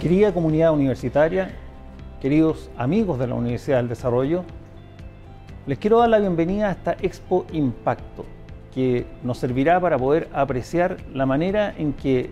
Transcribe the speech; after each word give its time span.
Querida 0.00 0.32
comunidad 0.32 0.72
universitaria, 0.72 1.50
queridos 2.20 2.70
amigos 2.76 3.18
de 3.18 3.26
la 3.26 3.34
Universidad 3.34 3.78
del 3.78 3.88
Desarrollo, 3.88 4.44
les 5.66 5.76
quiero 5.76 5.98
dar 5.98 6.08
la 6.08 6.20
bienvenida 6.20 6.68
a 6.68 6.70
esta 6.70 6.92
Expo 7.02 7.46
Impacto, 7.50 8.24
que 8.72 9.06
nos 9.24 9.38
servirá 9.38 9.80
para 9.80 9.98
poder 9.98 10.28
apreciar 10.32 10.98
la 11.12 11.26
manera 11.26 11.74
en 11.76 11.94
que 11.94 12.30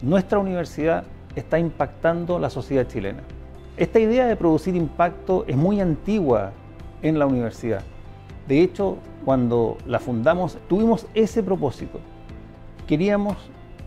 nuestra 0.00 0.38
universidad 0.38 1.04
está 1.36 1.58
impactando 1.58 2.38
la 2.38 2.48
sociedad 2.48 2.86
chilena. 2.86 3.24
Esta 3.76 4.00
idea 4.00 4.24
de 4.24 4.36
producir 4.36 4.74
impacto 4.74 5.44
es 5.46 5.58
muy 5.58 5.82
antigua 5.82 6.52
en 7.02 7.18
la 7.18 7.26
universidad. 7.26 7.82
De 8.48 8.62
hecho, 8.62 8.96
cuando 9.26 9.76
la 9.86 9.98
fundamos, 9.98 10.56
tuvimos 10.66 11.06
ese 11.12 11.42
propósito. 11.42 12.00
Queríamos 12.86 13.36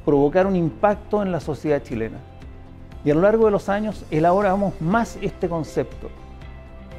provocar 0.06 0.46
un 0.46 0.56
impacto 0.56 1.24
en 1.24 1.32
la 1.32 1.40
sociedad 1.40 1.82
chilena. 1.82 2.20
Y 3.06 3.12
a 3.12 3.16
lo 3.16 3.22
largo 3.22 3.46
de 3.46 3.52
los 3.52 3.68
años 3.68 4.06
elaboramos 4.12 4.80
más 4.80 5.18
este 5.22 5.50
concepto. 5.50 6.10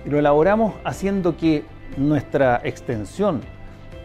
Y 0.04 0.10
lo 0.10 0.18
elaboramos 0.18 0.74
haciendo 0.84 1.36
que 1.36 1.64
nuestra 1.96 2.60
extensión, 2.62 3.40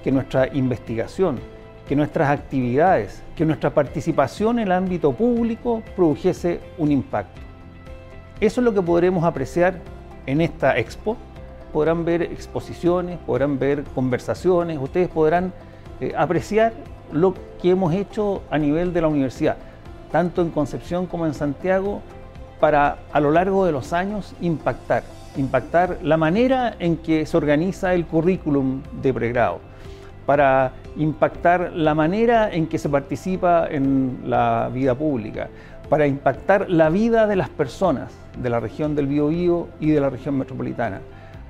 que 0.04 0.12
nuestra 0.12 0.48
investigación, 0.55 1.40
que 1.88 1.95
nuestras 1.95 2.30
actividades, 2.30 3.21
que 3.35 3.45
nuestra 3.45 3.71
participación 3.71 4.59
en 4.59 4.67
el 4.67 4.71
ámbito 4.71 5.12
público 5.12 5.84
produjese 5.95 6.62
un 6.77 6.91
impacto. 6.91 7.41
Eso 8.40 8.62
es 8.62 8.66
lo 8.66 8.73
que 8.73 8.81
podremos 8.81 9.26
apreciar 9.26 9.73
en 10.26 10.40
esta 10.40 10.77
expo. 10.77 11.18
Podrán 11.73 12.05
ver 12.05 12.21
exposiciones, 12.21 13.20
podrán 13.26 13.59
ver 13.59 13.84
conversaciones, 13.84 14.79
ustedes 14.79 15.09
podrán 15.09 15.52
eh, 15.99 16.13
apreciar 16.18 16.71
lo 17.12 17.34
que 17.62 17.71
hemos 17.71 17.93
hecho 17.93 18.41
a 18.49 18.57
nivel 18.57 18.93
de 18.93 19.02
la 19.02 19.07
universidad 19.09 19.57
tanto 20.12 20.41
en 20.41 20.49
Concepción 20.49 21.05
como 21.05 21.26
en 21.26 21.34
Santiago, 21.34 22.02
para 22.59 22.98
a 23.12 23.20
lo 23.20 23.32
largo 23.32 23.65
de 23.65 23.71
los 23.71 23.93
años 23.93 24.34
impactar, 24.41 25.04
impactar 25.38 25.99
la 26.04 26.18
manera 26.18 26.76
en 26.79 26.98
que 26.98 27.26
se 27.26 27.38
organiza 27.38 27.93
el 27.93 28.05
currículum 28.05 28.82
de 29.01 29.13
pregrado, 29.13 29.60
para 30.26 30.74
impactar 30.98 31.71
la 31.74 31.96
manera 31.96 32.51
en 32.54 32.68
que 32.68 32.77
se 32.77 32.90
participa 32.90 33.68
en 33.70 34.20
la 34.26 34.70
vida 34.74 34.93
pública, 34.93 35.49
para 35.90 36.05
impactar 36.05 36.70
la 36.70 36.90
vida 36.90 37.26
de 37.26 37.35
las 37.35 37.49
personas 37.49 38.12
de 38.38 38.49
la 38.49 38.60
región 38.60 38.96
del 38.96 39.07
Biobío 39.07 39.70
y 39.79 39.91
de 39.91 40.01
la 40.01 40.10
región 40.10 40.38
metropolitana, 40.38 41.01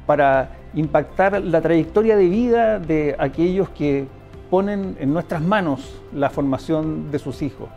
para 0.05 0.49
impactar 0.73 1.41
la 1.41 1.61
trayectoria 1.61 2.15
de 2.15 2.27
vida 2.29 2.79
de 2.79 3.15
aquellos 3.19 3.69
que 3.69 4.07
ponen 4.49 4.95
en 4.99 5.13
nuestras 5.13 5.41
manos 5.41 6.01
la 6.13 6.29
formación 6.29 7.11
de 7.11 7.19
sus 7.19 7.41
hijos, 7.41 7.69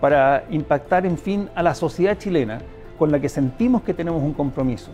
para 0.00 0.44
impactar, 0.50 1.06
en 1.06 1.18
fin, 1.18 1.48
a 1.54 1.62
la 1.62 1.74
sociedad 1.74 2.18
chilena 2.18 2.60
con 2.98 3.10
la 3.12 3.20
que 3.20 3.28
sentimos 3.28 3.82
que 3.82 3.94
tenemos 3.94 4.22
un 4.22 4.32
compromiso. 4.32 4.90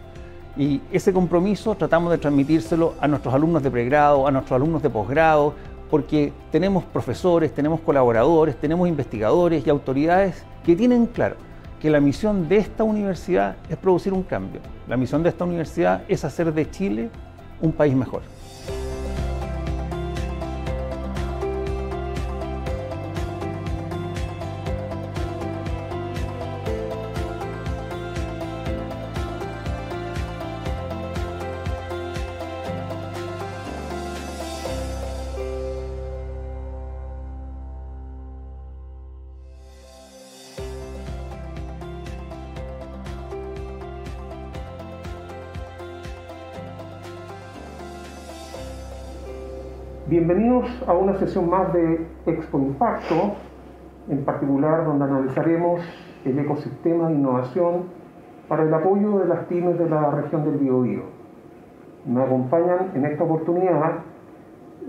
Y 0.56 0.80
ese 0.92 1.12
compromiso 1.12 1.74
tratamos 1.74 2.10
de 2.12 2.18
transmitírselo 2.18 2.94
a 3.00 3.08
nuestros 3.08 3.32
alumnos 3.34 3.62
de 3.62 3.70
pregrado, 3.70 4.26
a 4.26 4.30
nuestros 4.30 4.56
alumnos 4.56 4.82
de 4.82 4.90
posgrado, 4.90 5.54
porque 5.90 6.32
tenemos 6.50 6.84
profesores, 6.84 7.52
tenemos 7.52 7.80
colaboradores, 7.80 8.56
tenemos 8.56 8.88
investigadores 8.88 9.66
y 9.66 9.70
autoridades 9.70 10.44
que 10.64 10.76
tienen 10.76 11.06
claro 11.06 11.36
que 11.80 11.90
la 11.90 12.00
misión 12.00 12.48
de 12.48 12.58
esta 12.58 12.84
universidad 12.84 13.56
es 13.68 13.76
producir 13.76 14.12
un 14.12 14.22
cambio. 14.22 14.60
La 14.88 14.96
misión 14.96 15.22
de 15.22 15.30
esta 15.30 15.44
universidad 15.44 16.02
es 16.08 16.24
hacer 16.24 16.52
de 16.54 16.70
Chile 16.70 17.10
un 17.60 17.72
país 17.72 17.94
mejor. 17.94 18.22
A 50.86 50.92
una 50.92 51.18
sesión 51.18 51.48
más 51.48 51.72
de 51.72 52.06
Expo 52.26 52.58
Impacto, 52.58 53.34
en 54.08 54.24
particular 54.24 54.84
donde 54.84 55.04
analizaremos 55.04 55.80
el 56.24 56.38
ecosistema 56.38 57.08
de 57.08 57.14
innovación 57.14 57.84
para 58.48 58.64
el 58.64 58.74
apoyo 58.74 59.18
de 59.18 59.26
las 59.26 59.44
pymes 59.46 59.78
de 59.78 59.88
la 59.88 60.10
región 60.10 60.44
del 60.44 60.58
Biobío. 60.58 61.02
Me 62.06 62.22
acompañan 62.22 62.90
en 62.94 63.06
esta 63.06 63.24
oportunidad 63.24 64.00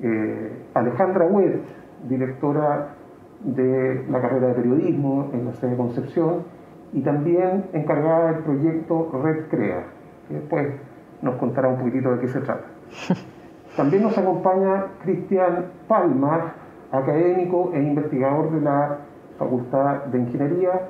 eh, 0.01 0.51
Alejandra 0.73 1.25
Webb, 1.25 1.61
directora 2.07 2.95
de 3.43 4.05
la 4.09 4.21
carrera 4.21 4.47
de 4.47 4.53
periodismo 4.55 5.29
en 5.33 5.45
la 5.45 5.53
sede 5.53 5.71
de 5.71 5.77
Concepción 5.77 6.43
y 6.91 7.01
también 7.01 7.65
encargada 7.73 8.31
del 8.31 8.43
proyecto 8.43 9.09
Red 9.23 9.47
Crea, 9.49 9.85
que 10.27 10.33
después 10.35 10.73
nos 11.21 11.35
contará 11.35 11.67
un 11.69 11.77
poquitito 11.77 12.11
de 12.11 12.19
qué 12.19 12.27
se 12.27 12.41
trata. 12.41 12.65
También 13.75 14.03
nos 14.03 14.17
acompaña 14.17 14.85
Cristian 15.03 15.66
Palma, 15.88 16.53
académico 16.91 17.72
e 17.73 17.81
investigador 17.81 18.51
de 18.51 18.61
la 18.61 18.97
Facultad 19.38 20.06
de 20.06 20.19
Ingeniería, 20.19 20.89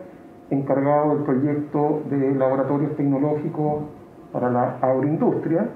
encargado 0.50 1.16
del 1.16 1.24
proyecto 1.24 2.02
de 2.10 2.36
laboratorios 2.36 2.96
tecnológicos 2.98 3.84
para 4.34 4.50
la 4.50 4.78
agroindustria, 4.82 5.70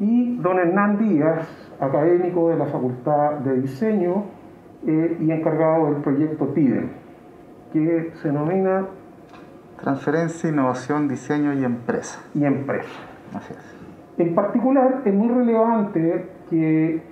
y 0.00 0.36
don 0.38 0.58
Hernán 0.58 0.98
Díaz, 0.98 1.46
académico 1.80 2.50
de 2.50 2.56
la 2.56 2.66
Facultad 2.66 3.34
de 3.44 3.60
Diseño 3.60 4.24
eh, 4.86 5.16
y 5.20 5.30
encargado 5.30 5.86
del 5.86 6.02
proyecto 6.02 6.46
TIDEM, 6.48 6.90
que 7.72 8.12
se 8.20 8.28
denomina 8.28 8.86
Transferencia, 9.80 10.48
Innovación, 10.48 11.06
Diseño 11.06 11.52
y 11.52 11.64
Empresa. 11.64 12.20
Y 12.34 12.44
Empresa. 12.44 12.88
Así 13.34 13.52
es. 13.52 13.75
En 14.18 14.34
particular, 14.34 15.02
es 15.04 15.12
muy 15.12 15.28
relevante 15.28 16.26
que 16.48 17.02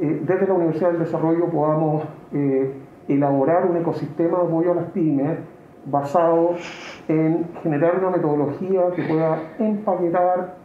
eh, 0.00 0.22
desde 0.26 0.46
la 0.46 0.54
Universidad 0.54 0.90
del 0.90 1.00
Desarrollo 1.00 1.46
podamos 1.50 2.02
eh, 2.32 2.72
elaborar 3.06 3.66
un 3.66 3.76
ecosistema 3.76 4.38
de 4.38 4.44
apoyo 4.44 4.72
a 4.72 4.74
las 4.74 4.84
pymes 4.86 5.38
basado 5.86 6.56
en 7.06 7.46
generar 7.62 7.98
una 7.98 8.10
metodología 8.10 8.90
que 8.94 9.02
pueda 9.04 9.38
empaquetar 9.60 10.56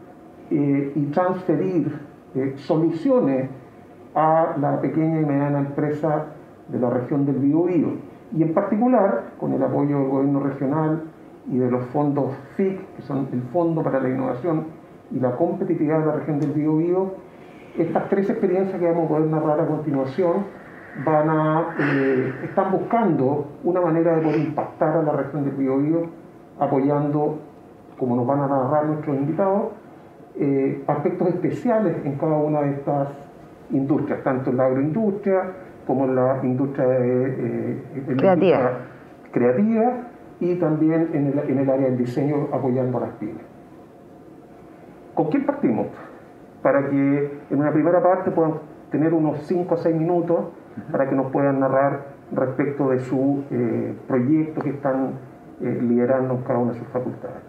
eh, 0.49 0.91
y 0.95 1.05
transferir 1.11 2.13
soluciones 2.55 3.49
a 4.15 4.55
la 4.59 4.81
pequeña 4.81 5.21
y 5.21 5.25
mediana 5.25 5.59
empresa 5.59 6.25
de 6.67 6.79
la 6.79 6.89
región 6.89 7.27
del 7.27 7.35
Biobío. 7.35 7.89
Y 8.35 8.41
en 8.41 8.53
particular, 8.55 9.33
con 9.39 9.53
el 9.53 9.61
apoyo 9.61 9.99
del 9.99 10.07
gobierno 10.07 10.39
regional 10.39 11.03
y 11.51 11.59
de 11.59 11.69
los 11.69 11.85
fondos 11.87 12.31
FIC, 12.55 12.95
que 12.95 13.01
son 13.03 13.27
el 13.31 13.43
Fondo 13.53 13.83
para 13.83 13.99
la 13.99 14.09
Innovación 14.09 14.82
y 15.13 15.19
la 15.19 15.35
competitividad 15.35 15.99
de 15.99 16.05
la 16.05 16.11
región 16.13 16.39
del 16.39 16.51
Biobío, 16.51 17.11
estas 17.77 18.09
tres 18.09 18.29
experiencias 18.29 18.79
que 18.79 18.85
vamos 18.85 19.05
a 19.05 19.07
poder 19.09 19.29
narrar 19.29 19.59
a 19.59 19.67
continuación 19.67 20.45
van 21.05 21.29
a, 21.29 21.75
eh, 21.79 22.33
están 22.43 22.71
buscando 22.71 23.47
una 23.63 23.81
manera 23.81 24.15
de 24.15 24.21
poder 24.21 24.39
impactar 24.39 24.97
a 24.97 25.03
la 25.03 25.11
región 25.11 25.43
del 25.45 25.53
Biobío, 25.53 26.07
apoyando, 26.59 27.39
como 27.97 28.15
nos 28.15 28.27
van 28.27 28.41
a 28.41 28.47
narrar 28.47 28.85
nuestros 28.85 29.15
invitados, 29.15 29.71
eh, 30.35 30.83
aspectos 30.87 31.27
especiales 31.29 31.95
en 32.05 32.15
cada 32.15 32.37
una 32.37 32.61
de 32.61 32.71
estas 32.71 33.09
industrias, 33.71 34.23
tanto 34.23 34.49
en 34.49 34.57
la 34.57 34.65
agroindustria 34.65 35.43
como 35.85 36.05
en 36.05 36.15
la 36.15 36.39
industria, 36.43 36.87
de, 36.87 37.73
eh, 37.95 38.15
creativa. 38.17 38.71
creativa 39.31 39.93
y 40.39 40.55
también 40.55 41.09
en 41.13 41.27
el, 41.27 41.49
en 41.49 41.57
el 41.59 41.69
área 41.69 41.87
del 41.87 41.97
diseño 41.97 42.47
apoyando 42.51 42.97
a 42.97 43.01
las 43.01 43.11
pymes. 43.11 43.52
¿Con 45.13 45.29
quién 45.29 45.45
partimos? 45.45 45.87
Para 46.61 46.89
que 46.89 47.41
en 47.49 47.59
una 47.59 47.71
primera 47.71 48.01
parte 48.01 48.31
puedan 48.31 48.53
tener 48.91 49.13
unos 49.13 49.39
5 49.43 49.73
o 49.73 49.77
6 49.77 49.95
minutos 49.95 50.45
para 50.91 51.09
que 51.09 51.15
nos 51.15 51.31
puedan 51.31 51.59
narrar 51.59 52.13
respecto 52.31 52.89
de 52.89 52.99
su 52.99 53.43
eh, 53.51 53.95
proyecto 54.07 54.61
que 54.61 54.69
están 54.69 55.13
eh, 55.61 55.79
liderando 55.81 56.33
en 56.35 56.41
cada 56.43 56.59
una 56.59 56.73
de 56.73 56.79
sus 56.79 56.87
facultades. 56.87 57.43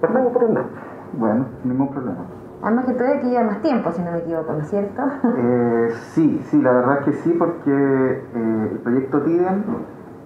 Partamos 0.00 0.32
por 0.32 0.44
el 0.44 0.58
Bueno, 1.12 1.46
ningún 1.64 1.90
problema. 1.90 2.26
Además 2.62 2.86
que 2.86 2.94
todavía 2.94 3.22
lleva 3.22 3.44
más 3.44 3.62
tiempo, 3.62 3.92
si 3.92 4.02
no 4.02 4.10
me 4.12 4.18
equivoco, 4.18 4.52
¿no 4.52 4.60
es 4.60 4.68
cierto? 4.68 5.02
Eh, 5.36 5.88
sí, 6.12 6.40
sí, 6.44 6.60
la 6.60 6.72
verdad 6.72 6.98
es 7.00 7.04
que 7.04 7.12
sí, 7.12 7.36
porque 7.38 7.70
eh, 7.70 8.68
el 8.72 8.78
proyecto 8.78 9.22
TIDEN 9.22 9.64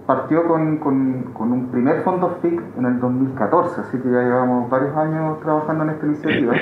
partió 0.06 0.46
con, 0.46 0.78
con, 0.78 1.22
con, 1.32 1.52
un 1.52 1.66
primer 1.66 2.02
fondo 2.02 2.38
FIC 2.42 2.60
en 2.78 2.86
el 2.86 3.00
2014, 3.00 3.80
así 3.80 3.98
que 3.98 4.10
ya 4.10 4.22
llevamos 4.22 4.68
varios 4.68 4.96
años 4.96 5.40
trabajando 5.40 5.84
en 5.84 5.90
esta 5.90 6.06
iniciativa. 6.06 6.54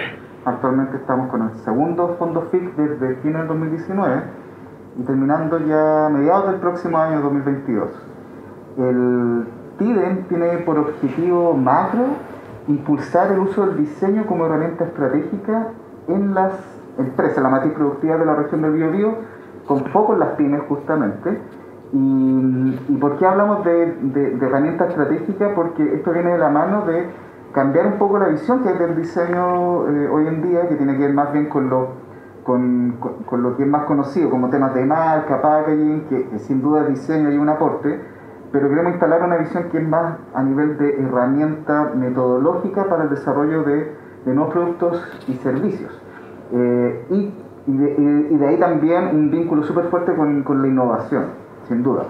Actualmente 0.45 0.97
estamos 0.97 1.31
con 1.31 1.43
el 1.43 1.55
segundo 1.65 2.17
fondo 2.19 2.49
FIC 2.51 2.77
desde 2.77 3.17
fin 3.17 3.33
del 3.33 3.47
2019 3.49 4.23
y 4.97 5.03
terminando 5.03 5.59
ya 5.59 6.07
a 6.07 6.09
mediados 6.11 6.51
del 6.51 6.61
próximo 6.61 6.99
año 6.99 7.21
2022. 7.21 7.89
el 8.79 9.47
TIDEM 9.79 10.25
tiene 10.25 10.59
por 10.59 10.79
objetivo 10.79 11.55
macro 11.55 12.05
impulsar 12.69 13.33
el 13.33 13.39
uso 13.39 13.67
del 13.67 13.79
diseño 13.79 14.27
como 14.27 14.45
herramienta 14.45 14.85
estratégica 14.85 15.69
en 16.07 16.35
las 16.35 16.53
empresas, 16.99 17.43
la 17.43 17.49
matriz 17.49 17.73
productiva 17.73 18.17
de 18.17 18.27
la 18.27 18.35
región 18.35 18.63
del 18.63 18.73
Biobío, 18.73 19.15
con 19.67 19.85
foco 19.87 20.13
en 20.15 20.21
las 20.21 20.31
pymes 20.31 20.63
justamente. 20.69 21.41
Y, 21.93 22.97
por 23.01 23.17
qué 23.19 23.27
hablamos 23.27 23.65
de, 23.65 23.95
de, 24.03 24.47
herramienta 24.47 24.87
estratégica? 24.87 25.55
Porque 25.55 25.95
esto 25.95 26.13
viene 26.13 26.33
de 26.33 26.39
la 26.39 26.49
mano 26.49 26.87
de 26.87 27.09
cambiar 27.53 27.87
un 27.87 27.99
poco 27.99 28.19
la 28.19 28.29
visión 28.29 28.63
que 28.63 28.69
hay 28.69 28.79
del 28.79 28.97
diseño 28.97 29.89
eh, 29.89 30.09
hoy 30.09 30.27
en 30.27 30.43
día, 30.43 30.69
que 30.69 30.77
tiene 30.77 30.97
que 30.97 31.01
ver 31.01 31.15
más 31.15 31.33
bien 31.33 31.49
con 31.49 31.69
lo, 31.69 31.89
con, 32.45 32.99
con, 33.27 33.43
lo 33.43 33.57
que 33.57 33.65
es 33.65 33.69
más 33.69 33.85
conocido 33.85 34.31
como 34.31 34.51
temas 34.51 34.75
de 34.75 34.85
marca, 34.85 35.41
packaging, 35.43 36.07
que, 36.09 36.39
sin 36.39 36.63
duda 36.63 36.85
diseño 36.85 37.31
y 37.31 37.39
un 37.39 37.49
aporte, 37.49 38.01
pero 38.53 38.69
queremos 38.69 38.93
instalar 38.93 39.23
una 39.23 39.37
visión 39.37 39.65
que 39.71 39.79
es 39.79 39.89
más 39.89 40.17
a 40.35 40.43
nivel 40.43 40.79
de 40.79 41.01
herramienta 41.01 41.93
metodológica 41.95 42.85
para 42.85 43.05
el 43.05 43.11
desarrollo 43.11 43.63
de, 43.63 43.95
de 44.25 44.35
nuevos 44.35 44.53
productos 44.53 45.03
y 45.29 45.35
servicios. 45.35 46.01
Eh, 46.53 47.07
y, 47.11 47.35
y, 47.67 48.37
de, 48.37 48.47
ahí 48.47 48.59
también 48.59 49.15
un 49.15 49.31
vínculo 49.31 49.63
súper 49.63 49.85
fuerte 49.87 50.15
con, 50.15 50.43
con, 50.43 50.63
la 50.63 50.69
innovación, 50.69 51.27
sin 51.71 51.83
duda. 51.83 52.03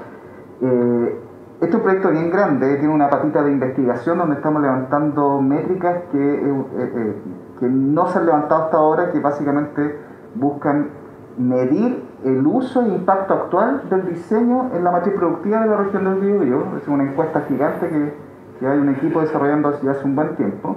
Eh, 0.63 1.21
este 1.61 1.69
es 1.69 1.75
un 1.75 1.83
proyecto 1.83 2.11
bien 2.11 2.31
grande, 2.31 2.77
tiene 2.77 2.93
una 2.93 3.11
patita 3.11 3.43
de 3.43 3.53
investigación 3.53 4.17
donde 4.17 4.37
estamos 4.37 4.63
levantando 4.63 5.43
métricas 5.43 6.05
que, 6.11 6.19
eh, 6.19 7.17
que 7.61 7.69
no 7.69 8.07
se 8.09 8.19
han 8.19 8.27
levantado 8.27 8.65
hasta 8.65 8.77
ahora, 8.79 9.13
que 9.13 9.21
básicamente 9.21 9.99
buscan 10.35 10.89
medir 11.37 12.03
el 12.25 12.47
uso 12.47 12.83
e 12.83 12.89
impacto 12.89 13.35
actual 13.35 13.83
del 13.91 14.07
diseño 14.07 14.71
en 14.75 14.85
la 14.85 14.91
matriz 14.91 15.15
productiva 15.15 15.61
de 15.61 15.67
la 15.69 15.77
región 15.77 16.05
del 16.05 16.15
Biobío. 16.15 16.77
Es 16.79 16.89
una 16.89 17.05
encuesta 17.05 17.43
gigante 17.43 17.89
que, 17.89 18.15
que 18.59 18.67
hay 18.67 18.79
un 18.79 18.89
equipo 18.89 19.21
desarrollando 19.21 19.69
hace 19.69 20.05
un 20.05 20.17
buen 20.17 20.37
tiempo. 20.37 20.77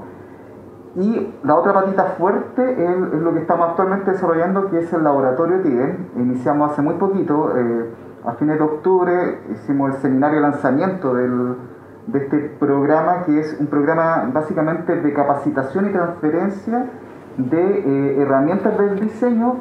Y 0.95 1.33
la 1.43 1.55
otra 1.55 1.73
patita 1.73 2.03
fuerte 2.17 2.61
es, 2.61 2.97
lo 3.21 3.33
que 3.33 3.39
estamos 3.39 3.69
actualmente 3.69 4.11
desarrollando, 4.11 4.69
que 4.69 4.79
es 4.79 4.93
el 4.93 5.03
laboratorio 5.03 5.61
TIDEN. 5.61 6.09
Iniciamos 6.17 6.71
hace 6.71 6.81
muy 6.83 6.95
poquito, 6.95 7.57
eh, 7.57 7.89
a 8.25 8.33
fines 8.33 8.57
de 8.57 8.63
octubre, 8.63 9.39
hicimos 9.51 9.95
el 9.95 10.01
seminario 10.01 10.37
de 10.37 10.41
lanzamiento 10.41 11.13
del, 11.13 11.55
de 12.07 12.19
este 12.19 12.37
programa, 12.59 13.23
que 13.25 13.39
es 13.39 13.57
un 13.59 13.67
programa 13.67 14.29
básicamente 14.33 14.95
de 14.95 15.13
capacitación 15.13 15.89
y 15.89 15.93
transferencia 15.93 16.85
de 17.37 17.79
eh, 17.79 18.21
herramientas 18.21 18.77
del 18.77 18.99
diseño 18.99 19.55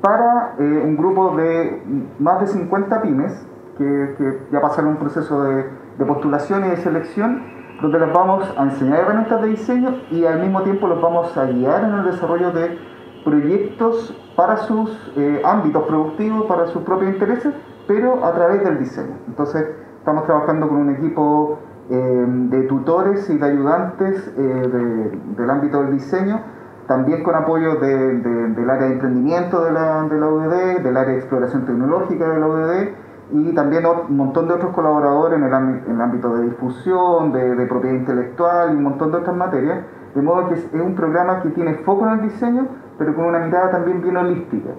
para 0.00 0.54
eh, 0.58 0.82
un 0.84 0.96
grupo 0.96 1.36
de 1.36 1.82
más 2.18 2.40
de 2.40 2.46
50 2.46 3.02
pymes 3.02 3.46
que, 3.76 4.38
ya 4.52 4.60
pasaron 4.60 4.90
un 4.92 4.96
proceso 4.96 5.42
de, 5.42 5.66
de, 5.98 6.04
postulación 6.04 6.66
y 6.66 6.68
de 6.68 6.76
selección, 6.76 7.42
donde 7.80 7.98
les 7.98 8.12
vamos 8.12 8.44
a 8.58 8.64
enseñar 8.64 9.00
herramientas 9.00 9.40
de 9.40 9.48
diseño 9.48 9.94
y 10.10 10.24
al 10.26 10.40
mismo 10.40 10.62
tiempo 10.62 10.86
los 10.86 11.00
vamos 11.00 11.36
a 11.36 11.46
guiar 11.46 11.84
en 11.84 11.94
el 11.94 12.04
desarrollo 12.04 12.50
de 12.52 12.78
proyectos 13.24 14.14
para 14.36 14.58
sus 14.58 14.90
eh, 15.16 15.42
ámbitos 15.44 15.84
productivos, 15.84 16.46
para 16.46 16.66
sus 16.66 16.82
propios 16.82 17.12
intereses, 17.12 17.54
pero 17.90 18.24
a 18.24 18.32
través 18.32 18.62
del 18.62 18.78
diseño. 18.78 19.16
Entonces, 19.26 19.66
estamos 19.98 20.24
trabajando 20.24 20.68
con 20.68 20.78
un 20.78 20.90
equipo 20.90 21.58
eh, 21.90 22.24
de 22.28 22.62
tutores 22.68 23.28
y 23.28 23.36
de 23.36 23.44
ayudantes 23.44 24.36
del 24.36 25.50
ámbito 25.50 25.82
del 25.82 25.94
diseño 25.94 26.40
también 26.86 27.22
con 27.22 27.36
apoyo 27.36 27.76
del 27.76 28.68
área 28.68 28.88
de 28.88 28.94
emprendimiento 28.94 29.64
de 29.64 29.72
la, 29.72 30.02
de 30.02 30.20
UDD, 30.20 30.82
del 30.82 30.96
área 30.96 31.12
de 31.12 31.18
exploración 31.18 31.64
tecnológica 31.64 32.28
de 32.28 32.40
la 32.40 32.46
UDD 32.48 32.88
y 33.32 33.54
también 33.54 33.84
un 33.86 34.16
montón 34.16 34.48
de 34.48 34.54
otros 34.54 34.72
colaboradores 34.74 35.38
en 35.38 35.44
el, 35.44 36.00
ámbito 36.00 36.34
de 36.34 36.44
difusión, 36.46 37.32
de, 37.32 37.64
propiedad 37.66 37.94
intelectual 37.94 38.72
y 38.72 38.76
un 38.76 38.82
montón 38.82 39.12
de 39.12 39.18
otras 39.18 39.36
materias, 39.36 39.84
de 40.16 40.22
modo 40.22 40.48
que 40.48 40.54
es, 40.54 40.68
un 40.72 40.96
programa 40.96 41.42
que 41.42 41.50
tiene 41.50 41.74
foco 41.74 42.06
en 42.06 42.12
el 42.14 42.22
diseño, 42.22 42.66
pero 42.98 43.14
con 43.14 43.26
una 43.26 43.38
mirada 43.38 43.70
también 43.70 44.02
bien 44.02 44.16
holística. 44.16 44.70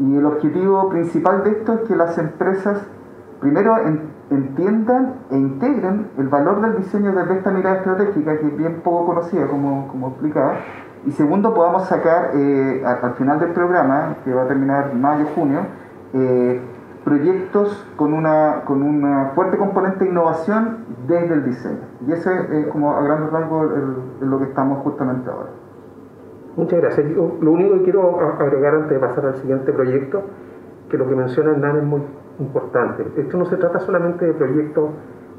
Y 0.00 0.16
el 0.16 0.26
objetivo 0.26 0.88
principal 0.88 1.44
de 1.44 1.50
esto 1.50 1.74
es 1.74 1.80
que 1.82 1.94
las 1.94 2.18
empresas 2.18 2.84
primero 3.40 3.76
entiendan 4.30 5.14
e 5.30 5.36
integren 5.36 6.10
el 6.18 6.28
valor 6.28 6.60
del 6.60 6.76
diseño 6.76 7.12
desde 7.12 7.34
esta 7.34 7.50
mirada 7.50 7.76
estratégica, 7.76 8.38
que 8.38 8.46
es 8.48 8.56
bien 8.56 8.80
poco 8.82 9.06
conocida, 9.06 9.46
como, 9.46 9.88
como 9.88 10.08
explicaba, 10.08 10.54
y 11.06 11.12
segundo, 11.12 11.54
podamos 11.54 11.86
sacar 11.88 12.32
eh, 12.34 12.84
al, 12.84 13.14
final 13.14 13.40
del 13.40 13.52
programa, 13.52 14.16
que 14.22 14.34
va 14.34 14.42
a 14.42 14.46
terminar 14.46 14.94
mayo-junio, 14.94 15.60
eh, 16.12 16.60
proyectos 17.04 17.86
con 17.96 18.12
una, 18.12 18.62
con 18.66 18.82
una 18.82 19.30
fuerte 19.34 19.56
componente 19.56 20.04
de 20.04 20.10
innovación 20.10 20.84
desde 21.06 21.32
el 21.32 21.44
diseño. 21.44 21.80
Y 22.06 22.12
ese 22.12 22.30
es 22.60 22.66
como 22.66 22.92
a 22.92 23.02
grandes 23.02 23.32
rasgos 23.32 23.70
lo 24.20 24.38
que 24.38 24.44
estamos 24.44 24.82
justamente 24.82 25.30
ahora. 25.30 25.48
Muchas 26.56 26.80
gracias. 26.80 27.06
lo 27.16 27.52
único 27.52 27.74
que 27.74 27.82
quiero 27.84 28.20
agregar 28.38 28.74
antes 28.74 28.90
de 28.90 28.98
pasar 28.98 29.26
al 29.26 29.36
siguiente 29.36 29.72
proyecto, 29.72 30.22
que 30.88 30.98
lo 30.98 31.08
que 31.08 31.14
menciona 31.14 31.52
Hernán 31.52 31.76
es 31.76 31.84
muy 31.84 32.02
importante. 32.40 33.06
Esto 33.16 33.38
no 33.38 33.46
se 33.46 33.56
trata 33.56 33.78
solamente 33.80 34.26
de 34.26 34.34
proyectos 34.34 34.90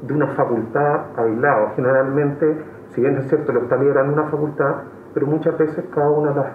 de 0.02 0.14
una 0.14 0.28
facultad 0.28 1.00
aislado. 1.16 1.70
Generalmente, 1.76 2.56
si 2.88 3.00
bien 3.00 3.16
es 3.18 3.28
cierto, 3.28 3.52
lo 3.52 3.60
está 3.60 3.76
liderando 3.76 4.12
una 4.12 4.24
facultad, 4.24 4.74
pero 5.12 5.26
muchas 5.26 5.56
veces 5.58 5.84
cada 5.94 6.10
una 6.10 6.30
de 6.30 6.36
las 6.36 6.46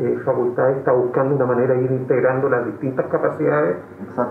eh, 0.00 0.18
facultades 0.24 0.78
está 0.78 0.92
buscando 0.92 1.36
una 1.36 1.44
manera 1.44 1.74
de 1.74 1.82
ir 1.82 1.92
integrando 1.92 2.48
las 2.48 2.64
distintas 2.64 3.06
capacidades 3.06 3.76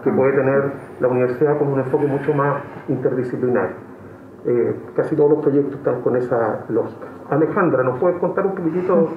que 0.04 0.12
puede 0.12 0.34
tener 0.34 0.72
la 1.00 1.08
universidad 1.08 1.58
con 1.60 1.68
un 1.68 1.80
enfoque 1.80 2.08
mucho 2.08 2.34
más 2.34 2.64
interdisciplinario. 2.88 3.76
Eh, 4.44 4.76
casi 4.96 5.16
todos 5.16 5.30
los 5.30 5.40
proyectos 5.42 5.76
están 5.76 6.02
con 6.02 6.16
esa 6.16 6.66
lógica. 6.70 7.06
Alejandra, 7.30 7.84
¿nos 7.84 8.00
puedes 8.00 8.18
contar 8.18 8.48
un 8.48 8.56
poquitito 8.56 9.10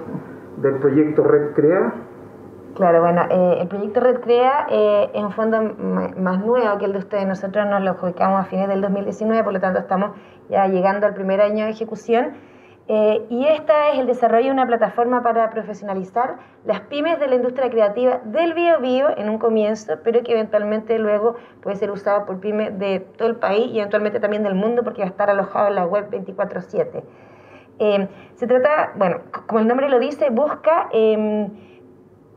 del 0.57 0.77
proyecto 0.77 1.23
Red 1.23 1.55
Crea? 1.55 1.93
Claro, 2.75 3.01
bueno, 3.01 3.23
eh, 3.31 3.59
el 3.61 3.69
proyecto 3.69 4.01
Red 4.01 4.21
Crea 4.21 4.67
es 4.69 5.23
un 5.23 5.31
fondo 5.31 5.61
más 6.17 6.45
nuevo 6.45 6.79
que 6.79 6.87
el 6.87 6.93
de 6.93 6.99
ustedes. 6.99 7.27
Nosotros 7.27 7.67
nos 7.69 7.83
lo 7.83 7.91
adjudicamos 7.91 8.41
a 8.41 8.45
fines 8.45 8.69
del 8.69 8.81
2019, 8.81 9.45
por 9.45 9.53
lo 9.53 9.61
tanto 9.61 9.79
estamos 9.79 10.11
ya 10.49 10.67
llegando 10.67 11.07
al 11.07 11.15
primer 11.15 11.41
año 11.41 11.67
de 11.67 11.71
ejecución 11.71 12.35
eh, 12.87 13.25
y 13.31 13.47
esta 13.47 13.93
es 13.93 13.99
el 13.99 14.07
desarrollo 14.07 14.47
de 14.47 14.53
una 14.53 14.67
plataforma 14.67 15.23
para 15.23 15.49
profesionalizar 15.49 16.37
las 16.67 16.81
pymes 16.81 17.19
de 17.19 17.29
la 17.29 17.37
industria 17.37 17.71
creativa 17.71 18.21
del 18.25 18.53
bio 18.53 18.79
bio 18.81 19.17
en 19.17 19.31
un 19.31 19.39
comienzo, 19.39 19.95
pero 20.05 20.23
que 20.23 20.33
eventualmente 20.33 20.99
luego 20.99 21.37
puede 21.63 21.77
ser 21.77 21.91
usada 21.91 22.27
por 22.27 22.41
pymes 22.41 22.79
de 22.79 23.01
todo 23.01 23.29
el 23.29 23.37
país 23.37 23.73
y 23.73 23.79
eventualmente 23.79 24.21
también 24.21 24.43
del 24.43 24.55
mundo 24.55 24.85
porque 24.85 25.01
va 25.01 25.07
a 25.07 25.11
estar 25.11 25.31
alojado 25.31 25.69
en 25.69 25.77
la 25.77 25.87
web 25.87 26.11
24/7. 26.11 27.03
Eh, 27.79 28.09
se 28.37 28.47
trata, 28.47 28.93
bueno, 28.97 29.21
como 29.47 29.61
el 29.61 29.67
nombre 29.67 29.89
lo 29.89 29.99
dice, 29.99 30.31
busca 30.31 30.89
em, 30.93 31.51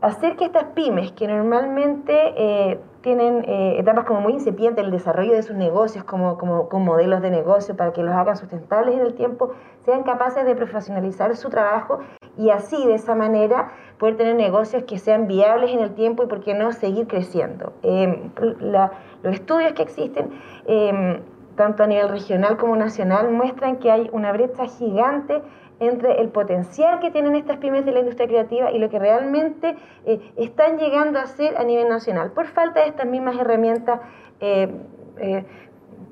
hacer 0.02 0.36
que 0.36 0.46
estas 0.46 0.66
pymes 0.76 1.12
que 1.12 1.28
normalmente 1.28 2.34
eh, 2.38 2.80
tienen 3.02 3.44
eh, 3.48 3.80
etapas 3.80 4.06
como 4.06 4.22
muy 4.22 4.34
incipientes 4.34 4.84
el 4.84 4.92
desarrollo 4.92 5.34
de 5.34 5.42
sus 5.42 5.56
negocios 5.56 6.04
como, 6.04 6.38
como, 6.38 6.70
como, 6.70 6.86
modelos 6.86 7.22
de 7.22 7.32
negocio 7.32 7.76
para 7.76 7.94
que 7.94 8.04
los 8.04 8.14
hagan 8.14 8.36
sustentables 8.36 8.96
en 8.96 9.02
el 9.02 9.14
tiempo, 9.14 9.54
sean 9.86 10.04
capaces 10.04 10.46
de 10.46 10.56
profesionalizar 10.56 11.36
su 11.36 11.50
trabajo 11.50 12.00
y 12.38 12.50
así 12.50 12.86
de 12.86 12.96
esa 12.96 13.16
manera 13.16 13.72
poder 13.98 14.18
tener 14.18 14.36
negocios 14.36 14.84
que 14.84 14.98
sean 14.98 15.28
viables 15.28 15.72
en 15.72 15.80
el 15.80 15.96
tiempo 15.96 16.24
y 16.24 16.28
por 16.28 16.42
qué 16.42 16.54
no 16.54 16.72
seguir 16.72 17.08
creciendo. 17.08 17.74
Em, 17.82 18.32
los 18.62 19.34
estudios 19.34 19.74
que 19.74 19.84
existen, 19.84 20.30
em, 20.68 21.22
tanto 21.58 21.84
a 21.84 21.88
nivel 21.88 22.08
regional 22.08 22.56
como 22.56 22.78
nacional, 22.78 23.30
muestran 23.32 23.78
que 23.78 23.92
hay 23.92 24.10
una 24.14 24.32
brecha 24.32 24.68
gigante 24.68 25.42
entre 25.80 26.22
el 26.22 26.30
potencial 26.30 27.00
que 27.00 27.12
tienen 27.12 27.36
estas 27.36 27.58
pymes 27.58 27.86
de 27.86 27.92
la 27.92 28.00
industria 28.00 28.28
creativa 28.28 28.72
y 28.72 28.80
lo 28.80 28.90
que 28.90 29.00
realmente 29.00 29.76
eh, 30.06 30.32
están 30.38 30.78
llegando 30.78 31.20
a 31.20 31.26
ser 31.26 31.58
a 31.58 31.64
nivel 31.64 31.90
nacional, 31.90 32.32
por 32.32 32.48
falta 32.48 32.82
de 32.82 32.88
estas 32.88 33.08
mismas 33.08 33.38
herramientas 33.38 34.00
eh, 34.40 34.70
eh, 35.20 35.46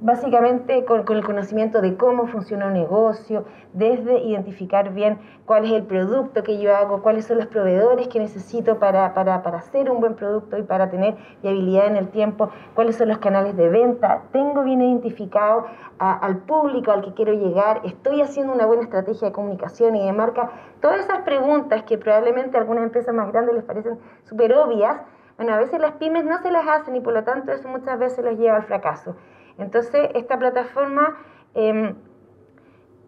básicamente 0.05 0.85
con, 0.85 1.00
el 1.00 1.25
conocimiento 1.25 1.81
de 1.81 1.97
cómo 1.97 2.27
funciona 2.27 2.67
un 2.67 2.74
negocio, 2.74 3.43
desde 3.74 4.19
identificar 4.19 4.93
bien 4.93 5.17
cuál 5.47 5.65
es 5.65 5.71
el 5.71 5.83
producto 5.83 6.43
que 6.43 6.59
yo 6.59 6.75
hago, 6.75 7.01
cuáles 7.01 7.25
son 7.25 7.39
los 7.39 7.47
proveedores 7.47 8.07
que 8.07 8.19
necesito 8.19 8.77
para, 8.77 9.15
para, 9.15 9.41
para 9.41 9.57
hacer 9.57 9.89
un 9.89 10.00
buen 10.00 10.13
producto 10.13 10.59
y 10.59 10.62
para 10.62 10.91
tener 10.91 11.15
viabilidad 11.41 11.88
en 11.88 11.95
el 11.95 12.09
tiempo, 12.09 12.51
cuáles 12.75 12.97
son 12.97 13.07
los 13.07 13.17
canales 13.17 13.57
de 13.57 13.67
venta, 13.67 14.21
tengo 14.31 14.63
bien 14.63 14.79
identificado 14.83 15.65
al 15.97 16.38
público 16.38 16.91
al 16.91 17.01
que 17.01 17.15
quiero 17.15 17.33
llegar, 17.33 17.81
estoy 17.83 18.21
haciendo 18.21 18.53
una 18.53 18.67
buena 18.67 18.83
estrategia 18.83 19.29
de 19.29 19.33
comunicación 19.33 19.95
y 19.95 20.05
de 20.05 20.13
marca, 20.13 20.51
todas 20.81 21.00
esas 21.00 21.21
preguntas 21.21 21.81
que 21.81 21.97
probablemente 21.97 22.57
a 22.57 22.59
algunas 22.59 22.83
empresas 22.83 23.15
más 23.15 23.31
grandes 23.31 23.55
les 23.55 23.63
parecen 23.63 23.97
súper 24.25 24.53
obvias, 24.53 25.01
bueno, 25.38 25.53
a 25.53 25.57
veces 25.57 25.81
las 25.81 25.93
pymes 25.93 26.25
no 26.25 26.38
se 26.38 26.51
las 26.51 26.67
hacen 26.67 26.95
y 26.95 27.00
por 27.00 27.13
lo 27.13 27.24
tanto 27.24 27.51
eso 27.51 27.67
muchas 27.67 27.97
veces 27.97 28.24
los 28.24 28.38
lleva 28.38 28.57
al 28.57 28.63
fracaso. 28.63 29.15
Entonces, 29.57 30.09
esta 30.13 30.38
plataforma 30.38 31.17
em, 31.53 31.95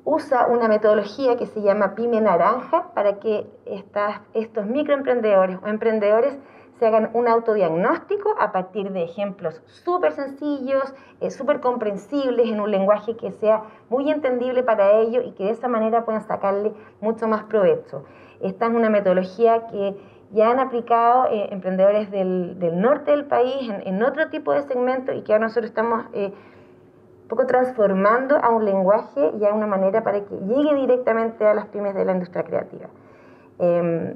usa 0.04 0.48
una 0.48 0.68
metodología 0.68 1.36
que 1.36 1.46
se 1.46 1.62
llama 1.62 1.94
Pyme 1.96 2.22
Naranja 2.22 2.94
para 2.94 3.20
que 3.20 3.46
estos 4.34 4.66
microemprendedores 4.66 5.60
o 5.62 5.68
emprendedores 5.68 6.38
se 6.80 6.86
hagan 6.86 7.10
un 7.14 7.28
autodiagnóstico 7.28 8.36
a 8.40 8.52
partir 8.52 8.92
de 8.92 9.04
ejemplos 9.04 9.62
súper 9.66 10.14
sencillos, 10.14 10.94
eh, 11.20 11.32
súper 11.32 11.60
comprensibles, 11.60 12.48
en 12.50 12.62
un 12.62 12.72
lenguaje 12.72 13.18
que 13.18 13.32
sea 13.32 13.64
muy 13.90 14.10
entendible 14.12 14.64
para 14.64 14.92
ellos 14.92 15.24
y 15.26 15.32
que 15.32 15.46
de 15.46 15.52
esa 15.52 15.68
manera 15.68 16.06
puedan 16.06 16.22
sacarle 16.22 16.74
mucho 17.02 17.28
más 17.28 17.44
provecho. 17.44 18.06
Esta 18.42 18.68
es 18.68 18.74
una 18.74 18.90
metodología 18.90 19.68
que 19.68 19.98
ya 20.32 20.50
han 20.52 20.60
aplicado 20.60 21.28
eh, 21.32 21.50
emprendedores 21.52 22.12
del, 22.12 22.58
norte 22.80 23.12
del 23.12 23.26
país 23.26 23.72
en, 23.86 24.04
otro 24.04 24.30
tipo 24.30 24.52
de 24.52 24.64
segmentos 24.64 25.16
y 25.16 25.22
que 25.24 25.34
ahora 25.34 25.46
nosotros 25.46 25.70
estamos 25.70 26.06
eh, 26.14 26.34
poco 27.30 27.46
transformando 27.46 28.38
a 28.38 28.50
un 28.50 28.66
lenguaje 28.66 29.32
y 29.40 29.46
a 29.46 29.54
una 29.54 29.68
manera 29.68 30.04
para 30.04 30.22
que 30.22 30.36
llegue 30.36 30.76
directamente 30.76 31.46
a 31.46 31.54
las 31.54 31.68
pymes 31.68 31.94
de 31.96 32.06
la 32.06 32.14
industria 32.14 32.44
creativa. 32.44 32.88
Em, 33.60 34.16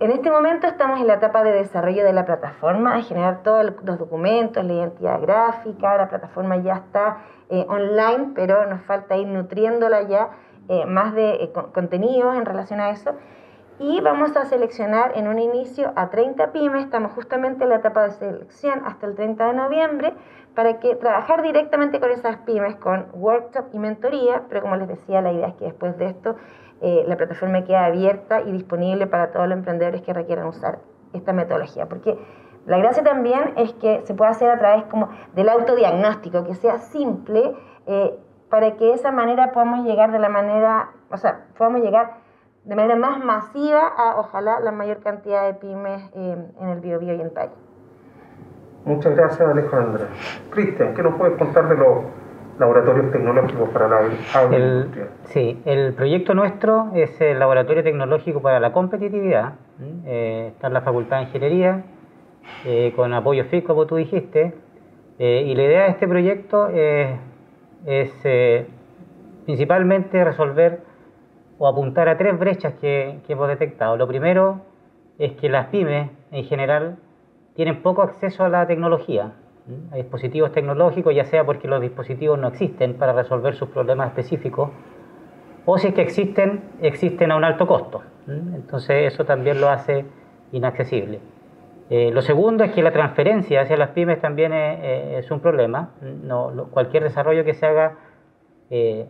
en 0.00 0.10
este 0.10 0.30
momento 0.30 0.66
estamos 0.66 1.00
en 1.00 1.06
la 1.06 1.14
etapa 1.14 1.44
de 1.44 1.52
desarrollo 1.52 2.04
de 2.04 2.12
la 2.12 2.26
plataforma, 2.26 2.96
de 2.96 3.02
generar 3.02 3.42
todos 3.42 3.64
los 3.84 3.98
documentos, 3.98 4.64
la 4.64 4.72
identidad 4.72 5.20
gráfica, 5.20 5.96
la 5.96 6.08
plataforma 6.08 6.56
ya 6.56 6.74
está 6.74 7.18
eh, 7.48 7.64
online, 7.68 8.32
pero 8.34 8.66
nos 8.66 8.82
falta 8.82 9.16
ir 9.16 9.28
nutriéndola 9.28 10.02
ya 10.02 10.30
eh, 10.68 10.84
más 10.86 11.14
de 11.14 11.34
eh, 11.34 11.52
contenidos 11.72 12.36
en 12.36 12.44
relación 12.44 12.80
a 12.80 12.90
eso. 12.90 13.12
Y 13.78 14.00
vamos 14.00 14.36
a 14.36 14.44
seleccionar 14.44 15.12
en 15.16 15.26
un 15.26 15.40
inicio 15.40 15.92
a 15.96 16.08
30 16.08 16.52
pymes, 16.52 16.84
estamos 16.84 17.12
justamente 17.12 17.64
en 17.64 17.70
la 17.70 17.76
etapa 17.76 18.04
de 18.04 18.12
selección 18.12 18.82
hasta 18.84 19.06
el 19.06 19.16
30 19.16 19.48
de 19.48 19.52
noviembre, 19.54 20.14
para 20.54 20.78
que 20.78 20.94
trabajar 20.94 21.42
directamente 21.42 21.98
con 21.98 22.10
esas 22.12 22.36
pymes, 22.38 22.76
con 22.76 23.06
workshop 23.14 23.64
y 23.72 23.78
mentoría, 23.80 24.42
pero 24.48 24.62
como 24.62 24.76
les 24.76 24.86
decía, 24.86 25.20
la 25.20 25.32
idea 25.32 25.48
es 25.48 25.54
que 25.54 25.64
después 25.64 25.98
de 25.98 26.06
esto 26.06 26.36
eh, 26.82 27.04
la 27.08 27.16
plataforma 27.16 27.64
queda 27.64 27.86
abierta 27.86 28.42
y 28.42 28.52
disponible 28.52 29.08
para 29.08 29.32
todos 29.32 29.48
los 29.48 29.58
emprendedores 29.58 30.02
que 30.02 30.12
requieran 30.12 30.46
usar 30.46 30.78
esta 31.12 31.32
metodología. 31.32 31.86
Porque 31.86 32.16
la 32.66 32.78
gracia 32.78 33.02
también 33.02 33.54
es 33.56 33.72
que 33.74 34.02
se 34.04 34.14
puede 34.14 34.30
hacer 34.30 34.50
a 34.50 34.58
través 34.58 34.84
como 34.84 35.08
del 35.34 35.48
autodiagnóstico, 35.48 36.44
que 36.44 36.54
sea 36.54 36.78
simple, 36.78 37.56
eh, 37.86 38.16
para 38.48 38.76
que 38.76 38.84
de 38.84 38.92
esa 38.92 39.10
manera 39.10 39.50
podamos 39.50 39.84
llegar 39.84 40.12
de 40.12 40.20
la 40.20 40.28
manera, 40.28 40.90
o 41.10 41.16
sea, 41.16 41.46
podamos 41.58 41.80
llegar 41.80 42.23
de 42.64 42.74
manera 42.74 42.96
más 42.96 43.22
masiva 43.24 43.86
a, 43.96 44.18
ojalá, 44.18 44.60
la 44.60 44.72
mayor 44.72 45.00
cantidad 45.00 45.46
de 45.46 45.54
pymes 45.54 46.02
eh, 46.14 46.36
en 46.60 46.68
el 46.68 46.80
Biobío 46.80 47.14
y 47.14 47.20
en 47.20 47.26
el 47.26 47.30
país. 47.30 47.52
Muchas 48.84 49.14
gracias, 49.16 49.48
Alejandra. 49.48 50.08
Cristian, 50.50 50.94
¿qué 50.94 51.02
nos 51.02 51.14
puedes 51.14 51.38
contar 51.38 51.68
de 51.68 51.76
los 51.76 52.04
laboratorios 52.58 53.10
tecnológicos 53.10 53.68
para 53.70 53.88
la 53.88 53.96
agroindustria. 54.34 55.08
Sí, 55.24 55.60
el 55.64 55.92
proyecto 55.94 56.34
nuestro 56.34 56.90
es 56.94 57.20
el 57.20 57.38
Laboratorio 57.38 57.82
Tecnológico 57.82 58.40
para 58.40 58.60
la 58.60 58.72
Competitividad. 58.72 59.54
Eh, 60.06 60.52
está 60.52 60.68
en 60.68 60.74
la 60.74 60.82
Facultad 60.82 61.18
de 61.18 61.22
Ingeniería, 61.24 61.84
eh, 62.64 62.92
con 62.94 63.12
apoyo 63.12 63.44
FIC, 63.44 63.64
como 63.64 63.86
tú 63.86 63.96
dijiste. 63.96 64.54
Eh, 65.18 65.44
y 65.46 65.54
la 65.54 65.62
idea 65.62 65.82
de 65.84 65.90
este 65.90 66.08
proyecto 66.08 66.68
es, 66.68 67.18
es 67.86 68.66
principalmente 69.44 70.24
resolver 70.24 70.80
o 71.64 71.66
apuntar 71.66 72.10
a 72.10 72.18
tres 72.18 72.38
brechas 72.38 72.74
que, 72.74 73.20
hemos 73.26 73.48
detectado. 73.48 73.96
Lo 73.96 74.06
primero 74.06 74.60
es 75.18 75.32
que 75.32 75.48
las 75.48 75.68
pymes 75.68 76.10
en 76.30 76.44
general 76.44 76.98
tienen 77.54 77.80
poco 77.80 78.02
acceso 78.02 78.44
a 78.44 78.50
la 78.50 78.66
tecnología 78.66 79.32
a 79.90 79.96
dispositivos 79.96 80.52
tecnológicos, 80.52 81.14
ya 81.14 81.24
sea 81.24 81.42
porque 81.46 81.66
los 81.66 81.80
dispositivos 81.80 82.38
no 82.38 82.48
existen 82.48 82.98
para 82.98 83.14
resolver 83.14 83.54
sus 83.54 83.70
problemas 83.70 84.08
específicos, 84.08 84.68
o 85.64 85.78
si 85.78 85.88
es 85.88 85.94
que 85.94 86.02
existen, 86.02 86.60
existen 86.82 87.30
a 87.32 87.36
un 87.36 87.44
alto 87.44 87.66
costo. 87.66 88.02
Entonces 88.28 89.14
eso 89.14 89.24
también 89.24 89.58
lo 89.58 89.70
hace 89.70 90.04
inaccesible. 90.52 91.20
Eh, 91.88 92.10
lo 92.12 92.20
segundo 92.20 92.64
es 92.64 92.72
que 92.72 92.82
la 92.82 92.92
transferencia 92.92 93.62
hacia 93.62 93.78
las 93.78 93.88
pymes 93.90 94.20
también 94.20 94.52
es, 94.52 95.30
un 95.30 95.40
problema. 95.40 95.92
Cualquier 96.72 97.04
desarrollo 97.04 97.42
que 97.42 97.54
se 97.54 97.64
haga 97.64 97.96
eh, 98.68 99.06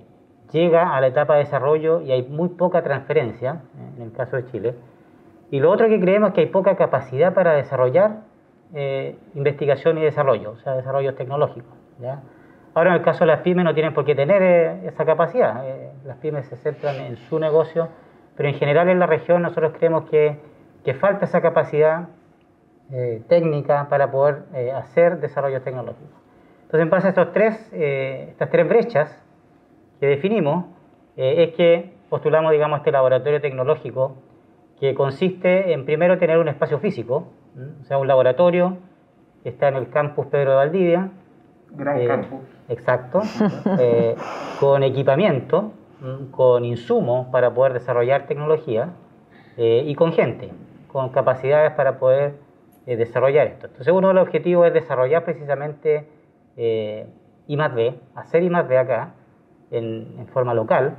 llega 0.55 0.95
a 0.95 1.01
la 1.01 1.09
etapa 1.09 1.35
de 1.35 1.41
desarrollo 1.41 2.01
y 2.01 2.13
hay 2.13 2.23
muy 2.23 2.51
poca 2.51 2.83
transferencia, 2.83 3.63
en 3.97 4.03
el 4.03 4.13
caso 4.13 4.37
de 4.37 4.47
Chile. 4.47 4.75
Y 5.51 5.59
lo 5.59 5.71
otro 5.71 5.89
que 5.89 6.01
creemos 6.01 6.29
es 6.29 6.35
que 6.35 6.41
hay 6.43 6.47
poca 6.47 6.77
capacidad 6.77 7.35
para 7.35 7.55
desarrollar 7.55 8.21
eh, 8.73 9.17
investigación 9.35 9.99
y 9.99 10.03
desarrollo, 10.03 10.53
o 10.53 10.57
sea, 10.59 10.77
desarrollo 10.77 11.15
tecnológico. 11.17 11.67
Ahora, 12.73 12.91
en 12.91 12.97
el 12.97 13.03
caso 13.03 13.21
de 13.21 13.27
las 13.27 13.41
pymes, 13.41 13.65
no 13.65 13.75
tienen 13.75 13.95
por 13.95 14.05
qué 14.05 14.15
tener 14.15 14.43
eh, 14.43 14.87
esa 14.87 15.05
capacidad. 15.05 15.69
Eh, 15.69 15.91
las 16.05 16.19
pymes 16.19 16.47
se 16.47 16.57
centran 16.57 16.97
en 17.01 17.17
su 17.17 17.41
negocio, 17.41 17.89
pero 18.37 18.49
en 18.49 18.55
general 18.55 18.89
en 18.89 19.01
la 19.01 19.07
región 19.07 19.43
nosotros 19.43 19.73
creemos 19.77 20.09
que, 20.09 20.39
que 20.85 20.95
falta 20.95 21.25
esa 21.25 21.41
capacidad 21.41 22.09
técnica 23.29 23.89
para 23.89 24.11
poder 24.11 24.43
hacer 24.77 25.19
desarrollo 25.19 25.63
tecnológico. 25.63 26.21
Entonces, 26.65 26.83
en 26.83 26.91
base 26.91 27.07
a 27.07 27.11
estos 27.11 27.33
tres, 27.33 27.73
estas 27.73 28.51
tres 28.51 28.69
brechas 28.69 29.24
que 30.05 30.11
definimos, 30.11 30.67
es 31.17 31.55
que 31.55 31.93
postulamos, 32.11 32.53
digamos, 32.53 32.79
este 32.81 32.93
laboratorio 32.93 33.41
tecnológico 33.41 34.17
que 34.79 34.95
consiste 34.95 35.73
en 35.73 35.87
primero 35.87 36.19
tener 36.19 36.39
un 36.39 36.49
espacio 36.49 36.79
físico, 36.79 37.29
o 37.81 37.85
sea, 37.85 37.97
un 37.97 38.07
laboratorio 38.07 38.77
que 39.43 39.49
está 39.49 39.69
en 39.69 39.77
el 39.77 39.89
campus 39.89 40.27
Pedro 40.27 40.51
de 40.51 40.57
Valdivia. 40.57 41.09
Gran 41.71 42.01
eh, 42.01 42.07
campus. 42.07 42.41
Exacto. 42.69 43.23
Eh, 43.79 44.15
con 44.61 44.83
equipamiento, 44.83 45.73
con 46.33 46.67
insumos 46.67 47.29
para 47.29 47.55
poder 47.55 47.73
desarrollar 47.73 48.27
tecnología 48.27 48.91
eh, 49.57 49.85
y 49.87 49.95
con 49.95 50.13
gente, 50.13 50.51
con 50.89 51.09
capacidades 51.09 51.73
para 51.73 51.99
poder 51.99 52.35
desarrollar 52.85 53.47
esto. 53.47 53.69
Entonces, 53.69 53.91
uno 53.91 54.09
de 54.09 54.15
los 54.15 54.25
objetivos 54.25 54.67
es 54.67 54.75
desarrollar 54.75 55.25
precisamente 55.25 56.07
I 56.57 57.57
D, 57.57 57.95
hacer 58.15 58.43
I 58.43 58.51
D 58.51 58.79
acá, 58.79 59.15
en, 59.71 60.15
en 60.19 60.27
forma 60.29 60.55
local. 60.55 60.97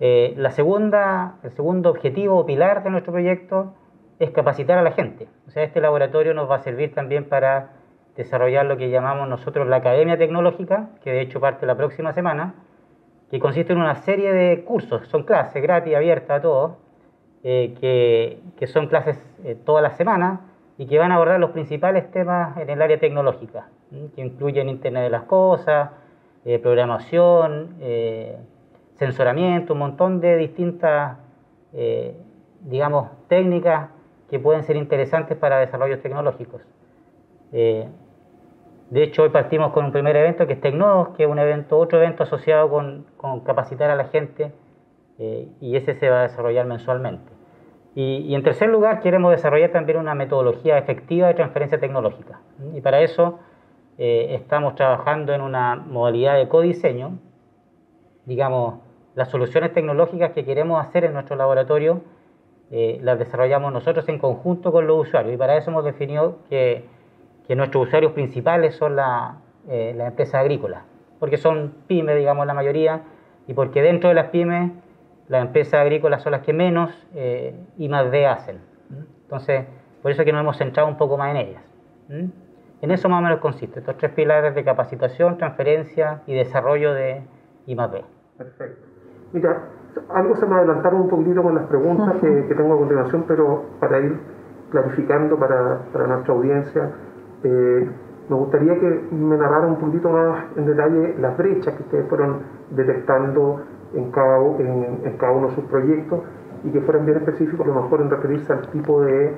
la 0.00 0.50
segunda, 0.50 1.36
el 1.42 1.50
segundo 1.52 1.90
objetivo 1.90 2.38
o 2.38 2.46
pilar 2.46 2.82
de 2.82 2.90
nuestro 2.90 3.12
proyecto 3.12 3.74
es 4.18 4.30
capacitar 4.30 4.78
a 4.78 4.82
la 4.82 4.92
gente. 4.92 5.28
O 5.46 5.50
sea, 5.50 5.64
este 5.64 5.80
laboratorio 5.80 6.34
nos 6.34 6.48
va 6.48 6.56
a 6.56 6.58
servir 6.60 6.94
también 6.94 7.24
para 7.24 7.70
desarrollar 8.16 8.66
lo 8.66 8.76
que 8.76 8.90
llamamos 8.90 9.28
nosotros 9.28 9.66
la 9.66 9.76
Academia 9.76 10.18
Tecnológica, 10.18 10.90
que 11.02 11.10
de 11.10 11.22
hecho 11.22 11.40
parte 11.40 11.66
la 11.66 11.76
próxima 11.76 12.12
semana, 12.12 12.54
que 13.30 13.38
consiste 13.38 13.72
en 13.72 13.80
una 13.80 13.94
serie 13.96 14.32
de 14.32 14.64
cursos, 14.64 15.08
son 15.08 15.22
clases 15.22 15.62
gratis, 15.62 15.94
abiertas 15.94 16.38
a 16.38 16.42
todos, 16.42 16.72
eh, 17.42 17.74
que, 17.80 18.66
son 18.66 18.88
clases 18.88 19.16
eh, 19.44 19.56
todas 19.64 19.82
las 19.82 19.96
semanas 19.96 20.40
y 20.76 20.86
que 20.86 20.98
van 20.98 21.12
a 21.12 21.14
abordar 21.14 21.40
los 21.40 21.50
principales 21.50 22.10
temas 22.10 22.56
en 22.58 22.68
el 22.68 22.82
área 22.82 22.98
tecnológica, 22.98 23.68
que 24.14 24.20
incluyen 24.20 24.68
Internet 24.68 25.04
de 25.04 25.10
las 25.10 25.22
Cosas, 25.22 25.90
eh, 26.44 26.58
programación, 26.58 27.76
censoramiento, 28.96 29.72
un 29.72 29.78
montón 29.78 30.20
de 30.20 30.36
distintas, 30.36 31.18
digamos, 32.62 33.10
técnicas 33.28 33.90
que 34.30 34.38
pueden 34.38 34.62
ser 34.62 34.76
interesantes 34.76 35.36
para 35.36 35.58
desarrollos 35.58 36.00
tecnológicos. 36.00 36.62
Eh, 37.52 37.88
de 38.90 39.02
hecho, 39.02 39.24
hoy 39.24 39.30
partimos 39.30 39.72
con 39.72 39.84
un 39.84 39.92
primer 39.92 40.16
evento 40.16 40.46
que 40.46 40.54
es 40.54 40.60
Tecnodos, 40.60 41.10
que 41.10 41.24
es 41.24 41.28
un 41.28 41.38
evento, 41.38 41.78
otro 41.78 41.98
evento 41.98 42.22
asociado 42.22 42.70
con, 42.70 43.06
capacitar 43.44 43.90
a 43.90 43.96
la 43.96 44.04
gente 44.04 44.52
eh, 45.18 45.48
y 45.60 45.76
ese 45.76 45.94
se 45.94 46.08
va 46.08 46.20
a 46.20 46.22
desarrollar 46.22 46.66
mensualmente. 46.66 47.32
Y, 47.94 48.34
en 48.36 48.42
tercer 48.44 48.68
lugar, 48.68 49.00
queremos 49.00 49.32
desarrollar 49.32 49.70
también 49.72 49.98
una 49.98 50.14
metodología 50.14 50.78
efectiva 50.78 51.26
de 51.26 51.34
transferencia 51.34 51.80
tecnológica. 51.80 52.40
Y 52.72 52.80
para 52.80 53.00
eso 53.00 53.40
eh, 54.02 54.34
estamos 54.34 54.76
trabajando 54.76 55.34
en 55.34 55.42
una 55.42 55.76
modalidad 55.76 56.38
de 56.38 56.48
codiseño, 56.48 57.18
digamos, 58.24 58.80
las 59.14 59.28
soluciones 59.28 59.74
tecnológicas 59.74 60.30
que 60.32 60.46
queremos 60.46 60.82
hacer 60.82 61.04
en 61.04 61.12
nuestro 61.12 61.36
laboratorio 61.36 62.00
eh, 62.70 62.98
las 63.02 63.18
desarrollamos 63.18 63.74
nosotros 63.74 64.08
en 64.08 64.18
conjunto 64.18 64.72
con 64.72 64.86
los 64.86 65.06
usuarios. 65.06 65.34
Y 65.34 65.36
para 65.36 65.58
eso 65.58 65.70
hemos 65.70 65.84
definido 65.84 66.38
que, 66.48 66.86
que 67.46 67.54
nuestros 67.54 67.88
usuarios 67.88 68.12
principales 68.12 68.74
son 68.74 68.96
las 68.96 69.34
eh, 69.68 69.92
la 69.94 70.06
empresas 70.06 70.36
agrícolas, 70.36 70.82
porque 71.18 71.36
son 71.36 71.74
pymes, 71.86 72.16
digamos, 72.16 72.46
la 72.46 72.54
mayoría, 72.54 73.02
y 73.46 73.52
porque 73.52 73.82
dentro 73.82 74.08
de 74.08 74.14
las 74.14 74.28
pymes 74.28 74.72
las 75.28 75.42
empresas 75.42 75.74
agrícolas 75.74 76.22
son 76.22 76.32
las 76.32 76.40
que 76.40 76.54
menos 76.54 76.90
eh, 77.14 77.54
más 77.76 78.10
D 78.10 78.26
hacen. 78.26 78.60
Entonces, 79.24 79.66
por 80.00 80.10
eso 80.10 80.22
es 80.22 80.26
que 80.26 80.32
nos 80.32 80.40
hemos 80.40 80.56
centrado 80.56 80.88
un 80.88 80.96
poco 80.96 81.18
más 81.18 81.32
en 81.32 81.36
ellas. 81.36 81.62
En 82.82 82.90
eso 82.90 83.08
más 83.08 83.20
o 83.20 83.22
menos 83.22 83.40
consiste, 83.40 83.80
estos 83.80 83.96
tres 83.98 84.12
pilares 84.12 84.54
de 84.54 84.64
capacitación, 84.64 85.36
transferencia 85.36 86.22
y 86.26 86.34
desarrollo 86.34 86.94
de 86.94 87.22
I 87.66 87.74
más 87.74 87.92
D. 87.92 88.02
Perfecto. 88.38 88.86
Mira, 89.32 89.64
algo 90.08 90.34
se 90.36 90.46
me 90.46 90.54
adelantaron 90.54 91.02
un 91.02 91.08
poquitito 91.08 91.42
con 91.42 91.54
las 91.54 91.66
preguntas 91.66 92.14
que, 92.20 92.54
tengo 92.54 92.74
a 92.74 92.78
continuación, 92.78 93.24
pero 93.28 93.64
para 93.78 94.00
ir 94.00 94.18
clarificando 94.70 95.38
para, 95.38 96.06
nuestra 96.06 96.34
audiencia, 96.34 96.90
eh, 97.44 97.90
me 98.28 98.36
gustaría 98.36 98.78
que 98.78 99.08
me 99.10 99.36
narraran 99.36 99.70
un 99.70 99.76
poquito 99.76 100.08
más 100.08 100.44
en 100.56 100.66
detalle 100.66 101.16
las 101.20 101.36
brechas 101.36 101.74
que 101.74 101.82
ustedes 101.82 102.08
fueron 102.08 102.38
detectando 102.70 103.62
en 103.92 104.10
cada, 104.10 104.38
en, 104.58 105.16
cada 105.18 105.32
uno 105.32 105.48
de 105.48 105.54
sus 105.54 105.64
proyectos 105.64 106.20
y 106.64 106.70
que 106.70 106.80
fueran 106.82 107.06
bien 107.06 107.18
específicos, 107.18 107.66
a 107.66 107.68
lo 107.68 107.82
mejor 107.82 108.00
en 108.00 108.10
referirse 108.10 108.52
al 108.52 108.68
tipo 108.68 109.02
de 109.02 109.34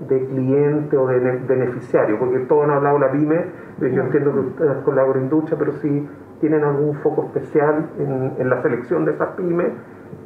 de 0.00 0.26
cliente 0.26 0.96
o 0.96 1.06
de 1.06 1.18
beneficiario, 1.18 2.18
porque 2.18 2.40
todos 2.40 2.64
han 2.64 2.70
hablado 2.70 2.98
de 2.98 3.06
la 3.06 3.12
pyme, 3.12 3.44
yo 3.80 4.02
entiendo 4.02 4.32
que 4.32 4.40
ustedes 4.40 4.76
con 4.84 4.96
la 4.96 5.02
agroindustria, 5.02 5.58
pero 5.58 5.72
si 5.74 6.08
tienen 6.40 6.64
algún 6.64 6.94
foco 6.96 7.26
especial 7.26 7.86
en, 7.98 8.50
la 8.50 8.60
selección 8.62 9.04
de 9.04 9.12
esas 9.12 9.28
pymes 9.30 9.72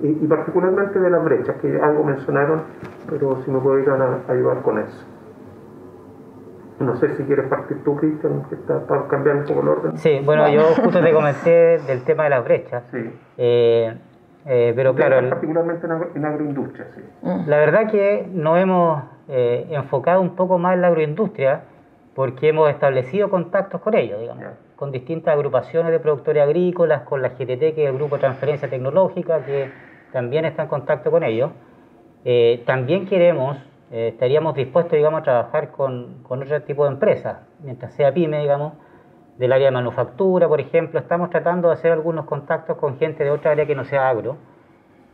y, 0.02 0.26
particularmente 0.26 0.98
de 0.98 1.10
las 1.10 1.25
brechas, 1.25 1.56
que 1.60 1.80
algo 1.80 2.04
mencionaron, 2.04 2.62
pero 3.08 3.42
si 3.44 3.50
me 3.50 3.60
pueden 3.60 3.87
ayudar 4.28 4.62
con 4.62 4.78
eso. 4.78 5.06
No 6.80 6.94
sé 6.96 7.16
si 7.16 7.25
quieres 7.25 7.46
partir 7.48 7.82
tú, 7.82 7.96
Cristian, 7.96 8.44
que 8.48 8.54
está 8.54 8.87
para 8.87 9.08
cambiar 9.08 9.37
un 9.37 9.44
poco 9.44 9.62
el 9.62 9.68
orden. 9.68 9.96
Sí, 9.96 10.20
bueno, 10.25 10.48
yo 10.48 10.62
justo 10.82 11.00
te 11.02 11.12
comenté 11.12 11.78
del 11.78 12.04
tema 12.04 12.25
de 12.25 12.30
las 12.30 12.44
brechas. 12.44 12.84
Sí. 12.92 13.10
Eh, 13.37 13.98
eh, 14.46 14.72
pero 14.76 14.94
claro. 14.94 15.28
Particularmente 15.28 15.87
en, 16.14 16.25
agroindustria, 16.25 16.87
sí. 16.94 17.02
La 17.46 17.58
verdad 17.58 17.90
que 17.90 18.28
nos 18.32 18.58
hemos 18.58 19.02
eh, 19.28 19.66
enfocado 19.70 20.20
un 20.20 20.37
poco 20.37 20.58
más 20.58 20.75
en 20.75 20.82
la 20.82 20.88
agroindustria 20.88 21.62
porque 22.14 22.49
hemos 22.49 22.68
establecido 22.70 23.30
contactos 23.30 23.80
con 23.80 23.94
ellos, 23.94 24.20
digamos, 24.20 24.44
con 24.76 24.90
distintas 24.90 25.35
agrupaciones 25.35 25.92
de 25.92 26.00
productores 26.00 26.42
agrícolas, 26.42 27.02
con 27.02 27.23
la 27.23 27.30
GTT, 27.30 27.75
que 27.75 27.85
es 27.85 27.90
el 27.90 27.94
Grupo 27.94 28.16
de 28.16 28.23
Transferencia 28.23 28.68
Tecnológica, 28.68 29.44
que 29.44 29.70
también 30.12 30.44
está 30.44 30.62
en 30.62 30.68
contacto 30.68 31.11
con 31.11 31.23
ellos. 31.23 31.50
también 32.64 33.06
queremos 33.06 33.56
eh, 33.90 34.08
estaríamos 34.08 34.54
dispuestos, 34.54 34.92
digamos, 34.92 35.20
a 35.20 35.23
trabajar 35.25 35.70
con, 35.70 36.23
con 36.23 36.42
otro 36.42 36.61
tipo 36.62 36.85
de 36.85 36.90
empresas, 36.90 37.38
mientras 37.61 37.94
sea 37.94 38.12
pyme, 38.12 38.40
digamos, 38.40 38.75
del 39.38 39.52
área 39.52 39.66
de 39.66 39.70
manufactura, 39.73 40.47
por 40.47 40.61
ejemplo. 40.61 41.00
Estamos 41.00 41.30
tratando 41.30 41.68
de 41.68 41.75
hacer 41.75 41.92
algunos 41.92 42.26
contactos 42.26 42.76
con 42.76 42.99
gente 42.99 43.25
de 43.25 43.30
otra 43.30 43.52
área 43.52 43.66
que 43.66 43.75
no 43.75 43.85
sea 43.85 44.08
agro. 44.08 44.37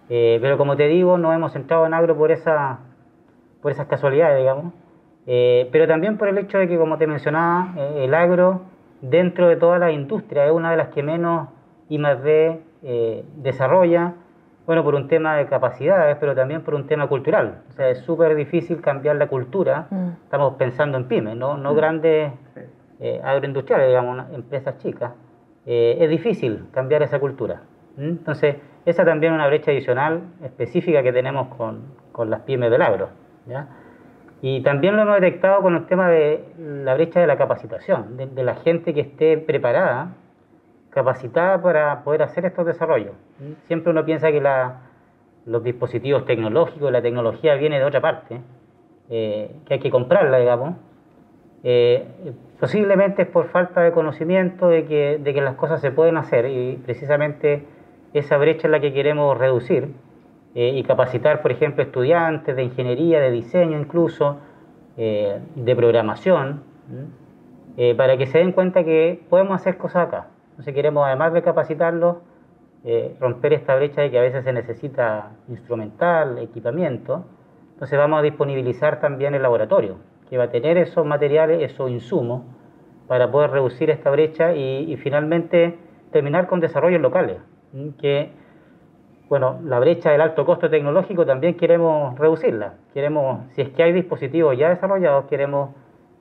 Eh, 0.09 0.39
pero 0.43 0.59
como 0.59 0.77
te 0.77 0.89
digo, 0.89 1.19
no 1.19 1.33
hemos 1.33 1.55
entrado 1.55 1.87
en 1.87 1.95
agro 1.95 2.17
por, 2.17 2.33
esa, 2.33 2.81
por 3.65 3.73
esas 3.73 3.87
casualidades, 3.87 4.37
digamos. 4.37 4.75
Eh, 5.27 5.71
pero 5.73 5.89
también 5.89 6.19
por 6.19 6.29
el 6.29 6.37
hecho 6.37 6.59
de 6.59 6.69
que, 6.69 6.77
como 6.77 6.99
te 6.99 7.07
mencionaba, 7.07 7.73
el 7.97 8.13
agro, 8.13 8.61
dentro 9.01 9.49
de 9.49 9.57
toda 9.57 9.79
la 9.79 9.91
industria, 9.91 10.45
es 10.45 10.53
una 10.53 10.71
de 10.71 10.77
las 10.77 10.89
que 10.89 11.03
menos 11.03 11.49
I 11.89 11.97
más 11.97 12.23
D 12.23 12.61
desarrolla 13.37 14.13
bueno, 14.67 14.83
por 14.83 14.95
un 14.95 15.09
tema 15.09 15.37
de 15.37 15.47
capacidades, 15.47 16.17
pero 16.19 16.35
también 16.35 16.63
por 16.63 16.75
un 16.75 16.87
tema 16.87 17.07
cultural. 17.07 17.63
O 17.69 17.73
sea, 17.73 17.91
es 17.91 17.99
súper 17.99 18.35
difícil 18.35 18.81
cambiar 18.81 19.17
la 19.17 19.27
cultura. 19.27 19.87
Mm. 19.91 20.09
Estamos 20.25 20.55
pensando 20.55 20.97
en 20.97 21.05
pymes, 21.07 21.37
no, 21.37 21.57
no 21.59 21.73
mm. 21.73 21.77
grandes 21.77 22.33
eh, 23.01 23.21
agroindustriales, 23.23 23.89
digamos, 23.89 24.25
empresas 24.33 24.79
chicas. 24.79 25.13
Eh, 25.67 25.99
es 26.01 26.09
difícil 26.09 26.67
cambiar 26.73 27.03
esa 27.03 27.19
cultura. 27.19 27.63
Entonces, 27.99 28.57
esa 28.87 29.05
también 29.05 29.35
es 29.35 29.37
una 29.37 29.47
brecha 29.47 29.71
adicional 29.71 30.23
específica 30.43 31.03
que 31.03 31.13
tenemos 31.13 31.49
con, 31.57 31.83
con 32.13 32.31
las 32.31 32.41
pymes 32.41 32.71
del 32.71 32.83
agro. 32.83 33.09
¿Ya? 33.47 33.69
Y 34.43 34.63
también 34.63 34.97
lo 34.97 35.03
hemos 35.03 35.21
detectado 35.21 35.63
con 35.63 35.75
el 35.75 35.87
tema 35.87 36.11
de 36.11 36.45
la 36.59 36.95
brecha 36.95 37.21
de 37.21 37.27
la 37.27 37.39
capacitación, 37.39 38.17
de, 38.17 38.27
de 38.27 38.45
la 38.45 38.57
gente 38.57 38.93
que 38.93 39.01
esté 39.01 39.39
preparada 39.39 40.13
capacitada 40.95 41.61
para 41.61 42.05
poder 42.05 42.23
hacer 42.23 42.47
estos 42.47 42.65
desarrollos. 42.65 43.13
Siempre 43.67 43.91
uno 43.91 44.05
piensa 44.05 44.31
que 44.31 44.41
los 45.45 45.65
dispositivos 45.65 46.25
tecnológicos, 46.25 46.91
la 46.91 47.03
tecnología 47.03 47.57
viene 47.57 47.79
de 47.79 47.85
otra 47.85 48.01
parte, 48.01 48.41
eh, 49.11 49.51
que 49.67 49.75
hay 49.75 49.81
que 49.81 49.91
comprarla, 49.91 50.39
digamos. 50.39 50.77
Eh, 51.65 52.07
posiblemente 52.61 53.23
es 53.23 53.29
por 53.29 53.49
falta 53.49 53.81
de 53.81 53.91
conocimiento 53.91 54.69
de 54.69 54.85
que, 54.85 55.19
de 55.19 55.35
que 55.35 55.41
las 55.41 55.57
cosas 55.57 55.81
se 55.81 55.91
pueden 55.91 56.17
hacer 56.17 56.47
y 56.47 56.77
precisamente 56.85 57.67
esa 58.13 58.37
brecha 58.37 58.69
es 58.69 58.71
la 58.71 58.81
que 58.81 58.93
queremos 58.93 59.37
reducir 59.37 59.89
eh, 60.55 60.73
y 60.75 60.83
capacitar, 60.85 61.43
por 61.43 61.53
ejemplo, 61.53 61.83
estudiantes 61.83 62.57
de 62.57 62.63
ingeniería, 62.63 63.21
de 63.21 63.31
diseño 63.31 63.79
incluso, 63.79 64.39
de 64.97 65.75
programación, 65.75 66.63
para 67.97 68.17
que 68.17 68.27
se 68.27 68.39
den 68.39 68.53
cuenta 68.53 68.85
que 68.85 69.25
podemos 69.29 69.57
hacer 69.57 69.77
cosas 69.77 70.07
acá. 70.07 70.29
Entonces 70.51 70.73
queremos, 70.73 71.05
además 71.05 71.33
de 71.33 71.43
capacitarlos, 71.43 72.19
eh, 72.87 73.17
romper 73.19 73.55
esta 73.55 73.75
brecha 73.77 74.03
de 74.03 74.11
que 74.11 74.19
a 74.19 74.23
veces 74.23 74.45
se 74.45 74.53
necesita 74.53 75.31
instrumental, 75.49 76.39
equipamiento. 76.39 77.25
Entonces 77.73 77.99
vamos 77.99 78.19
a 78.19 78.23
disponibilizar 78.23 79.01
también 79.01 79.35
el 79.35 79.41
laboratorio, 79.41 79.97
que 80.29 80.37
va 80.37 80.45
a 80.45 80.51
tener 80.51 80.77
esos 80.77 81.07
materiales, 81.07 81.63
esos 81.63 81.91
insumos, 81.91 82.43
para 83.09 83.31
poder 83.31 83.51
reducir 83.51 83.89
esta 83.89 84.11
brecha 84.11 84.55
y, 84.55 84.97
finalmente 84.99 85.79
terminar 86.13 86.47
con 86.47 86.61
desarrollos 86.61 87.01
locales, 87.01 87.39
que, 87.99 88.31
bueno, 89.29 89.59
la 89.65 89.79
brecha 89.79 90.11
del 90.11 90.21
alto 90.21 90.45
costo 90.45 90.69
tecnológico 90.69 91.25
también 91.25 91.57
queremos 91.57 92.19
reducirla. 92.19 92.75
Queremos, 92.93 93.47
si 93.55 93.63
es 93.63 93.71
que 93.71 93.83
hay 93.83 93.93
dispositivos 93.93 94.57
ya 94.57 94.69
desarrollados, 94.69 95.27
queremos, 95.27 95.71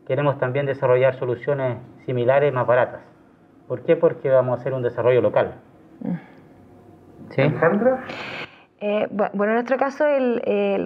queremos 0.07 0.37
también 0.39 0.65
desarrollar 0.65 1.15
soluciones 1.15 1.77
similares 2.05 2.53
más 2.53 2.65
baratas. 2.65 3.01
¿Por 3.67 3.81
qué? 3.81 3.95
Porque 3.95 4.29
vamos 4.29 4.57
a 4.57 4.61
hacer 4.61 4.73
un 4.73 4.83
desarrollo 4.83 5.21
local. 5.21 5.55
¿Sí? 7.29 7.41
Alejandra. 7.41 8.03
Eh, 8.85 9.07
bueno, 9.11 9.45
en 9.45 9.53
nuestro 9.53 9.77
caso 9.77 10.05
el, 10.05 10.41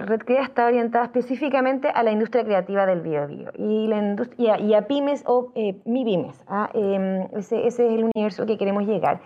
Red 0.06 0.20
Crea 0.20 0.42
está 0.42 0.66
orientado 0.66 1.04
específicamente 1.04 1.88
a 1.88 2.04
la 2.04 2.12
industria 2.12 2.44
creativa 2.44 2.86
del 2.86 3.00
biobio 3.00 3.50
y, 3.56 3.88
la 3.88 4.58
y, 4.58 4.74
a, 4.74 4.82
pymes 4.82 5.24
o 5.26 5.50
eh, 5.56 5.80
mi 5.84 6.04
pymes. 6.04 6.44
¿ah? 6.46 6.70
Em, 6.74 7.22
ese, 7.36 7.66
ese, 7.66 7.86
es 7.86 7.92
el 7.92 8.04
universo 8.04 8.46
que 8.46 8.56
queremos 8.56 8.84
llegar. 8.86 9.18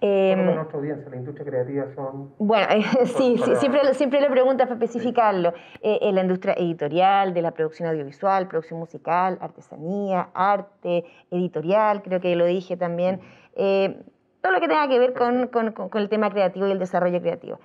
Eh, 0.00 0.36
nuestra 0.36 0.78
audiencia, 0.78 1.10
la 1.10 1.16
industria 1.16 1.46
creativa 1.46 1.86
son... 1.94 2.32
Bueno, 2.38 2.66
sí, 3.04 3.36
sí 3.44 3.56
siempre, 3.56 3.94
siempre 3.94 4.20
le 4.20 4.30
preguntas 4.30 4.68
para 4.68 4.84
especificarlo. 4.84 5.52
Eh, 5.82 5.98
en 6.02 6.14
la 6.14 6.22
industria 6.22 6.54
editorial, 6.54 7.34
de 7.34 7.42
la 7.42 7.50
producción 7.50 7.88
audiovisual, 7.88 8.46
producción 8.48 8.78
musical, 8.78 9.38
artesanía, 9.40 10.28
arte, 10.34 11.04
editorial, 11.30 12.02
creo 12.02 12.20
que 12.20 12.36
lo 12.36 12.46
dije 12.46 12.76
también. 12.76 13.20
Eh, 13.56 14.00
todo 14.40 14.52
lo 14.52 14.60
que 14.60 14.68
tenga 14.68 14.88
que 14.88 14.98
ver 14.98 15.14
con, 15.14 15.48
con, 15.48 15.72
con, 15.72 16.00
el 16.00 16.08
tema 16.08 16.30
creativo 16.30 16.68
y 16.68 16.70
el 16.70 16.78
desarrollo 16.78 17.20
creativo. 17.20 17.58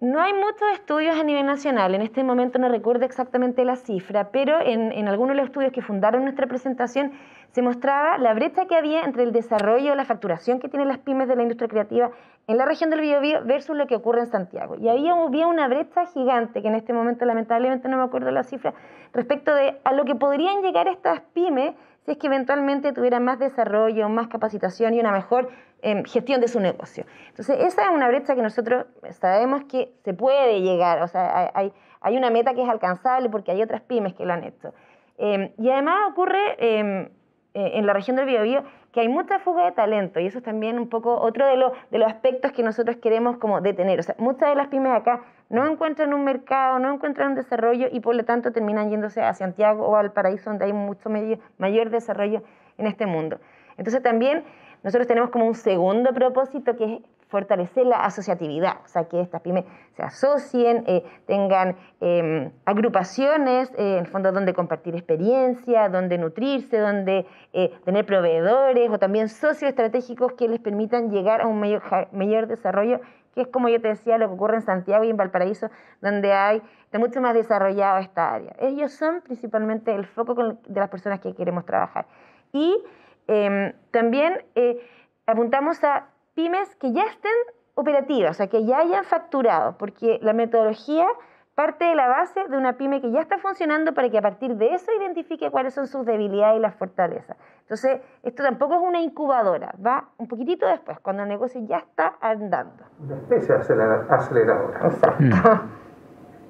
No 0.00 0.18
hay 0.18 0.32
muchos 0.32 0.66
estudios 0.72 1.14
a 1.18 1.24
nivel 1.24 1.44
nacional, 1.44 1.94
en 1.94 2.00
este 2.00 2.24
momento 2.24 2.58
no 2.58 2.70
recuerdo 2.70 3.04
exactamente 3.04 3.66
la 3.66 3.76
cifra, 3.76 4.30
pero 4.30 4.58
en, 4.58 5.06
algunos 5.06 5.36
de 5.36 5.42
los 5.42 5.48
estudios 5.48 5.72
que 5.72 5.82
fundaron 5.82 6.22
nuestra 6.22 6.46
presentación 6.46 7.12
se 7.50 7.60
mostraba 7.60 8.16
la 8.16 8.32
brecha 8.32 8.64
que 8.64 8.76
había 8.76 9.02
entre 9.02 9.24
el 9.24 9.32
desarrollo, 9.32 9.94
la 9.94 10.06
facturación 10.06 10.58
que 10.58 10.70
tienen 10.70 10.88
las 10.88 10.96
pymes 11.00 11.28
de 11.28 11.36
la 11.36 11.42
industria 11.42 11.68
creativa 11.68 12.10
en 12.46 12.56
la 12.56 12.64
región 12.64 12.88
del 12.88 13.02
Biobío 13.02 13.44
versus 13.44 13.76
lo 13.76 13.86
que 13.86 13.94
ocurre 13.94 14.20
en 14.20 14.28
Santiago. 14.28 14.76
Y 14.78 14.88
ahí 14.88 15.06
había 15.06 15.46
una 15.46 15.68
brecha 15.68 16.06
gigante, 16.06 16.62
que 16.62 16.68
en 16.68 16.76
este 16.76 16.94
momento 16.94 17.26
lamentablemente 17.26 17.86
no 17.90 17.98
me 17.98 18.04
acuerdo 18.04 18.30
la 18.30 18.42
cifra, 18.42 18.72
respecto 19.12 19.54
de 19.54 19.80
a 19.84 19.92
lo 19.92 20.06
que 20.06 20.14
podrían 20.14 20.62
llegar 20.62 20.88
estas 20.88 21.20
pymes 21.34 21.74
si 22.06 22.12
es 22.12 22.16
que 22.16 22.28
eventualmente 22.28 22.94
tuvieran 22.94 23.22
más 23.24 23.38
desarrollo, 23.38 24.08
más 24.08 24.28
capacitación 24.28 24.94
y 24.94 25.00
una 25.00 25.12
mejor 25.12 25.50
em, 25.82 26.04
gestión 26.04 26.40
de 26.40 26.48
su 26.48 26.60
negocio. 26.60 27.04
Entonces, 27.28 27.58
esa 27.60 27.84
es 27.84 27.90
una 27.90 28.08
brecha 28.08 28.34
que 28.34 28.42
nosotros 28.42 28.86
sabemos 29.12 29.64
que 29.64 29.92
se 30.04 30.14
puede 30.14 30.60
llegar, 30.60 31.02
o 31.02 31.08
sea, 31.08 31.50
hay, 31.54 31.72
hay 32.00 32.16
una 32.16 32.30
meta 32.30 32.54
que 32.54 32.62
es 32.62 32.68
alcanzable 32.68 33.28
porque 33.28 33.52
hay 33.52 33.62
otras 33.62 33.82
pymes 33.82 34.14
que 34.14 34.24
lo 34.24 34.32
han 34.32 34.44
hecho. 34.44 34.72
Em, 35.18 35.50
y 35.58 35.70
además 35.70 36.10
ocurre 36.10 36.56
em, 36.58 37.08
eh, 37.52 37.72
en 37.74 37.86
la 37.86 37.92
región 37.92 38.16
del 38.16 38.26
Biobío 38.26 38.64
que 38.92 39.00
hay 39.00 39.08
mucha 39.08 39.38
fuga 39.38 39.66
de 39.66 39.72
talento 39.72 40.18
y 40.18 40.26
eso 40.26 40.38
es 40.38 40.44
también 40.44 40.78
un 40.78 40.88
poco 40.88 41.14
otro 41.20 41.46
de, 41.46 41.56
de 41.90 41.98
los 41.98 42.08
aspectos 42.08 42.52
que 42.52 42.62
nosotros 42.62 42.96
queremos 42.96 43.36
como 43.36 43.60
detener. 43.60 44.00
O 44.00 44.02
sea, 44.02 44.16
muchas 44.18 44.48
de 44.48 44.54
las 44.56 44.68
pymes 44.68 44.92
acá 44.92 45.22
no 45.48 45.66
encuentran 45.66 46.14
un 46.14 46.24
mercado, 46.24 46.78
no 46.78 46.92
encuentran 46.92 47.28
un 47.28 47.34
desarrollo 47.34 47.88
y 47.92 48.00
por 48.00 48.14
lo 48.14 48.24
tanto 48.24 48.50
terminan 48.50 48.90
yéndose 48.90 49.20
a 49.20 49.34
Santiago 49.34 49.86
o 49.86 49.96
al 49.96 50.12
paraíso 50.12 50.50
donde 50.50 50.64
hay 50.64 50.72
mucho 50.72 51.10
mayor 51.58 51.90
desarrollo 51.90 52.42
en 52.78 52.86
este 52.86 53.06
mundo. 53.06 53.38
Entonces 53.76 54.02
también 54.02 54.44
nosotros 54.82 55.06
tenemos 55.06 55.30
como 55.30 55.46
un 55.46 55.54
segundo 55.54 56.12
propósito 56.12 56.76
que 56.76 56.84
es 56.84 57.00
fortalecer 57.30 57.86
la 57.86 58.04
asociatividad, 58.04 58.78
o 58.84 58.88
sea, 58.88 59.04
que 59.04 59.20
estas 59.20 59.40
pymes 59.40 59.64
se 59.96 60.02
asocien, 60.02 60.82
eh, 60.86 61.04
tengan 61.26 61.76
em, 62.00 62.50
agrupaciones, 62.64 63.70
eh, 63.78 63.98
en 63.98 64.06
fondo 64.06 64.32
donde 64.32 64.52
compartir 64.52 64.96
experiencia, 64.96 65.88
donde 65.88 66.18
nutrirse, 66.18 66.78
donde 66.78 67.26
eh, 67.52 67.72
tener 67.84 68.04
proveedores 68.04 68.90
o 68.90 68.98
también 68.98 69.28
socios 69.28 69.70
estratégicos 69.70 70.32
que 70.32 70.48
les 70.48 70.58
permitan 70.60 71.10
llegar 71.10 71.40
a 71.40 71.46
un 71.46 71.60
mayor, 71.60 71.82
mayor 72.10 72.48
desarrollo, 72.48 73.00
que 73.34 73.42
es 73.42 73.48
como 73.48 73.68
yo 73.68 73.80
te 73.80 73.88
decía, 73.88 74.18
lo 74.18 74.26
que 74.26 74.34
ocurre 74.34 74.56
en 74.56 74.62
Santiago 74.62 75.04
y 75.04 75.10
en 75.10 75.16
Valparaíso, 75.16 75.70
donde 76.02 76.32
hay 76.32 76.60
de 76.90 76.98
mucho 76.98 77.20
más 77.20 77.34
desarrollado 77.34 77.98
esta 77.98 78.34
área. 78.34 78.56
Ellos 78.58 78.92
son 78.92 79.20
principalmente 79.20 79.94
el 79.94 80.04
foco 80.04 80.34
de 80.34 80.80
las 80.80 80.88
personas 80.88 81.20
que 81.20 81.32
queremos 81.34 81.64
trabajar. 81.64 82.06
Y 82.52 82.76
em, 83.26 83.72
también 83.90 84.44
apuntamos 85.26 85.82
a 85.84 86.06
pymes 86.34 86.74
que 86.76 86.92
ya 86.92 87.04
estén 87.04 87.32
operativas, 87.74 88.32
o 88.32 88.34
sea, 88.34 88.46
que 88.48 88.64
ya 88.64 88.78
hayan 88.78 89.04
facturado, 89.04 89.76
porque 89.78 90.18
la 90.22 90.32
metodología 90.32 91.06
parte 91.54 91.84
de 91.84 91.94
la 91.94 92.08
base 92.08 92.48
de 92.48 92.56
una 92.56 92.78
pyme 92.78 93.02
que 93.02 93.10
ya 93.10 93.20
está 93.20 93.38
funcionando 93.38 93.92
para 93.92 94.08
que 94.08 94.16
a 94.16 94.22
partir 94.22 94.56
de 94.56 94.72
eso 94.74 94.90
identifique 94.98 95.50
cuáles 95.50 95.74
son 95.74 95.86
sus 95.86 96.06
debilidades 96.06 96.56
y 96.56 96.60
las 96.60 96.74
fortalezas. 96.74 97.36
Entonces, 97.60 98.00
esto 98.22 98.42
tampoco 98.42 98.76
es 98.76 98.80
una 98.80 99.00
incubadora, 99.00 99.74
va 99.84 100.08
un 100.16 100.26
poquitito 100.26 100.66
después, 100.66 100.98
cuando 101.00 101.22
el 101.24 101.28
negocio 101.28 101.60
ya 101.66 101.78
está 101.78 102.14
andando. 102.20 102.84
Una 103.00 103.16
especie 103.16 103.54
de 103.54 103.60
aceleradora. 104.08 104.86
Exacto. 104.86 105.24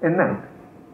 Hernán, 0.02 0.44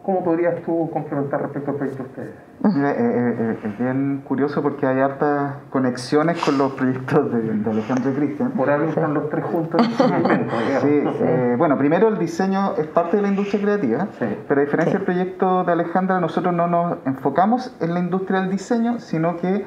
¿Cómo 0.07 0.23
podrías 0.23 0.61
tú 0.63 0.89
complementar 0.93 1.41
respecto 1.41 1.71
al 1.71 1.75
proyecto 1.75 2.03
de 2.03 2.09
ustedes? 2.09 2.35
Mira, 2.77 2.91
eh, 2.91 2.95
eh, 2.97 3.35
eh, 3.39 3.57
es 3.61 3.77
bien 3.77 4.21
curioso 4.25 4.61
porque 4.61 4.87
hay 4.87 5.01
hartas 5.01 5.55
conexiones 5.69 6.41
con 6.45 6.57
los 6.57 6.71
proyectos 6.71 7.29
de, 7.29 7.41
de 7.41 7.69
Alejandro 7.71 8.11
y 8.11 8.13
Cristian. 8.13 8.51
Por 8.51 8.69
algo 8.69 8.87
están 8.87 9.13
los 9.13 9.29
tres 9.29 9.43
juntos 9.43 9.81
este. 9.81 10.03
Sí, 10.81 11.03
eh, 11.19 11.55
bueno, 11.57 11.77
primero 11.77 12.07
el 12.07 12.17
diseño 12.19 12.75
es 12.77 12.87
parte 12.87 13.17
de 13.17 13.23
la 13.23 13.27
industria 13.27 13.61
creativa, 13.61 14.07
Sí. 14.17 14.25
pero 14.47 14.61
a 14.61 14.63
diferencia 14.63 14.93
Sí. 14.93 14.97
del 14.99 15.05
proyecto 15.05 15.65
de 15.65 15.71
Alejandra, 15.73 16.21
nosotros 16.21 16.53
no 16.53 16.67
nos 16.67 16.99
enfocamos 17.05 17.75
en 17.81 17.93
la 17.93 17.99
industria 17.99 18.39
del 18.39 18.49
diseño, 18.49 18.99
sino 18.99 19.35
que 19.35 19.65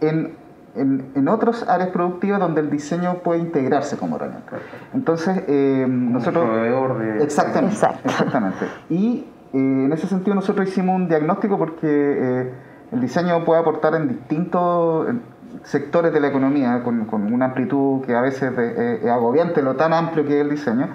en, 0.00 0.34
en, 0.74 1.04
en 1.14 1.28
otras 1.28 1.68
áreas 1.68 1.90
productivas 1.90 2.40
donde 2.40 2.62
el 2.62 2.70
diseño 2.70 3.16
puede 3.18 3.40
integrarse 3.40 3.98
como 3.98 4.16
herramienta. 4.16 4.52
Entonces, 4.94 5.44
eh, 5.48 5.84
nosotros... 5.86 6.46
proveedor 6.46 6.98
de... 6.98 7.22
Exactamente, 7.22 7.74
Exacto. 7.74 8.08
exactamente. 8.08 8.64
Y 8.88 9.26
en 9.52 9.92
ese 9.92 10.06
sentido 10.06 10.34
nosotros 10.34 10.68
hicimos 10.68 10.96
un 10.96 11.08
diagnóstico 11.08 11.58
porque 11.58 11.86
eh, 11.86 12.52
el 12.92 13.00
diseño 13.00 13.44
puede 13.44 13.60
aportar 13.60 13.94
en 13.94 14.08
distintos 14.08 15.08
eh, 15.08 15.12
sectores 15.64 16.12
de 16.12 16.20
la 16.20 16.28
economía 16.28 16.82
con, 16.82 17.04
con 17.06 17.32
una 17.32 17.46
amplitud 17.46 18.02
que 18.04 18.14
a 18.14 18.20
veces 18.20 18.52
eh, 18.56 19.00
es 19.02 19.10
agobiante, 19.10 19.62
lo 19.62 19.76
tan 19.76 19.92
amplio 19.92 20.24
que 20.24 20.40
es 20.40 20.44
el 20.44 20.50
diseño. 20.50 20.88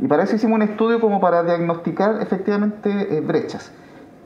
Y 0.00 0.08
para 0.08 0.24
eso 0.24 0.36
hicimos 0.36 0.56
un 0.56 0.62
estudio 0.62 1.00
como 1.00 1.20
para 1.20 1.42
diagnosticar 1.42 2.20
efectivamente 2.20 3.16
eh, 3.16 3.20
brechas. 3.20 3.70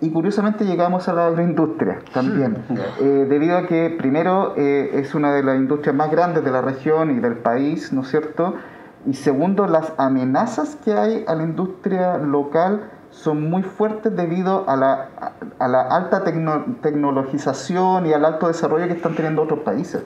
Y 0.00 0.10
curiosamente 0.10 0.64
llegamos 0.64 1.08
a 1.08 1.12
la 1.12 1.26
agroindustria 1.26 1.98
también, 2.14 2.56
eh, 3.00 3.26
debido 3.28 3.58
a 3.58 3.66
que 3.66 3.90
primero 3.98 4.54
eh, 4.56 4.90
es 4.94 5.14
una 5.16 5.32
de 5.32 5.42
las 5.42 5.56
industrias 5.56 5.94
más 5.94 6.10
grandes 6.12 6.44
de 6.44 6.52
la 6.52 6.62
región 6.62 7.10
y 7.10 7.20
del 7.20 7.38
país, 7.38 7.92
¿no 7.92 8.02
es 8.02 8.08
cierto? 8.08 8.54
Y 9.06 9.14
segundo, 9.14 9.66
las 9.66 9.92
amenazas 9.98 10.76
que 10.76 10.92
hay 10.92 11.24
a 11.26 11.34
la 11.34 11.42
industria 11.42 12.16
local 12.18 12.82
son 13.24 13.50
muy 13.50 13.62
fuertes 13.64 14.14
debido 14.14 14.68
a 14.68 14.76
la, 14.76 15.08
a, 15.58 15.66
la 15.68 15.80
alta 15.82 16.22
tecno- 16.24 16.64
tecnologización 16.80 18.06
y 18.06 18.12
al 18.12 18.24
alto 18.24 18.46
desarrollo 18.46 18.86
que 18.86 18.92
están 18.94 19.14
teniendo 19.14 19.42
otros 19.42 19.60
países. 19.60 20.04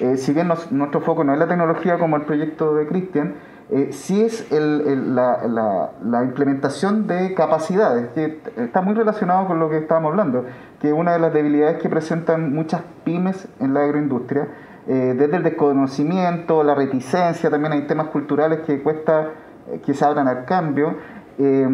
Eh, 0.00 0.16
si 0.16 0.32
bien 0.32 0.48
nuestro 0.70 1.00
foco 1.00 1.22
no 1.22 1.32
es 1.32 1.38
la 1.38 1.46
tecnología 1.46 1.98
como 1.98 2.16
el 2.16 2.22
proyecto 2.22 2.74
de 2.74 2.86
Christian, 2.88 3.34
eh, 3.70 3.90
sí 3.92 4.22
es 4.24 4.50
el- 4.50 5.14
la- 5.14 5.90
la 6.02 6.24
implementación 6.24 7.06
de 7.06 7.34
capacidades, 7.34 8.08
que 8.14 8.40
está 8.56 8.80
muy 8.80 8.94
relacionado 8.94 9.46
con 9.46 9.60
lo 9.60 9.68
que 9.70 9.78
estábamos 9.78 10.10
hablando, 10.10 10.44
que 10.80 10.92
una 10.92 11.12
de 11.12 11.18
las 11.20 11.32
debilidades 11.32 11.78
que 11.80 11.88
presentan 11.88 12.52
muchas 12.54 12.80
pymes 13.04 13.46
en 13.60 13.72
la 13.74 13.84
agroindustria, 13.84 14.48
eh, 14.88 15.14
desde 15.16 15.36
el 15.36 15.42
desconocimiento, 15.42 16.62
la 16.64 16.74
reticencia, 16.74 17.50
también 17.50 17.72
hay 17.72 17.82
temas 17.86 18.08
culturales 18.08 18.60
que 18.66 18.82
cuesta 18.82 19.28
eh, 19.70 19.80
que 19.84 19.92
se 19.92 20.02
abran 20.04 20.26
al 20.28 20.46
cambio. 20.46 20.96
Eh, 21.38 21.68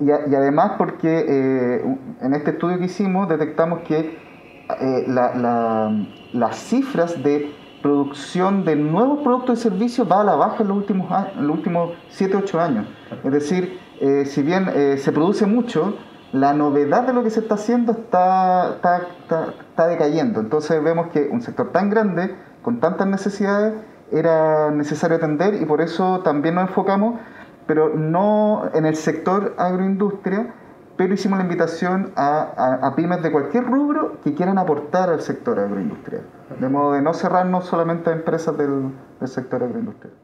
y, 0.00 0.10
a- 0.10 0.28
y 0.28 0.34
además 0.34 0.72
porque 0.78 1.24
eh, 1.28 1.96
en 2.22 2.34
este 2.34 2.50
estudio 2.52 2.78
que 2.78 2.84
hicimos 2.86 3.28
detectamos 3.28 3.80
que 3.80 3.98
eh, 4.80 5.04
la- 5.08 5.34
la- 5.34 6.06
las 6.32 6.56
cifras 6.56 7.22
de 7.22 7.52
producción 7.82 8.64
de 8.64 8.76
nuevos 8.76 9.20
productos 9.22 9.60
y 9.60 9.62
servicios 9.62 10.10
va 10.10 10.20
a 10.20 10.24
la 10.24 10.34
baja 10.34 10.62
en 10.62 10.68
los 10.68 10.76
últimos, 10.76 11.10
en 11.36 11.46
los 11.46 11.56
últimos 11.56 11.92
7, 12.08 12.36
8 12.36 12.60
años. 12.60 12.86
Es 13.24 13.32
decir, 13.32 13.78
eh, 14.00 14.24
si 14.26 14.42
bien 14.42 14.66
se 14.98 15.12
produce 15.12 15.46
mucho, 15.46 15.96
la 16.32 16.52
novedad 16.54 17.06
de 17.06 17.12
lo 17.14 17.22
que 17.22 17.30
se 17.30 17.40
está 17.40 17.54
haciendo 17.54 17.92
está, 17.92 18.74
está, 18.76 19.06
está 19.70 19.86
decayendo. 19.86 20.40
Entonces 20.40 20.82
vemos 20.82 21.06
que 21.08 21.28
un 21.30 21.40
sector 21.40 21.70
tan 21.72 21.88
grande, 21.88 22.34
con 22.62 22.80
tantas 22.80 23.06
necesidades, 23.06 23.74
era 24.12 24.70
necesario 24.70 25.16
atender 25.16 25.54
y 25.60 25.64
por 25.64 25.80
eso 25.80 26.20
también 26.20 26.54
nos 26.56 26.68
enfocamos, 26.68 27.20
pero 27.68 27.90
no 27.94 28.62
en 28.74 28.84
el 28.86 28.96
sector 28.96 29.52
agroindustria, 29.58 30.54
pero 30.96 31.14
hicimos 31.14 31.38
la 31.38 31.44
invitación 31.44 32.10
a, 32.16 32.40
a- 32.56 32.86
a 32.88 32.96
pymes 32.96 33.22
de 33.22 33.30
cualquier 33.30 33.64
rubro 33.64 34.14
que 34.24 34.34
quieran 34.34 34.58
aportar 34.58 35.10
al 35.10 35.20
sector 35.20 35.60
agroindustrial, 35.60 36.22
de 36.58 36.68
modo 36.68 36.94
de 36.94 37.02
no 37.02 37.12
cerrarnos 37.14 37.66
solamente 37.66 38.10
a 38.10 38.14
empresas 38.14 38.58
del, 38.58 38.90
del 39.20 39.28
sector 39.28 39.62
agroindustrial. 39.62 40.14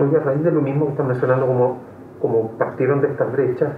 Oye, 0.00 0.16
a 0.16 0.20
raíz 0.20 0.42
de 0.42 0.50
lo 0.50 0.60
mismo 0.60 0.86
que 0.86 0.90
están 0.92 1.06
mencionando, 1.06 1.46
como, 1.46 1.76
como 2.20 2.50
partieron 2.58 3.00
de 3.00 3.08
estas 3.08 3.30
brechas, 3.30 3.70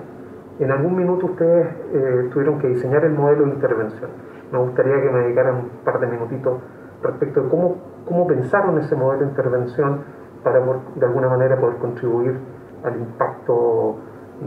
en 0.58 0.70
algún 0.72 0.96
minuto 0.96 1.26
ustedes 1.26 1.66
eh, 1.92 2.30
tuvieron 2.32 2.58
que 2.58 2.68
diseñar 2.68 3.04
el 3.04 3.12
modelo 3.12 3.44
de 3.44 3.50
intervención. 3.50 4.10
Me 4.50 4.58
gustaría 4.58 5.00
que 5.02 5.10
me 5.10 5.18
dedicaran 5.20 5.54
un 5.56 5.68
par 5.84 6.00
de 6.00 6.06
minutitos 6.06 6.54
respecto 7.02 7.42
de 7.42 7.48
cómo, 7.50 7.76
cómo 8.06 8.26
pensaron 8.26 8.78
ese 8.78 8.96
modelo 8.96 9.24
de 9.24 9.28
intervención 9.30 10.00
para 10.42 10.58
de 10.60 11.06
alguna 11.06 11.28
manera 11.28 11.60
poder 11.60 11.76
contribuir 11.76 12.38
al 12.84 12.96
impacto 12.96 13.96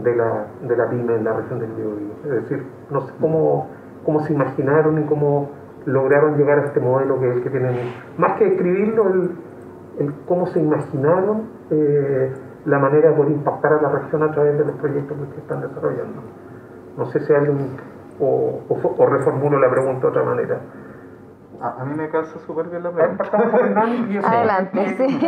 de 0.02 0.16
la, 0.16 0.46
de 0.62 0.76
la 0.76 0.88
pyme 0.88 1.16
en 1.16 1.24
la 1.24 1.34
región 1.34 1.58
del 1.58 1.72
Biobío. 1.72 2.12
Es 2.24 2.30
decir, 2.42 2.66
no 2.90 3.00
sé 3.02 3.12
cómo, 3.20 3.68
cómo 4.04 4.20
se 4.20 4.32
imaginaron 4.32 4.98
y 5.02 5.04
cómo 5.04 5.50
lograron 5.84 6.36
llegar 6.36 6.60
a 6.60 6.66
este 6.66 6.80
modelo 6.80 7.20
que, 7.20 7.42
que 7.42 7.50
tienen, 7.50 7.76
más 8.16 8.38
que 8.38 8.44
describirlo, 8.44 9.08
el, 9.08 9.30
el 9.98 10.14
cómo 10.26 10.46
se 10.46 10.60
imaginaron 10.60 11.48
eh, 11.70 12.32
la 12.64 12.78
manera 12.78 13.10
de 13.10 13.16
poder 13.16 13.32
impactar 13.32 13.72
a 13.74 13.82
la 13.82 13.88
región 13.88 14.22
a 14.22 14.30
través 14.30 14.56
de 14.58 14.64
los 14.64 14.76
proyectos 14.76 15.16
que 15.34 15.40
están 15.40 15.60
desarrollando. 15.60 16.22
No 16.96 17.06
sé 17.06 17.20
si 17.20 17.32
alguien, 17.32 17.56
o, 18.20 18.60
o, 18.68 18.94
o 18.98 19.06
reformulo 19.06 19.58
la 19.58 19.70
pregunta 19.70 20.02
de 20.02 20.06
otra 20.08 20.24
manera. 20.24 20.60
A, 21.62 21.82
a 21.82 21.84
mí 21.84 21.94
me 21.96 22.08
calza 22.08 22.38
súper 22.40 22.68
bien 22.68 22.82
la 22.86 22.90
pregunta. 22.90 23.24
Adelante, 24.28 24.96
sí. 24.96 25.18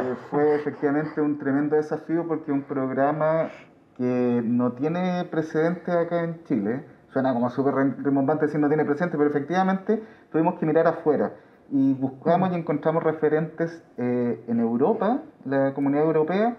Eh, 0.00 0.14
fue 0.30 0.54
efectivamente 0.56 1.20
un 1.20 1.38
tremendo 1.38 1.76
desafío 1.76 2.26
porque 2.26 2.50
un 2.52 2.62
programa 2.62 3.48
que 3.96 4.40
no 4.44 4.72
tiene 4.72 5.24
precedente 5.30 5.92
acá 5.92 6.24
en 6.24 6.42
Chile, 6.44 6.84
suena 7.08 7.34
como 7.34 7.50
súper 7.50 7.74
rem- 7.74 7.96
rimbombante 8.02 8.46
decir 8.46 8.58
no 8.60 8.68
tiene 8.68 8.84
precedente, 8.84 9.18
pero 9.18 9.28
efectivamente 9.28 10.02
tuvimos 10.32 10.54
que 10.58 10.64
mirar 10.66 10.86
afuera 10.86 11.32
y 11.70 11.94
buscamos 11.94 12.50
y 12.52 12.54
encontramos 12.54 13.02
referentes 13.02 13.84
eh, 13.98 14.42
en 14.48 14.58
Europa, 14.60 15.20
la 15.44 15.72
comunidad 15.74 16.04
europea, 16.04 16.56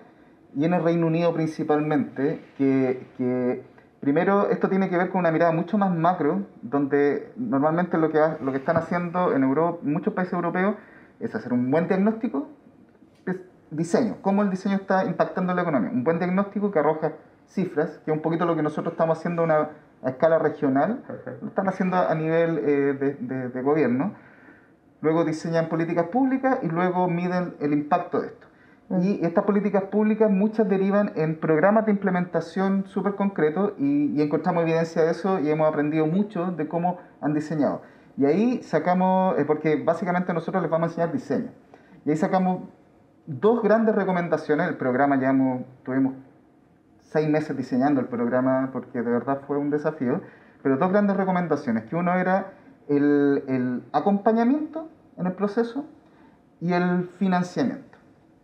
y 0.55 0.65
en 0.65 0.73
el 0.73 0.83
Reino 0.83 1.07
Unido 1.07 1.33
principalmente, 1.33 2.45
que, 2.57 3.07
que 3.17 3.63
primero 4.01 4.49
esto 4.49 4.67
tiene 4.67 4.89
que 4.89 4.97
ver 4.97 5.09
con 5.09 5.19
una 5.19 5.31
mirada 5.31 5.51
mucho 5.51 5.77
más 5.77 5.95
macro, 5.95 6.41
donde 6.61 7.31
normalmente 7.37 7.97
lo 7.97 8.09
que, 8.11 8.19
ha- 8.19 8.37
lo 8.41 8.51
que 8.51 8.57
están 8.57 8.75
haciendo 8.77 9.33
en 9.33 9.43
Europa, 9.43 9.79
muchos 9.83 10.13
países 10.13 10.33
europeos 10.33 10.75
es 11.19 11.33
hacer 11.35 11.53
un 11.53 11.69
buen 11.71 11.87
diagnóstico, 11.87 12.49
es 13.25 13.37
diseño, 13.69 14.17
cómo 14.21 14.41
el 14.41 14.49
diseño 14.49 14.75
está 14.75 15.05
impactando 15.05 15.53
la 15.53 15.61
economía. 15.61 15.91
Un 15.91 16.03
buen 16.03 16.17
diagnóstico 16.17 16.71
que 16.71 16.79
arroja 16.79 17.13
cifras, 17.47 17.99
que 18.03 18.11
es 18.11 18.17
un 18.17 18.21
poquito 18.23 18.45
lo 18.45 18.55
que 18.55 18.63
nosotros 18.63 18.93
estamos 18.93 19.17
haciendo 19.19 19.43
a 19.43 19.45
una, 19.45 19.69
a 20.03 20.09
escala 20.09 20.39
regional, 20.39 21.03
lo 21.41 21.47
están 21.49 21.67
haciendo 21.69 21.97
a 21.97 22.15
nivel 22.15 22.57
eh, 22.57 22.61
de, 22.99 23.13
de- 23.19 23.49
de 23.49 23.61
gobierno. 23.61 24.13
Luego 25.01 25.25
diseñan 25.25 25.67
políticas 25.67 26.05
públicas 26.07 26.59
y 26.63 26.67
luego 26.67 27.07
miden 27.07 27.55
el 27.59 27.73
impacto 27.73 28.21
de 28.21 28.27
esto. 28.27 28.47
Y 28.99 29.23
estas 29.25 29.45
políticas 29.45 29.83
públicas 29.83 30.29
muchas 30.29 30.67
derivan 30.67 31.13
en 31.15 31.39
programas 31.39 31.85
de 31.85 31.91
implementación 31.91 32.85
súper 32.87 33.15
concretos 33.15 33.73
y, 33.77 34.11
y 34.17 34.21
encontramos 34.21 34.63
evidencia 34.63 35.03
de 35.03 35.11
eso 35.11 35.39
y 35.39 35.49
hemos 35.49 35.69
aprendido 35.69 36.07
mucho 36.07 36.51
de 36.51 36.67
cómo 36.67 36.97
han 37.21 37.33
diseñado. 37.33 37.83
Y 38.17 38.25
ahí 38.25 38.61
sacamos, 38.63 39.39
eh, 39.39 39.45
porque 39.45 39.81
básicamente 39.81 40.33
nosotros 40.33 40.61
les 40.61 40.69
vamos 40.69 40.87
a 40.87 40.91
enseñar 40.91 41.11
diseño. 41.13 41.51
Y 42.05 42.09
ahí 42.09 42.17
sacamos 42.17 42.63
dos 43.27 43.61
grandes 43.63 43.95
recomendaciones. 43.95 44.67
El 44.67 44.75
programa 44.75 45.17
ya 45.19 45.29
hemos- 45.29 45.61
tuvimos 45.83 46.15
seis 46.99 47.29
meses 47.29 47.55
diseñando 47.55 48.01
el 48.01 48.07
programa 48.07 48.69
porque 48.73 49.01
de 49.01 49.09
verdad 49.09 49.41
fue 49.47 49.57
un 49.57 49.69
desafío. 49.69 50.21
Pero 50.63 50.77
dos 50.77 50.91
grandes 50.91 51.15
recomendaciones, 51.15 51.85
que 51.85 51.95
uno 51.95 52.13
era 52.15 52.51
el, 52.89 53.43
el 53.47 53.83
acompañamiento 53.93 54.89
en 55.17 55.27
el 55.27 55.33
proceso 55.33 55.85
y 56.59 56.73
el 56.73 57.05
financiamiento. 57.17 57.90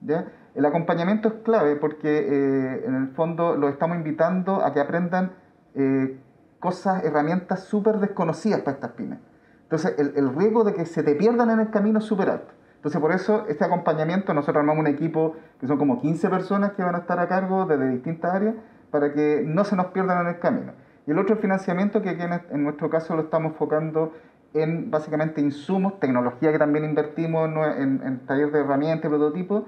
El 0.02 0.66
acompañamiento 0.66 1.28
es 1.28 1.34
clave 1.44 1.76
porque 1.76 2.08
eh, 2.10 2.84
en 2.86 2.96
el 2.96 3.08
fondo 3.10 3.56
los 3.56 3.72
estamos 3.72 3.98
invitando 3.98 4.64
a 4.64 4.74
que 4.74 4.80
aprendan 4.80 5.32
eh, 5.76 6.18
cosas, 6.60 7.04
herramientas 7.04 7.64
súper 7.64 7.98
desconocidas 8.00 8.62
para 8.62 8.76
estas 8.76 8.92
pymes. 8.92 9.20
Entonces 9.64 9.96
el, 9.98 10.34
riesgo 10.34 10.64
de 10.64 10.74
que 10.74 10.86
se 10.86 11.04
te 11.04 11.14
pierdan 11.14 11.50
en 11.50 11.60
el 11.60 11.70
camino 11.70 12.00
es 12.00 12.06
súper 12.06 12.30
alto. 12.30 12.54
Entonces 12.76 13.02
por 13.02 13.12
eso 13.12 13.46
este 13.48 13.66
acompañamiento, 13.66 14.34
nosotros 14.34 14.58
armamos 14.58 14.80
un 14.80 14.88
equipo 14.88 15.36
que 15.60 15.68
son 15.68 15.78
como 15.78 16.00
15 16.00 16.30
personas 16.30 16.72
que 16.72 16.84
van 16.84 16.96
a 16.96 17.00
estar 17.00 17.20
a 17.20 17.28
cargo 17.28 17.66
desde 17.66 17.90
distintas 17.90 18.34
áreas 18.34 18.56
para 18.92 19.14
que 19.14 19.44
no 19.46 19.66
se 19.66 19.76
nos 19.76 19.88
pierdan 19.88 20.22
en 20.22 20.28
el 20.28 20.40
camino. 20.40 20.72
Y 21.06 21.12
el 21.12 21.20
otro 21.20 21.36
financiamiento 21.38 22.02
que 22.02 22.10
aquí 22.10 22.22
en, 22.50 22.64
nuestro 22.64 22.90
caso 22.90 23.16
lo 23.16 23.24
estamos 23.24 23.52
enfocando 23.52 24.14
en 24.54 24.90
básicamente 24.90 25.42
insumos, 25.42 26.00
tecnología 26.00 26.52
que 26.52 26.60
también 26.60 26.86
invertimos 26.86 27.50
en, 27.50 27.58
en, 27.82 28.08
en 28.08 28.26
taller 28.26 28.52
de 28.52 28.62
herramientas 28.62 29.06
y 29.06 29.10
prototipos, 29.10 29.64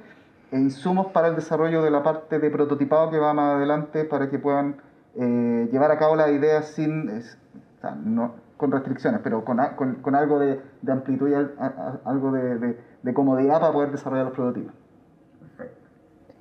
e 0.51 0.57
insumos 0.57 1.07
para 1.11 1.27
el 1.27 1.35
desarrollo 1.35 1.81
de 1.83 1.91
la 1.91 2.01
parte 2.03 2.39
de 2.39 2.49
prototipado 2.49 3.09
que 3.11 3.19
va 3.19 3.33
más 3.33 3.55
adelante 3.55 4.03
para 4.05 4.29
que 4.29 4.39
puedan 4.39 4.77
eh, 5.15 5.69
llevar 5.71 5.91
a 5.91 5.97
cabo 5.97 6.15
las 6.15 6.29
ideas 6.31 6.67
sin, 6.69 7.09
es- 7.09 7.37
o 7.77 7.81
sea, 7.81 7.95
no, 7.95 8.33
con 8.57 8.71
restricciones, 8.71 9.21
pero 9.23 9.43
con, 9.45 9.57
con, 9.75 9.95
con 9.95 10.15
algo 10.15 10.39
de, 10.39 10.59
de 10.81 10.91
amplitud 10.91 11.29
y 11.29 11.33
al- 11.33 11.53
a- 11.59 11.65
a- 11.65 12.09
algo 12.09 12.31
de, 12.31 12.57
de- 12.57 12.77
de 13.01 13.13
comodidad 13.13 13.59
para 13.59 13.71
poder 13.73 13.91
desarrollar 13.91 14.25
los 14.25 14.33
prototipos. 14.35 14.73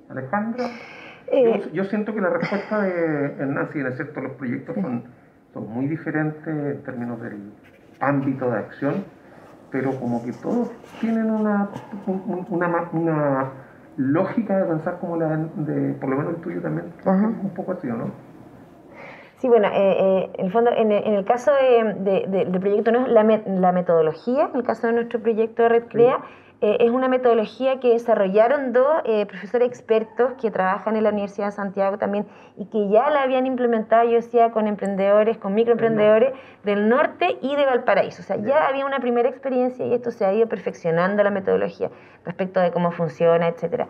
Alejandro. 0.09 0.63
Eh, 1.31 1.69
yo, 1.73 1.83
siento 1.85 2.13
que 2.13 2.21
la 2.21 2.29
respuesta 2.29 2.81
de 2.81 3.45
Nancy, 3.45 3.79
es 3.81 3.95
cierto, 3.95 4.21
los 4.21 4.31
proyectos 4.33 4.75
son, 4.75 5.03
son 5.53 5.69
muy 5.71 5.85
diferentes 5.87 6.47
en 6.47 6.81
términos 6.83 7.21
del 7.21 7.53
ámbito 7.99 8.49
de 8.49 8.57
acción, 8.57 9.05
pero 9.69 9.99
como 9.99 10.23
que 10.23 10.33
todos 10.33 10.69
tienen 10.99 11.29
una, 11.29 11.69
una, 12.07 12.89
una 12.91 13.51
lógica 13.99 14.57
de 14.57 14.63
pensar 14.63 14.97
como 14.99 15.17
la 15.17 15.37
de, 15.37 15.93
por 15.95 16.09
lo 16.09 16.17
menos 16.17 16.35
el 16.35 16.41
tuyo 16.41 16.61
también, 16.61 16.87
un 17.05 17.53
poco 17.53 17.73
así, 17.73 17.87
¿no? 17.87 18.11
Sí, 19.39 19.47
bueno, 19.47 19.67
eh, 19.67 19.71
eh, 19.73 20.29
en 20.37 20.45
el 20.45 20.51
fondo, 20.51 20.71
en 20.71 20.91
el, 20.91 21.23
caso 21.25 21.51
de, 21.53 22.25
del 22.27 22.59
proyecto, 22.59 22.91
no 22.91 23.07
la, 23.07 23.23
la, 23.23 23.71
metodología, 23.71 24.49
en 24.51 24.55
el 24.57 24.63
caso 24.63 24.87
de 24.87 24.93
nuestro 24.93 25.21
proyecto 25.21 25.63
de 25.63 25.69
Red 25.69 25.83
Crea, 25.87 26.19
eh, 26.61 26.75
es 26.81 26.91
una 26.91 27.07
metodología 27.07 27.79
que 27.79 27.93
desarrollaron 27.93 28.73
dos 28.73 29.01
eh, 29.05 29.25
profesores 29.25 29.69
expertos 29.69 30.33
que 30.41 30.51
trabajan 30.51 30.97
en 30.97 31.03
la 31.03 31.09
Universidad 31.11 31.47
de 31.47 31.51
Santiago 31.53 31.97
también 31.97 32.27
y 32.57 32.65
que 32.65 32.89
ya 32.89 33.09
la 33.09 33.21
habían 33.21 33.45
implementado, 33.45 34.03
yo 34.03 34.15
decía, 34.15 34.51
con 34.51 34.67
emprendedores, 34.67 35.37
con 35.37 35.53
microemprendedores 35.53 36.33
del 36.65 36.89
norte 36.89 37.37
y 37.41 37.55
de 37.55 37.65
Valparaíso. 37.65 38.21
O 38.21 38.25
sea, 38.25 38.35
ya 38.35 38.67
había 38.67 38.85
una 38.85 38.99
primera 38.99 39.29
experiencia 39.29 39.85
y 39.85 39.93
esto 39.93 40.11
se 40.11 40.25
ha 40.25 40.33
ido 40.33 40.49
perfeccionando 40.49 41.23
la 41.23 41.29
metodología 41.29 41.91
respecto 42.25 42.59
de 42.59 42.71
cómo 42.71 42.91
funciona, 42.91 43.47
etcétera. 43.47 43.87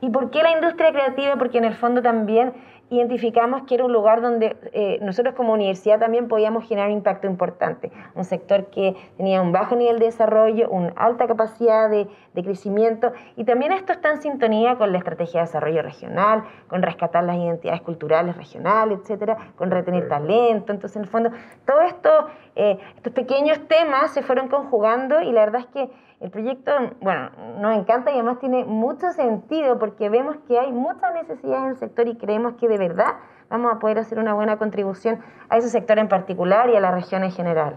¿Y 0.00 0.10
por 0.10 0.30
qué 0.30 0.42
la 0.42 0.52
industria 0.52 0.92
creativa? 0.92 1.36
Porque 1.36 1.58
en 1.58 1.64
el 1.64 1.74
fondo 1.74 2.02
también 2.02 2.52
identificamos 2.92 3.62
que 3.62 3.74
era 3.74 3.84
un 3.84 3.92
lugar 3.92 4.20
donde 4.20 4.54
eh, 4.72 4.98
nosotros 5.00 5.34
como 5.34 5.54
universidad 5.54 5.98
también 5.98 6.28
podíamos 6.28 6.68
generar 6.68 6.90
un 6.90 6.96
impacto 6.96 7.26
importante. 7.26 7.90
Un 8.14 8.24
sector 8.24 8.66
que 8.66 8.94
tenía 9.16 9.40
un 9.40 9.50
bajo 9.50 9.76
nivel 9.76 9.98
de 9.98 10.06
desarrollo, 10.06 10.68
una 10.68 10.92
alta 10.96 11.26
capacidad 11.26 11.88
de, 11.88 12.08
crecimiento 12.34 13.12
y 13.36 13.44
también 13.44 13.72
esto 13.72 13.92
está 13.92 14.10
en 14.10 14.20
sintonía 14.20 14.76
con 14.76 14.90
la 14.90 14.98
estrategia 14.98 15.40
de 15.40 15.46
desarrollo 15.46 15.82
regional, 15.82 16.42
con 16.66 16.82
rescatar 16.82 17.22
las 17.24 17.36
identidades 17.36 17.82
culturales 17.82 18.36
regionales, 18.36 18.98
etcétera, 19.00 19.36
con 19.56 19.70
retener 19.70 20.08
talento. 20.08 20.72
Entonces, 20.72 20.96
en 20.96 21.02
el 21.02 21.08
fondo, 21.08 21.30
todos 21.64 21.84
esto, 21.84 22.26
eh, 22.56 22.78
estos 22.96 23.12
pequeños 23.12 23.60
temas 23.68 24.12
se 24.12 24.22
fueron 24.22 24.48
conjugando 24.48 25.20
y 25.20 25.30
la 25.30 25.44
verdad 25.44 25.60
es 25.60 25.66
que 25.68 25.90
el 26.22 26.30
proyecto, 26.30 26.70
bueno, 27.00 27.30
nos 27.60 27.76
encanta 27.76 28.12
y 28.12 28.14
además 28.14 28.38
tiene 28.38 28.64
mucho 28.64 29.10
sentido 29.10 29.80
porque 29.80 30.08
vemos 30.08 30.36
que 30.46 30.56
hay 30.56 30.72
muchas 30.72 31.12
necesidades 31.14 31.64
en 31.64 31.68
el 31.70 31.76
sector 31.76 32.06
y 32.06 32.16
creemos 32.16 32.54
que 32.54 32.68
de 32.68 32.78
verdad 32.78 33.14
vamos 33.50 33.74
a 33.74 33.80
poder 33.80 33.98
hacer 33.98 34.20
una 34.20 34.32
buena 34.32 34.56
contribución 34.56 35.18
a 35.48 35.56
ese 35.56 35.68
sector 35.68 35.98
en 35.98 36.06
particular 36.06 36.70
y 36.70 36.76
a 36.76 36.80
la 36.80 36.92
región 36.92 37.24
en 37.24 37.32
general. 37.32 37.74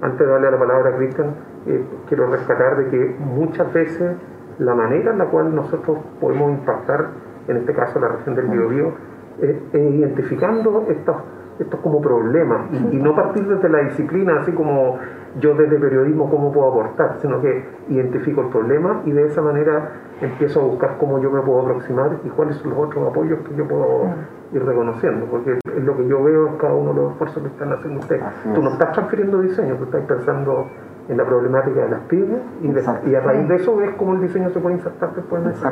Antes 0.00 0.20
de 0.20 0.26
darle 0.26 0.52
la 0.52 0.58
palabra 0.58 0.90
a 0.90 0.96
Cristian, 0.96 1.34
eh, 1.66 1.84
quiero 2.06 2.28
rescatar 2.28 2.76
de 2.76 2.90
que 2.90 3.16
muchas 3.18 3.72
veces 3.72 4.16
la 4.58 4.76
manera 4.76 5.10
en 5.10 5.18
la 5.18 5.26
cual 5.26 5.52
nosotros 5.52 5.98
podemos 6.20 6.48
impactar, 6.52 7.08
en 7.48 7.56
este 7.56 7.74
caso 7.74 7.98
la 7.98 8.08
región 8.08 8.36
del 8.36 8.46
Biobío, 8.46 8.94
es, 9.40 9.56
identificando 9.74 10.86
estos, 10.88 11.16
estos 11.62 11.80
como 11.80 12.00
problemas 12.00 12.66
y, 12.72 12.96
y 12.96 13.02
no 13.02 13.14
partir 13.14 13.46
desde 13.46 13.68
la 13.68 13.78
disciplina, 13.80 14.40
así 14.40 14.52
como 14.52 14.98
yo 15.40 15.54
desde 15.54 15.78
periodismo 15.78 16.30
cómo 16.30 16.52
puedo 16.52 16.68
aportar, 16.68 17.16
sino 17.20 17.40
que 17.40 17.64
identifico 17.88 18.42
el 18.42 18.48
problema 18.48 19.02
y 19.04 19.12
de 19.12 19.26
esa 19.26 19.40
manera 19.40 19.90
empiezo 20.20 20.60
a 20.60 20.64
buscar 20.64 20.96
cómo 20.98 21.20
yo 21.20 21.30
me 21.30 21.40
puedo 21.40 21.60
aproximar 21.62 22.18
y 22.24 22.28
cuáles 22.28 22.56
son 22.56 22.70
los 22.70 22.78
otros 22.78 23.08
apoyos 23.08 23.40
que 23.40 23.54
yo 23.54 23.66
puedo 23.66 24.06
ir 24.52 24.64
reconociendo, 24.64 25.26
porque 25.30 25.52
es 25.52 25.84
lo 25.84 25.96
que 25.96 26.06
yo 26.06 26.22
veo 26.22 26.48
en 26.48 26.56
cada 26.56 26.74
uno 26.74 26.92
de 26.92 27.00
los 27.00 27.12
esfuerzos 27.12 27.42
que 27.42 27.48
están 27.48 27.72
haciendo 27.72 28.00
ustedes. 28.00 28.22
Tú 28.54 28.62
no 28.62 28.70
estás 28.70 28.92
transfiriendo 28.92 29.40
diseño, 29.40 29.76
tú 29.76 29.84
estás 29.84 30.02
pensando 30.02 30.66
en 31.08 31.16
la 31.16 31.24
problemática 31.24 31.82
de 31.82 31.90
las 31.90 32.00
pymes 32.02 32.40
y, 32.62 33.10
y 33.10 33.14
a 33.14 33.20
raíz 33.20 33.48
de 33.48 33.56
eso 33.56 33.76
ves 33.76 33.90
cómo 33.96 34.14
el 34.14 34.22
diseño 34.22 34.50
se 34.50 34.60
puede 34.60 34.76
insertar 34.76 35.14
después 35.14 35.42
en 35.42 35.50
ese 35.50 35.68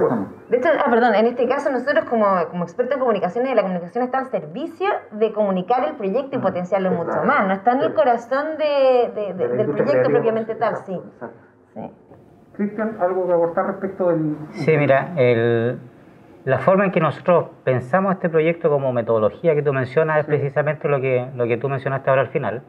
De 0.48 0.56
hecho, 0.56 0.68
ah, 0.84 0.90
perdón, 0.90 1.14
en 1.14 1.26
este 1.26 1.48
caso 1.48 1.70
nosotros 1.70 2.04
como, 2.06 2.26
como 2.50 2.64
expertos 2.64 2.94
en 2.94 3.00
comunicaciones, 3.00 3.54
la 3.54 3.62
comunicación 3.62 4.04
está 4.04 4.18
al 4.18 4.26
servicio 4.26 4.88
de 5.12 5.32
comunicar 5.32 5.88
el 5.88 5.94
proyecto 5.96 6.36
y 6.36 6.38
mm, 6.38 6.42
potenciarlo 6.42 6.90
mucho 6.90 7.22
más, 7.24 7.46
no 7.46 7.52
está 7.52 7.72
en 7.72 7.80
el 7.80 7.94
corazón 7.94 8.58
de, 8.58 9.34
del 9.34 9.70
proyecto 9.70 10.10
propiamente 10.10 10.54
tal, 10.54 10.76
sí. 10.86 11.00
Cristian, 12.52 12.96
¿algo 13.00 13.26
que 13.26 13.32
aportar 13.32 13.66
respecto 13.66 14.08
del...? 14.08 14.36
Sí, 14.50 14.76
mira, 14.76 15.14
el, 15.16 15.78
la 16.44 16.58
forma 16.58 16.84
en 16.84 16.90
que 16.90 17.00
nosotros 17.00 17.50
pensamos 17.64 18.14
este 18.14 18.28
proyecto 18.28 18.68
como 18.70 18.92
metodología 18.92 19.54
que 19.54 19.62
tú 19.62 19.72
mencionas 19.72 20.20
es 20.20 20.26
precisamente 20.26 20.88
lo 20.88 21.00
que, 21.00 21.28
lo 21.36 21.46
que 21.46 21.56
tú 21.56 21.68
mencionaste 21.68 22.10
ahora 22.10 22.22
al 22.22 22.28
final. 22.28 22.62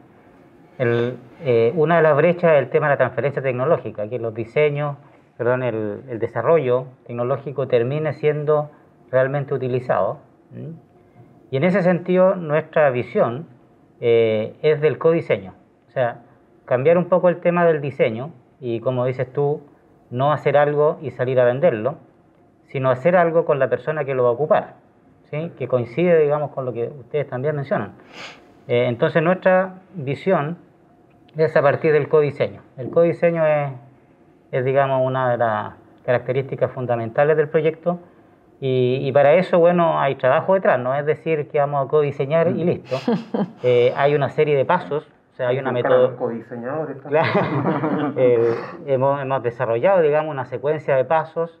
El, 0.78 1.18
eh, 1.44 1.72
una 1.76 1.96
de 1.96 2.02
las 2.02 2.16
brechas 2.16 2.52
es 2.52 2.58
el 2.58 2.70
tema 2.70 2.86
de 2.86 2.94
la 2.94 2.96
transferencia 2.96 3.42
tecnológica, 3.42 4.08
que 4.08 4.18
los 4.18 4.34
diseños, 4.34 4.96
perdón, 5.36 5.62
el, 5.62 6.18
desarrollo 6.18 6.86
tecnológico 7.06 7.68
termine 7.68 8.12
siendo 8.14 8.70
realmente 9.10 9.54
utilizado. 9.54 10.18
Y 11.50 11.56
en 11.56 11.64
ese 11.64 11.82
sentido, 11.82 12.34
nuestra 12.36 12.90
visión 12.90 13.46
eh, 14.00 14.54
es 14.62 14.80
del 14.80 14.98
codiseño. 14.98 15.54
O 15.88 15.90
sea, 15.90 16.22
cambiar 16.64 16.96
un 16.96 17.06
poco 17.06 17.28
el 17.28 17.40
tema 17.40 17.66
del 17.66 17.80
diseño 17.80 18.30
y, 18.60 18.80
como 18.80 19.04
dices 19.04 19.30
tú, 19.32 19.62
no 20.10 20.32
hacer 20.32 20.56
algo 20.56 20.98
y 21.02 21.10
salir 21.10 21.40
a 21.40 21.44
venderlo, 21.44 21.96
sino 22.66 22.90
hacer 22.90 23.16
algo 23.16 23.44
con 23.44 23.58
la 23.58 23.68
persona 23.68 24.04
que 24.04 24.14
lo 24.14 24.22
va 24.22 24.30
a 24.30 24.32
ocupar, 24.32 24.74
¿sí? 25.30 25.52
que 25.58 25.68
coincide, 25.68 26.18
digamos, 26.18 26.52
con 26.52 26.64
lo 26.64 26.72
que 26.72 26.88
ustedes 26.88 27.28
también 27.28 27.54
mencionan. 27.54 27.92
Eh, 28.68 28.86
entonces 28.88 29.22
nuestra 29.22 29.74
visión 29.94 30.58
es 31.36 31.56
a 31.56 31.62
partir 31.62 31.92
del 31.92 32.08
codiseño. 32.08 32.60
El 32.76 32.90
codiseño 32.90 33.46
es, 33.46 33.72
es, 34.52 34.64
digamos, 34.64 35.04
una 35.04 35.30
de 35.30 35.38
las 35.38 35.74
características 36.04 36.70
fundamentales 36.72 37.36
del 37.36 37.48
proyecto 37.48 38.00
y, 38.64 39.10
para 39.10 39.34
eso, 39.34 39.58
bueno, 39.58 40.00
hay 40.00 40.14
trabajo 40.14 40.54
detrás, 40.54 40.78
no 40.78 40.94
es 40.94 41.04
decir 41.04 41.48
que 41.48 41.58
vamos 41.58 41.84
a 41.84 41.88
codiseñar 41.90 42.46
y 42.48 42.64
listo. 42.64 42.96
Eh, 43.64 43.92
hay 43.96 44.14
una 44.14 44.28
serie 44.28 44.56
de 44.56 44.64
pasos, 44.64 45.08
o 45.32 45.36
sea, 45.36 45.48
hay 45.48 45.58
una 45.58 45.72
método... 45.72 46.16
Claro. 47.08 47.28
hemos, 48.86 49.20
hemos 49.20 49.42
desarrollado, 49.42 50.00
digamos, 50.02 50.30
una 50.30 50.44
secuencia 50.44 50.96
de 50.96 51.04
pasos 51.04 51.60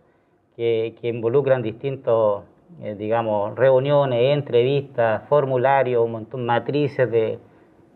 que, 0.56 0.96
que 1.00 1.08
involucran 1.08 1.62
distintos 1.62 2.44
eh, 2.80 2.94
digamos, 2.96 3.56
reuniones, 3.56 4.32
entrevistas, 4.32 5.22
formularios, 5.28 6.04
un 6.04 6.12
montón, 6.12 6.46
matrices 6.46 7.10
de 7.10 7.38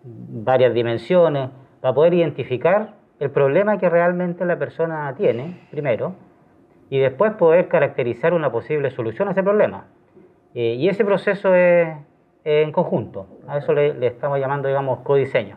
varias 0.04 0.74
dimensiones, 0.74 1.50
para 1.80 1.94
poder 1.94 2.14
identificar 2.14 2.94
el 3.18 3.30
problema 3.30 3.78
que 3.78 3.88
realmente 3.88 4.44
la 4.44 4.58
persona 4.58 5.14
tiene, 5.16 5.66
primero, 5.70 6.14
y 6.90 6.98
después 6.98 7.32
poder 7.32 7.68
caracterizar 7.68 8.34
una 8.34 8.52
posible 8.52 8.90
solución 8.90 9.28
a 9.28 9.32
ese 9.32 9.42
problema. 9.42 9.86
Eh, 10.54 10.74
y 10.74 10.88
ese 10.88 11.04
proceso 11.04 11.54
es, 11.54 11.88
en 12.44 12.72
conjunto, 12.72 13.26
a 13.48 13.58
eso 13.58 13.72
le, 13.72 14.06
estamos 14.06 14.38
llamando, 14.38 14.68
digamos, 14.68 15.00
codiseño. 15.00 15.56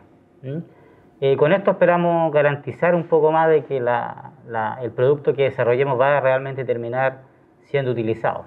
Eh, 1.21 1.35
con 1.35 1.51
esto 1.51 1.71
esperamos 1.71 2.31
garantizar 2.33 2.95
un 2.95 3.03
poco 3.03 3.31
más 3.31 3.49
de 3.49 3.63
que 3.65 3.77
el 3.77 4.91
producto 4.91 5.33
que 5.33 5.43
desarrollemos 5.43 5.99
va 5.99 6.17
a 6.17 6.21
realmente 6.21 6.63
terminar 6.65 7.19
siendo 7.63 7.91
utilizado. 7.91 8.45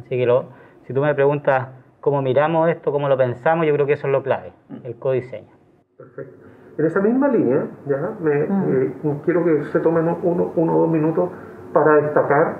Así 0.00 0.10
que 0.10 0.42
si 0.82 0.92
tú 0.92 1.00
me 1.00 1.14
preguntas 1.14 1.68
cómo 2.00 2.20
miramos 2.20 2.68
esto, 2.68 2.92
cómo 2.92 3.08
lo 3.08 3.16
pensamos, 3.16 3.66
yo 3.66 3.72
creo 3.74 3.86
que 3.86 3.94
eso 3.94 4.06
es 4.06 4.12
lo 4.12 4.22
clave, 4.22 4.52
el 4.84 4.96
codiseño. 4.96 5.52
Perfecto. 5.96 6.46
En 6.78 6.86
esa 6.86 7.00
misma 7.00 7.28
línea, 7.28 7.66
ya, 7.86 8.16
me, 8.20 8.44
eh, 8.44 8.92
quiero 9.24 9.44
que 9.44 9.64
se 9.64 9.80
tomen 9.80 10.08
uno, 10.22 10.52
o 10.56 10.80
dos 10.80 10.90
minutos 10.90 11.30
para 11.72 11.96
destacar 11.96 12.58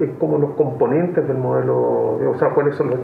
eh, 0.00 0.14
como 0.18 0.38
los 0.38 0.52
componentes 0.52 1.26
del 1.28 1.36
modelo, 1.36 1.76
o 2.30 2.34
sea, 2.38 2.50
cuáles 2.50 2.74
son 2.76 2.90
los, 2.90 3.00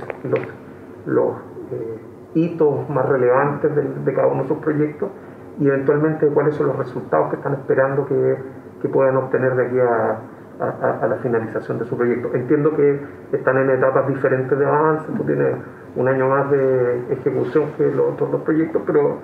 los, 1.07 1.31
eh, 1.71 1.99
hitos 2.35 2.89
más 2.89 3.07
relevantes 3.07 3.75
de, 3.75 3.83
de, 3.83 4.15
cada 4.15 4.29
uno 4.29 4.43
de 4.43 4.49
sus 4.49 4.59
proyectos 4.59 5.11
y 5.59 5.67
eventualmente 5.67 6.27
cuáles 6.29 6.55
son 6.55 6.69
los 6.69 6.77
resultados 6.77 7.31
que 7.31 7.37
están 7.37 7.55
esperando 7.55 8.07
que, 8.07 8.37
que 8.81 8.89
puedan 8.89 9.17
obtener 9.17 9.55
de 9.55 9.67
aquí 9.67 9.79
a, 9.81 10.19
a, 10.61 11.07
la 11.07 11.17
finalización 11.17 11.79
de 11.79 11.85
su 11.85 11.97
proyecto. 11.97 12.35
Entiendo 12.35 12.75
que 12.75 13.01
están 13.33 13.57
en 13.59 13.71
etapas 13.71 14.09
diferentes 14.09 14.59
de 14.59 14.67
avance, 14.67 15.07
tú 15.17 15.25
tienes 15.25 15.57
un 15.97 16.09
año 16.09 16.29
más 16.29 16.51
de 16.51 17.13
ejecución 17.13 17.73
que 17.77 17.87
los 17.87 18.13
otros 18.13 18.33
dos 18.33 18.43
proyectos, 18.43 18.83
pero, 18.87 19.19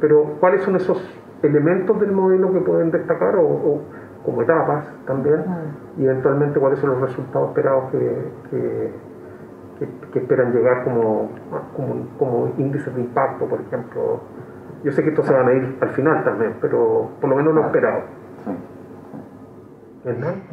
pero 0.00 0.36
¿cuáles 0.40 0.62
son 0.62 0.76
esos 0.76 0.98
elementos 1.42 2.00
del 2.00 2.12
modelo 2.12 2.52
que 2.52 2.60
pueden 2.60 2.90
destacar 2.90 3.36
o, 3.36 3.82
como 4.24 4.42
etapas 4.42 4.86
también? 5.06 5.44
Y 5.96 6.04
eventualmente 6.04 6.60
cuáles 6.60 6.78
son 6.78 6.90
los 6.90 7.00
resultados 7.00 7.48
esperados 7.48 7.90
que, 7.90 8.90
que, 10.12 10.18
esperan 10.18 10.52
llegar 10.52 10.82
como, 10.84 11.30
como, 11.76 12.08
como 12.18 12.52
índices 12.56 12.94
de 12.94 13.02
impacto, 13.02 13.44
por 13.46 13.60
ejemplo. 13.60 14.20
Yo 14.82 14.92
sé 14.92 15.02
que 15.02 15.10
esto 15.10 15.22
se 15.22 15.34
va 15.34 15.40
a 15.40 15.44
medir 15.44 15.76
al 15.80 15.90
final 15.90 16.24
también, 16.24 16.54
pero 16.60 17.10
por 17.20 17.28
lo 17.28 17.36
menos 17.36 17.54
lo 17.54 17.60
esperado. 17.66 18.00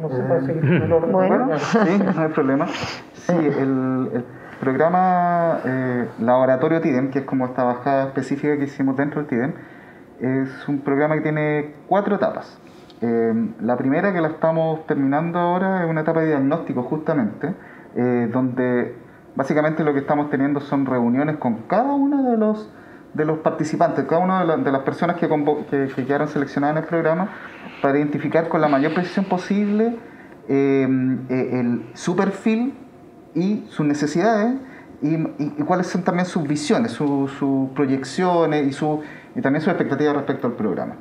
No 0.00 0.08
se 0.08 0.22
puede 0.22 0.46
seguir 0.46 0.64
el 0.64 0.92
orden. 0.92 1.12
Bueno. 1.12 1.58
Sí, 1.58 1.78
no 2.16 2.22
hay 2.22 2.28
problema. 2.30 2.66
Sí, 2.66 3.32
el, 3.32 4.24
programa 4.60 5.60
eh, 5.64 6.08
Laboratorio 6.20 6.80
TIDEM, 6.80 7.10
que 7.10 7.20
es 7.20 7.24
como 7.24 7.44
esta 7.46 7.64
bajada 7.64 8.06
específica 8.06 8.56
que 8.56 8.64
hicimos 8.64 8.96
dentro 8.96 9.20
del 9.20 9.28
TIDEM, 9.28 9.52
es 10.20 10.68
un 10.68 10.80
programa 10.80 11.16
que 11.16 11.20
tiene 11.20 11.74
cuatro 11.86 12.16
etapas. 12.16 12.58
Eh, 13.00 13.50
la 13.60 13.76
primera 13.76 14.12
que 14.12 14.20
la 14.20 14.28
estamos 14.28 14.86
terminando 14.86 15.38
ahora 15.38 15.84
es 15.84 15.90
una 15.90 16.00
etapa 16.00 16.20
de 16.20 16.28
diagnóstico 16.28 16.82
justamente, 16.82 17.54
eh, 17.94 18.30
donde 18.32 18.96
básicamente 19.36 19.84
lo 19.84 19.92
que 19.92 20.00
estamos 20.00 20.30
teniendo 20.30 20.60
son 20.60 20.86
reuniones 20.86 21.36
con 21.36 21.62
cada 21.68 21.92
uno 21.92 22.30
de 22.30 22.36
los 22.38 22.72
de 23.14 23.24
los 23.24 23.38
participantes, 23.38 24.04
cada 24.04 24.20
una 24.20 24.44
de, 24.56 24.72
las 24.72 24.82
personas 24.82 25.16
que, 25.16 25.28
que, 25.70 26.04
quedaron 26.04 26.28
seleccionadas 26.28 26.76
en 26.76 26.82
el 26.82 26.88
programa, 26.88 27.28
para 27.80 27.98
identificar 27.98 28.48
con 28.48 28.60
la 28.60 28.68
mayor 28.68 28.92
precisión 28.92 29.24
posible 29.26 29.96
eh, 30.48 30.82
el, 31.28 31.90
su 31.94 32.16
perfil 32.16 32.74
y 33.34 33.64
sus 33.68 33.86
necesidades 33.86 34.54
y, 35.02 35.16
cuáles 35.64 35.86
son 35.86 36.02
también 36.02 36.26
sus 36.26 36.42
visiones, 36.46 36.92
sus 36.92 37.30
proyecciones 37.74 38.66
y, 38.66 38.72
su, 38.72 39.00
y 39.34 39.40
también 39.40 39.60
sus 39.60 39.72
expectativas 39.72 40.14
respecto 40.14 40.46
al 40.46 40.54
programa. 40.54 40.96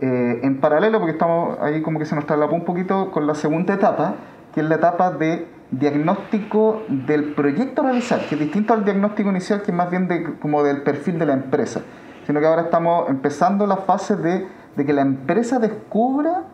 Eh, 0.00 0.40
en 0.42 0.58
paralelo, 0.60 0.98
porque 0.98 1.12
estamos 1.12 1.58
ahí 1.60 1.82
como 1.82 1.98
que 1.98 2.06
se 2.06 2.16
nos 2.16 2.26
trasladó 2.26 2.54
un 2.54 2.64
poquito 2.64 3.10
con 3.10 3.26
la 3.26 3.34
segunda 3.34 3.74
etapa, 3.74 4.16
que 4.52 4.60
es 4.60 4.66
la 4.66 4.76
etapa 4.76 5.10
de 5.12 5.46
diagnóstico 5.72 6.82
del 6.88 7.32
proyecto 7.32 7.80
a 7.82 7.86
realizar, 7.86 8.20
que 8.28 8.34
es 8.34 8.40
distinto 8.40 8.74
al 8.74 8.84
diagnóstico 8.84 9.30
inicial, 9.30 9.62
que 9.62 9.70
es 9.70 9.76
más 9.76 9.90
bien 9.90 10.06
de, 10.06 10.38
como 10.38 10.62
del 10.62 10.82
perfil 10.82 11.18
de 11.18 11.26
la 11.26 11.32
empresa, 11.32 11.80
sino 12.26 12.40
que 12.40 12.46
ahora 12.46 12.62
estamos 12.62 13.08
empezando 13.08 13.66
la 13.66 13.78
fase 13.78 14.16
de, 14.16 14.46
de 14.76 14.86
que 14.86 14.92
la 14.92 15.02
empresa 15.02 15.58
descubra 15.58 16.44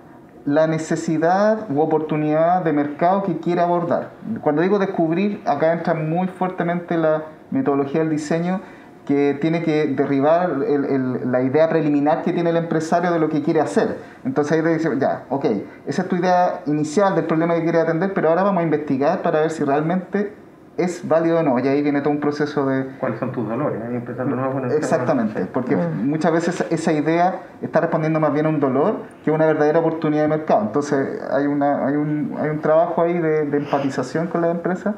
la 0.45 0.67
necesidad 0.67 1.71
u 1.71 1.81
oportunidad 1.81 2.63
de 2.63 2.73
mercado 2.73 3.23
que 3.25 3.39
quiere 3.39 3.61
abordar. 3.61 4.13
Cuando 4.41 4.63
digo 4.63 4.79
descubrir, 4.79 5.43
acá 5.45 5.73
entra 5.73 5.95
muy 5.95 6.29
fuertemente 6.29 6.97
la 6.97 7.25
metodología 7.51 8.01
del 8.01 8.11
diseño 8.11 8.61
que 9.09 9.39
tiene 9.41 9.63
que 9.63 9.87
derribar 9.87 10.51
la 10.51 11.41
idea 11.41 11.67
preliminar 11.71 12.21
que 12.21 12.35
tiene 12.35 12.51
el 12.51 12.59
empresario 12.59 13.11
de 13.11 13.19
lo 13.19 13.31
que 13.31 13.41
quiere 13.41 13.59
hacer. 13.59 13.97
Entonces 14.23 14.53
ahí 14.53 14.63
te 14.63 14.69
dice, 14.69 14.91
ya, 14.99 15.25
ok, 15.31 15.47
esa 15.87 16.03
es 16.03 16.09
tu 16.09 16.17
idea 16.17 16.61
inicial 16.67 17.15
del 17.15 17.25
problema 17.25 17.55
que 17.55 17.63
quiere 17.63 17.81
atender, 17.81 18.13
pero 18.13 18.29
ahora 18.29 18.43
vamos 18.43 18.61
a 18.61 18.65
investigar 18.65 19.23
para 19.23 19.41
ver 19.41 19.51
si 19.51 19.65
realmente 19.65 20.35
es 20.77 21.09
válido 21.09 21.39
o 21.39 21.43
no. 21.43 21.59
Y 21.59 21.67
ahí 21.67 21.81
viene 21.81 22.03
todo 22.03 22.11
un 22.11 22.21
proceso 22.21 22.67
de... 22.67 22.85
¿Cuáles 23.01 23.19
son 23.19 23.33
tus 23.33 23.49
dolores? 23.49 23.81
Ahí 23.83 23.97
empezando 23.97 24.37
nuevo 24.37 24.59
Exactamente, 24.67 25.47
porque 25.47 25.75
mm. 25.75 26.07
muchas 26.07 26.31
veces 26.31 26.67
esa 26.69 26.93
idea 26.93 27.41
está 27.63 27.81
respondiendo 27.81 28.21
más 28.21 28.35
bien 28.35 28.45
a 28.45 28.51
un 28.51 28.61
dolor 28.61 28.97
que 29.25 29.31
a 29.31 29.33
una 29.33 29.47
verdadera 29.47 29.79
oportunidad 29.79 30.25
de 30.25 30.29
mercado. 30.29 30.61
Entonces 30.65 31.19
hay, 31.31 31.47
una, 31.47 31.87
hay, 31.87 31.97
un, 31.97 32.37
hay 32.39 32.51
un 32.51 32.61
trabajo 32.61 33.01
ahí 33.01 33.19
de, 33.19 33.47
de 33.47 33.57
empatización 33.57 34.27
con 34.27 34.43
la 34.43 34.51
empresa 34.51 34.97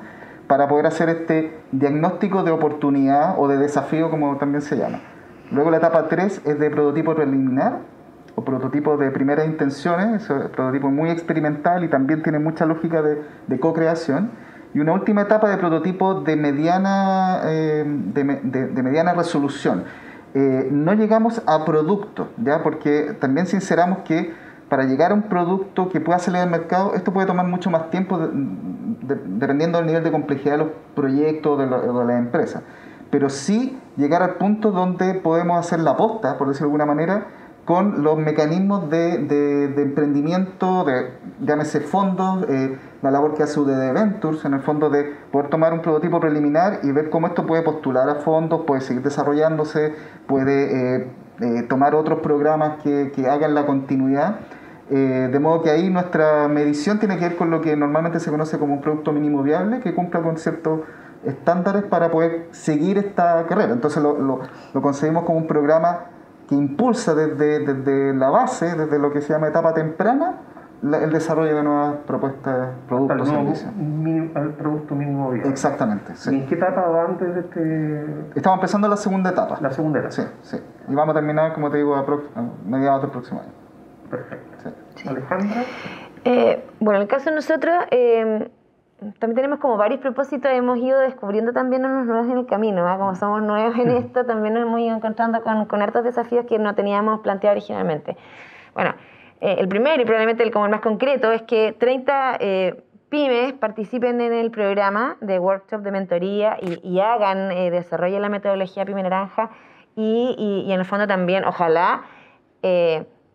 para 0.50 0.66
poder 0.66 0.86
hacer 0.86 1.08
este 1.08 1.56
diagnóstico 1.70 2.42
de 2.42 2.50
oportunidad 2.50 3.36
o 3.38 3.46
de 3.46 3.56
desafío, 3.56 4.10
como 4.10 4.36
también 4.36 4.62
se 4.62 4.76
llama. 4.76 4.98
Luego 5.52 5.70
la 5.70 5.76
etapa 5.76 6.08
3 6.08 6.42
es 6.44 6.58
de 6.58 6.70
prototipo 6.70 7.14
preliminar 7.14 7.78
o 8.34 8.42
prototipo 8.44 8.96
de 8.96 9.12
primeras 9.12 9.46
intenciones, 9.46 10.24
es 10.24 10.28
un 10.28 10.48
prototipo 10.48 10.90
muy 10.90 11.10
experimental 11.10 11.84
y 11.84 11.88
también 11.88 12.24
tiene 12.24 12.40
mucha 12.40 12.66
lógica 12.66 13.00
de, 13.00 13.60
co-creación. 13.60 14.32
Y 14.74 14.80
una 14.80 14.92
última 14.92 15.22
etapa 15.22 15.48
de 15.48 15.56
prototipo 15.56 16.14
de 16.22 16.34
mediana, 16.34 17.42
eh, 17.44 17.84
de, 17.86 18.82
mediana 18.82 19.14
resolución. 19.14 19.84
Eh, 20.34 20.66
no 20.72 20.94
llegamos 20.94 21.42
a 21.46 21.64
producto, 21.64 22.30
¿ya? 22.42 22.64
porque 22.64 23.16
también 23.20 23.46
sinceramos 23.46 23.98
que 23.98 24.34
para 24.70 24.84
llegar 24.84 25.10
a 25.10 25.14
un 25.14 25.22
producto 25.22 25.88
que 25.90 26.00
pueda 26.00 26.18
salir 26.20 26.40
al 26.40 26.48
mercado, 26.48 26.94
esto 26.94 27.12
puede 27.12 27.26
tomar 27.26 27.46
mucho 27.46 27.70
más 27.70 27.90
tiempo 27.90 28.18
dependiendo 28.18 29.78
del 29.78 29.86
nivel 29.88 30.04
de 30.04 30.12
complejidad 30.12 30.52
de 30.52 30.58
los 30.58 30.68
proyectos 30.94 31.58
de, 31.58 31.66
de 31.66 32.04
las 32.06 32.18
empresas. 32.18 32.62
Pero 33.10 33.28
sí 33.28 33.76
llegar 33.96 34.22
al 34.22 34.34
punto 34.34 34.70
donde 34.70 35.14
podemos 35.14 35.58
hacer 35.58 35.80
la 35.80 35.96
posta, 35.96 36.38
por 36.38 36.48
decirlo 36.48 36.68
de 36.68 36.82
alguna 36.82 36.86
manera, 36.86 37.26
con 37.64 38.02
los 38.02 38.16
mecanismos 38.16 38.88
de, 38.90 39.74
emprendimiento, 39.76 40.84
de, 40.84 41.10
llámese 41.40 41.80
fondos, 41.80 42.44
eh, 42.48 42.78
la 43.02 43.10
labor 43.10 43.34
que 43.34 43.42
hace 43.42 43.60
UDD 43.60 43.92
Ventures, 43.92 44.44
en 44.44 44.54
el 44.54 44.60
fondo 44.60 44.88
de 44.88 45.04
poder 45.30 45.50
tomar 45.50 45.72
un 45.72 45.80
prototipo 45.80 46.20
preliminar 46.20 46.80
y 46.82 46.92
ver 46.92 47.10
cómo 47.10 47.26
esto 47.26 47.46
puede 47.46 47.62
postular 47.62 48.08
a 48.08 48.16
fondos, 48.16 48.62
puede 48.66 48.80
seguir 48.80 49.02
desarrollándose, 49.02 49.94
puede 50.26 50.96
eh, 50.96 51.10
eh, 51.40 51.62
tomar 51.68 51.94
otros 51.94 52.20
programas 52.20 52.82
que 52.82 53.28
hagan 53.28 53.54
la 53.54 53.66
continuidad 53.66 54.40
eh, 54.90 55.28
de 55.30 55.38
modo 55.38 55.62
que 55.62 55.70
ahí 55.70 55.88
nuestra 55.88 56.48
medición 56.48 56.98
tiene 56.98 57.16
que 57.16 57.28
ver 57.28 57.36
con 57.36 57.50
lo 57.50 57.60
que 57.60 57.76
normalmente 57.76 58.18
se 58.18 58.30
conoce 58.30 58.58
como 58.58 58.74
un 58.74 58.80
producto 58.80 59.12
mínimo 59.12 59.42
viable, 59.42 59.78
que 59.80 59.94
cumpla 59.94 60.20
con 60.20 60.36
ciertos 60.36 60.80
estándares 61.24 61.84
para 61.84 62.10
poder 62.10 62.48
seguir 62.50 62.98
esta 62.98 63.46
carrera. 63.46 63.72
Entonces 63.72 64.02
lo, 64.02 64.18
lo, 64.18 64.82
concebimos 64.82 65.24
como 65.24 65.38
un 65.38 65.46
programa 65.46 66.06
que 66.48 66.56
impulsa 66.56 67.14
desde, 67.14 67.60
desde, 67.60 68.14
la 68.14 68.30
base, 68.30 68.74
desde 68.74 68.98
lo 68.98 69.12
que 69.12 69.20
se 69.20 69.32
llama 69.32 69.46
etapa 69.46 69.74
temprana, 69.74 70.38
el 70.82 71.12
desarrollo 71.12 71.54
de 71.54 71.62
nuevas 71.62 71.96
propuestas, 72.06 72.70
productos, 72.88 73.28
servicios. 73.28 73.70
Al 74.34 74.54
producto 74.54 74.96
mínimo 74.96 75.30
viable. 75.30 75.50
Exactamente. 75.50 76.14
¿Y 76.32 76.34
en 76.34 76.46
qué 76.46 76.54
etapa 76.56 76.88
va 76.88 77.04
antes 77.04 77.32
de 77.32 77.40
este...? 77.42 78.24
Estamos 78.34 78.56
empezando 78.56 78.88
la 78.88 78.96
segunda 78.96 79.30
etapa. 79.30 79.58
La 79.60 79.70
segunda 79.70 80.00
etapa. 80.00 80.12
Sí, 80.12 80.22
sí. 80.42 80.56
Y 80.88 80.94
vamos 80.94 81.14
a 81.14 81.18
terminar, 81.18 81.52
como 81.52 81.70
te 81.70 81.76
digo, 81.76 81.94
a, 81.94 82.04
mediados 82.66 83.02
del 83.02 83.10
próximo 83.12 83.40
año. 83.40 83.69
Perfecto. 84.10 84.72
Alejandra. 85.08 85.64
Eh, 86.24 86.62
bueno, 86.80 86.98
en 86.98 87.02
el 87.02 87.08
caso 87.08 87.30
de 87.30 87.36
nosotros, 87.36 87.74
eh, 87.90 88.50
también 89.18 89.36
tenemos 89.36 89.60
como 89.60 89.76
varios 89.76 90.00
propósitos, 90.00 90.50
hemos 90.52 90.78
ido 90.78 90.98
descubriendo 90.98 91.52
también 91.52 91.86
unos 91.86 92.06
nuevos 92.06 92.26
en 92.26 92.38
el 92.38 92.46
camino, 92.46 92.84
como 92.98 93.14
somos 93.14 93.42
nuevos 93.42 93.78
en 93.78 93.90
esto, 93.92 94.26
también 94.26 94.54
nos 94.54 94.64
hemos 94.64 94.80
ido 94.80 94.94
encontrando 94.94 95.42
con, 95.42 95.64
con 95.66 95.80
hartos 95.80 96.04
desafíos 96.04 96.44
que 96.46 96.58
no 96.58 96.74
teníamos 96.74 97.20
planteado 97.20 97.56
originalmente. 97.56 98.16
Bueno, 98.74 98.94
eh, 99.40 99.56
el 99.58 99.68
primero 99.68 100.02
y 100.02 100.04
probablemente 100.04 100.42
el 100.42 100.50
como 100.50 100.66
el 100.66 100.70
más 100.70 100.80
concreto 100.80 101.32
es 101.32 101.42
que 101.42 101.74
30 101.78 102.38
pymes 103.08 103.54
participen 103.54 104.20
en 104.20 104.32
el 104.32 104.50
programa 104.50 105.16
de 105.20 105.38
workshop 105.38 105.80
de 105.80 105.90
mentoría 105.90 106.58
y, 106.60 106.86
y 106.86 107.00
hagan, 107.00 107.48
desarrollen 107.48 108.20
la 108.20 108.28
metodología 108.28 108.84
Pyme 108.84 109.02
Naranja 109.02 109.50
y, 109.96 110.36
y, 110.38 110.68
y, 110.68 110.72
en 110.72 110.80
el 110.80 110.86
fondo 110.86 111.06
también, 111.06 111.44
ojalá, 111.44 112.02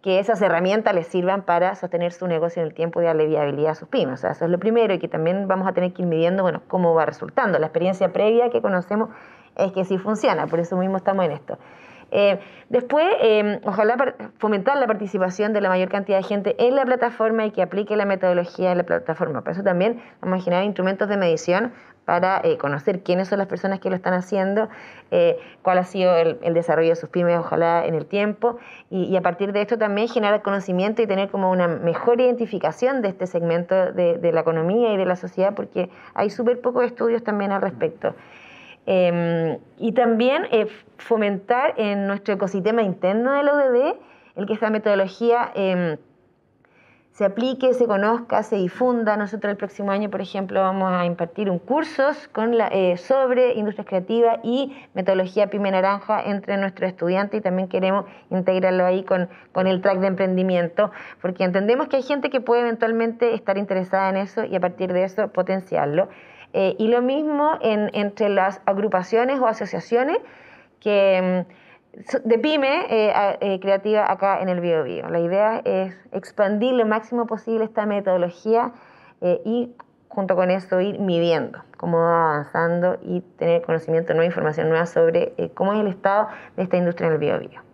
que 0.05 0.19
esas 0.19 0.39
herramientas 0.43 0.93
les 0.93 1.07
sirvan 1.07 1.41
para 1.41 1.73
sostener 1.73 2.13
su 2.13 2.27
negocio 2.27 2.61
en 2.61 2.67
el 2.67 2.75
tiempo 2.75 3.01
y 3.01 3.05
darle 3.05 3.25
viabilidad 3.25 3.71
a 3.71 3.73
sus 3.73 3.87
pymes. 3.87 4.13
O 4.13 4.17
sea, 4.17 4.31
eso 4.33 4.45
es 4.45 4.51
lo 4.51 4.59
primero 4.59 4.93
y 4.93 4.99
que 4.99 5.07
también 5.07 5.47
vamos 5.47 5.67
a 5.67 5.73
tener 5.73 5.93
que 5.93 6.03
ir 6.03 6.07
midiendo, 6.07 6.43
bueno, 6.43 6.61
cómo 6.67 6.93
va 6.93 7.07
resultando. 7.07 7.57
La 7.57 7.65
experiencia 7.65 8.13
previa 8.13 8.51
que 8.51 8.61
conocemos 8.61 9.09
es 9.55 9.71
que 9.71 9.83
sí 9.83 9.97
funciona, 9.97 10.45
por 10.45 10.59
eso 10.59 10.77
mismo 10.77 10.97
estamos 10.97 11.25
en 11.25 11.31
esto. 11.31 11.57
Eh, 12.11 12.39
después, 12.69 13.05
eh, 13.21 13.59
ojalá 13.63 14.15
fomentar 14.37 14.77
la 14.77 14.87
participación 14.87 15.53
de 15.53 15.61
la 15.61 15.69
mayor 15.69 15.89
cantidad 15.89 16.17
de 16.17 16.23
gente 16.23 16.55
en 16.57 16.75
la 16.75 16.85
plataforma 16.85 17.45
y 17.45 17.51
que 17.51 17.61
aplique 17.61 17.95
la 17.95 18.05
metodología 18.05 18.69
de 18.69 18.75
la 18.75 18.83
plataforma. 18.83 19.41
Por 19.41 19.53
eso 19.53 19.63
también 19.63 20.01
vamos 20.21 20.41
a 20.41 20.43
generar 20.43 20.63
instrumentos 20.63 21.09
de 21.09 21.17
medición 21.17 21.73
para 22.05 22.39
eh, 22.43 22.57
conocer 22.57 23.01
quiénes 23.01 23.27
son 23.27 23.39
las 23.39 23.47
personas 23.47 23.79
que 23.79 23.89
lo 23.89 23.95
están 23.95 24.13
haciendo, 24.13 24.69
eh, 25.11 25.37
cuál 25.63 25.79
ha 25.79 25.83
sido 25.83 26.15
el, 26.15 26.53
desarrollo 26.53 26.89
de 26.89 26.95
sus 26.95 27.09
pymes, 27.09 27.37
ojalá 27.37 27.85
en 27.85 27.95
el 27.95 28.05
tiempo, 28.05 28.57
y, 28.89 29.15
a 29.17 29.21
partir 29.21 29.51
de 29.51 29.61
esto 29.61 29.77
también 29.77 30.07
generar 30.07 30.41
conocimiento 30.41 31.01
y 31.01 31.07
tener 31.07 31.29
como 31.29 31.51
una 31.51 31.67
mejor 31.67 32.21
identificación 32.21 33.01
de 33.01 33.09
este 33.09 33.27
segmento 33.27 33.91
de, 33.91 34.31
la 34.31 34.41
economía 34.41 34.93
y 34.93 34.97
de 34.97 35.05
la 35.05 35.15
sociedad, 35.15 35.53
porque 35.55 35.89
hay 36.13 36.29
súper 36.29 36.61
pocos 36.61 36.85
estudios 36.85 37.23
también 37.23 37.51
al 37.51 37.61
respecto. 37.61 38.15
Em, 38.87 39.57
y 39.77 39.93
también 39.93 40.47
eh, 40.51 40.67
fomentar 40.97 41.73
en 41.77 42.07
nuestro 42.07 42.35
ecosistema 42.35 42.83
interno 42.83 43.33
del 43.33 43.49
ODD 43.49 43.95
el 44.35 44.45
que 44.45 44.53
esta 44.53 44.69
metodología 44.69 45.51
em, 45.55 45.97
se 47.15 47.23
aplique, 47.23 47.73
se 47.73 47.87
conozca, 47.87 48.43
se 48.43 48.57
difunda. 48.57 49.15
Nosotros 49.15 49.49
el 49.49 49.55
próximo 49.57 49.91
año, 49.91 50.09
por 50.09 50.19
ejemplo, 50.19 50.59
vamos 50.59 50.91
a 50.91 51.05
impartir 51.05 51.49
un 51.49 51.61
la, 52.57 52.67
eh, 52.67 52.97
sobre 52.97 53.53
industrias 53.53 53.87
creativas 53.87 54.39
y 54.43 54.75
metodología 54.93 55.49
Pyme 55.49 55.71
Naranja 55.71 56.21
entre 56.25 56.57
nuestros 56.57 56.89
estudiantes 56.89 57.39
y 57.39 57.41
también 57.41 57.69
queremos 57.69 58.05
integrarlo 58.29 58.85
ahí 58.85 59.03
con, 59.03 59.29
con 59.53 59.65
el 59.65 59.81
track 59.81 59.99
de 59.99 60.07
emprendimiento, 60.07 60.91
porque 61.21 61.45
entendemos 61.45 61.87
que 61.87 61.95
hay 61.95 62.03
gente 62.03 62.29
que 62.29 62.41
puede 62.41 62.63
eventualmente 62.63 63.33
estar 63.33 63.57
interesada 63.57 64.09
en 64.09 64.17
eso 64.17 64.43
y 64.43 64.53
a 64.53 64.59
partir 64.59 64.91
de 64.91 65.05
eso 65.05 65.29
potenciarlo. 65.29 66.09
Eh, 66.57 66.75
y 66.79 66.87
lo 66.87 67.01
mismo 67.01 67.57
en, 67.61 67.89
entre 67.93 68.29
las 68.29 68.61
agrupaciones 68.65 69.39
o 69.39 69.47
asociaciones 69.47 70.17
que... 70.79 71.45
Mm, 71.45 71.65
de 72.23 72.39
pyme 72.39 72.85
eh, 72.89 73.37
eh, 73.39 73.59
creativa 73.59 74.11
acá 74.11 74.41
en 74.41 74.49
el 74.49 74.59
BioBio. 74.59 75.09
La 75.09 75.19
idea 75.19 75.61
es 75.63 75.95
expandir 76.11 76.73
lo 76.73 76.85
máximo 76.85 77.25
posible 77.25 77.63
esta 77.63 77.85
metodología 77.85 78.73
eh, 79.21 79.41
y 79.45 79.73
junto 80.09 80.35
con 80.35 80.51
eso 80.51 80.79
ir 80.81 80.99
midiendo 80.99 81.59
cómo 81.77 81.97
va 81.97 82.35
avanzando 82.35 82.97
y 83.01 83.21
tener 83.37 83.61
conocimiento, 83.61 84.13
nueva 84.13 84.25
información 84.25 84.69
nueva 84.69 84.85
sobre 84.85 85.33
cómo 85.53 85.73
es 85.73 85.79
el 85.79 85.87
estado 85.87 86.27
de 86.55 86.63
esta 86.63 86.77
industria 86.77 87.07
en 87.07 87.13
el 87.13 87.19
BioBio. 87.19 87.64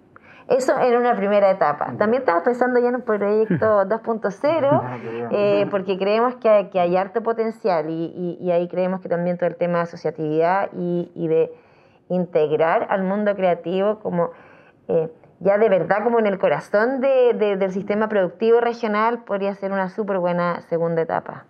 Eso 0.57 0.77
en 0.79 0.97
una 0.97 1.15
primera 1.15 1.49
etapa. 1.49 1.93
También 1.97 2.21
estamos 2.21 2.43
pensando 2.43 2.79
ya 2.79 2.89
en 2.89 2.95
un 2.95 3.01
proyecto 3.01 3.83
2.0 3.85 5.69
porque 5.69 5.97
creemos 5.97 6.35
que 6.35 6.49
hay, 6.49 6.69
que 6.69 6.79
hay 6.79 6.97
harto 6.97 7.23
potencial 7.23 7.89
y, 7.89 8.37
y, 8.39 8.51
ahí 8.51 8.67
creemos 8.67 9.01
que 9.01 9.09
también 9.09 9.37
todo 9.37 9.47
el 9.47 9.55
tema 9.55 9.77
de 9.77 9.83
asociatividad 9.83 10.69
y, 10.73 11.11
y 11.15 11.27
de 11.27 11.53
integrar 12.09 12.87
al 12.89 13.03
mundo 13.03 13.33
creativo 13.35 13.99
como 13.99 14.31
eh, 14.87 15.09
ya 15.39 15.57
de 15.57 15.69
verdad 15.69 16.03
como 16.03 16.19
en 16.19 16.27
el 16.27 16.37
corazón 16.37 16.99
de, 17.01 17.33
del 17.33 17.71
sistema 17.71 18.09
productivo 18.09 18.59
regional 18.61 19.23
podría 19.23 19.55
ser 19.55 19.71
una 19.71 19.89
súper 19.89 20.19
buena 20.19 20.61
segunda 20.61 21.01
etapa. 21.01 21.45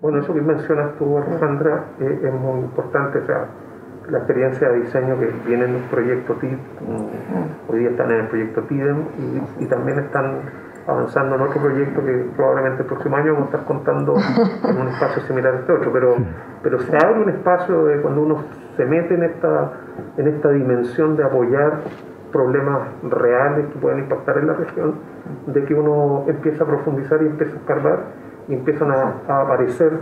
Bueno, 0.00 0.20
eso 0.20 0.32
que 0.32 0.40
mencionas 0.40 0.96
tú, 0.98 1.18
Alejandra, 1.18 1.84
eh, 2.00 2.20
es 2.24 2.32
muy 2.32 2.60
importante. 2.60 3.18
O 3.18 3.26
sea, 3.26 3.48
la 4.10 4.18
experiencia 4.18 4.68
de 4.68 4.80
diseño 4.80 5.18
que 5.18 5.30
viene 5.46 5.64
en 5.64 5.76
un 5.76 5.82
proyecto 5.82 6.34
TID, 6.34 6.56
hoy 7.68 7.78
día 7.78 7.90
están 7.90 8.10
en 8.10 8.20
el 8.20 8.26
proyecto 8.28 8.62
TIDEM 8.62 9.04
y, 9.60 9.66
también 9.66 10.00
están 10.00 10.40
avanzando 10.86 11.36
en 11.36 11.42
otro 11.42 11.60
proyecto 11.60 12.04
que 12.04 12.26
probablemente 12.36 12.82
el 12.82 12.88
próximo 12.88 13.16
año 13.16 13.34
vamos 13.34 13.48
a 13.48 13.50
estar 13.50 13.66
contando 13.66 14.16
en 14.68 14.80
un 14.80 14.88
espacio 14.88 15.22
similar 15.22 15.54
a 15.54 15.58
este 15.58 15.72
otro, 15.72 15.92
pero, 15.92 16.16
pero 16.62 16.80
se 16.80 16.96
abre 16.96 17.22
un 17.22 17.28
espacio 17.30 17.84
de 17.86 18.00
cuando 18.00 18.22
uno 18.22 18.44
se 18.76 18.84
mete 18.84 19.14
en 19.14 19.24
esta, 19.24 19.72
en 20.16 20.26
esta 20.26 20.50
dimensión 20.50 21.16
de 21.16 21.24
apoyar 21.24 21.80
problemas 22.32 22.88
reales 23.02 23.66
que 23.72 23.78
pueden 23.78 24.00
impactar 24.00 24.38
en 24.38 24.46
la 24.48 24.54
región, 24.54 24.94
de 25.46 25.64
que 25.64 25.74
uno 25.74 26.24
empieza 26.26 26.64
a 26.64 26.66
profundizar 26.66 27.22
y 27.22 27.26
empieza 27.26 27.54
a 27.54 27.56
escarbar 27.56 27.98
y 28.48 28.54
empiezan 28.54 28.90
a, 28.90 29.40
aparecer 29.42 29.92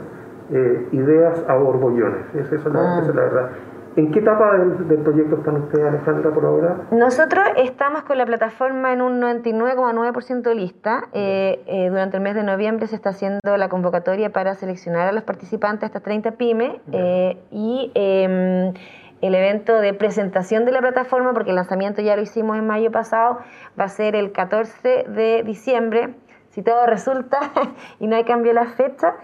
eh, 0.51 0.89
ideas 0.93 1.45
a 1.49 1.57
borbollones. 1.57 2.35
Esa, 2.35 2.55
es 2.55 2.65
la, 2.67 3.01
esa 3.01 3.11
es 3.11 3.15
la 3.15 3.23
verdad. 3.23 3.51
¿En 3.99 4.13
qué 4.13 4.21
etapa 4.21 4.57
del, 4.57 5.03
proyecto 5.03 5.39
están 5.39 5.57
ustedes, 5.57 5.85
Alejandra, 5.85 6.33
por 6.33 6.45
ahora? 6.45 6.87
Nosotros 6.93 7.45
estamos 7.57 8.05
con 8.05 8.17
la 8.17 8.27
plataforma 8.27 8.93
en 8.93 9.03
un 9.03 9.21
99,9% 9.21 10.55
lista. 10.55 11.09
Eh, 11.13 11.61
eh, 11.67 11.89
durante 11.91 12.19
el 12.19 12.23
mes 12.23 12.37
de 12.37 12.45
noviembre 12.45 12.87
se 12.87 12.95
está 12.95 13.11
haciendo 13.11 13.57
la 13.57 13.69
convocatoria 13.69 14.31
para 14.31 14.55
seleccionar 14.55 15.09
a 15.09 15.13
los 15.13 15.25
participantes, 15.25 15.89
estas 15.89 16.05
30 16.05 16.31
pymes, 16.37 16.81
eh, 16.93 17.39
y 17.51 17.91
em, 17.97 18.73
el 19.21 19.35
evento 19.35 19.81
de 19.81 19.93
presentación 19.95 20.65
de 20.65 20.71
la 20.71 20.81
plataforma, 20.81 21.33
porque 21.33 21.51
el 21.51 21.57
lanzamiento 21.57 22.01
ya 22.01 22.15
lo 22.15 22.23
hicimos 22.23 22.57
en 22.57 22.69
mayo 22.69 22.93
pasado, 22.93 23.39
va 23.79 23.87
a 23.87 23.89
ser 23.89 24.15
el 24.15 24.31
14 24.31 25.07
de 25.09 25.43
diciembre, 25.43 26.15
si 26.51 26.63
todo 26.63 26.87
resulta 26.87 27.41
y 27.99 28.07
no 28.07 28.15
hay 28.15 28.23
cambio 28.23 28.55
de 28.55 28.61
la 28.61 28.67
fecha 28.67 29.17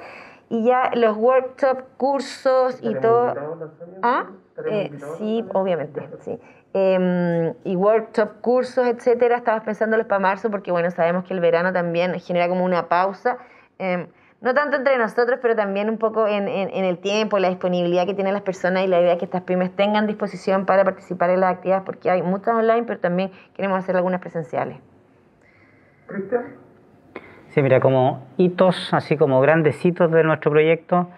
y 0.49 0.65
ya 0.65 0.91
los 0.95 1.17
workshops, 1.17 1.85
cursos 1.97 2.81
y 2.83 2.95
todo. 2.97 3.35
¿Ah? 4.03 4.27
Eh, 4.67 4.91
sí, 5.19 5.45
obviamente, 5.53 6.09
sí. 6.21 6.39
Em, 6.73 7.55
y 7.65 7.77
workshop, 7.77 8.41
cursos, 8.41 8.87
etcétera, 8.87 9.37
estamos 9.37 9.63
pensándolos 9.65 10.07
para 10.07 10.19
marzo 10.19 10.51
porque, 10.51 10.73
bueno, 10.73 10.91
sabemos 10.91 11.25
que 11.25 11.35
el 11.35 11.41
verano 11.41 11.73
también 11.73 12.19
genera 12.21 12.49
como 12.49 12.65
una 12.65 12.89
pausa. 12.89 13.39
Em, 13.79 14.09
no 14.41 14.55
tanto 14.55 14.77
entre 14.77 14.99
nosotros, 14.99 15.39
pero 15.41 15.57
también 15.57 15.89
un 15.89 15.99
poco 15.99 16.27
en, 16.27 16.49
en, 16.49 16.85
el 16.85 16.99
tiempo, 16.99 17.39
la 17.39 17.49
disponibilidad 17.49 18.07
que 18.07 18.15
tienen 18.15 18.35
las 18.35 18.43
personas 18.43 18.85
y 18.85 18.89
la 18.89 19.01
idea 19.01 19.17
que 19.17 19.25
estas 19.25 19.43
pymes 19.43 19.75
tengan 19.75 20.07
disposición 20.07 20.67
para 20.67 20.85
participar 20.85 21.31
en 21.31 21.41
las 21.41 21.55
actividades, 21.55 21.85
porque 21.87 22.11
hay 22.11 22.23
muchas 22.23 22.55
online, 22.55 22.83
pero 22.83 23.01
también 23.01 23.31
queremos 23.55 23.79
hacer 23.79 23.97
algunas 23.97 24.21
presenciales. 24.21 24.79
Cristian. 26.07 26.65
Sí, 27.49 27.63
mira, 27.63 27.81
como 27.81 28.27
hitos, 28.37 28.93
así 28.93 29.17
como 29.17 29.41
grandes 29.41 29.83
hitos 29.85 30.11
de 30.11 30.25
nuestro 30.25 30.51
proyecto, 30.51 31.09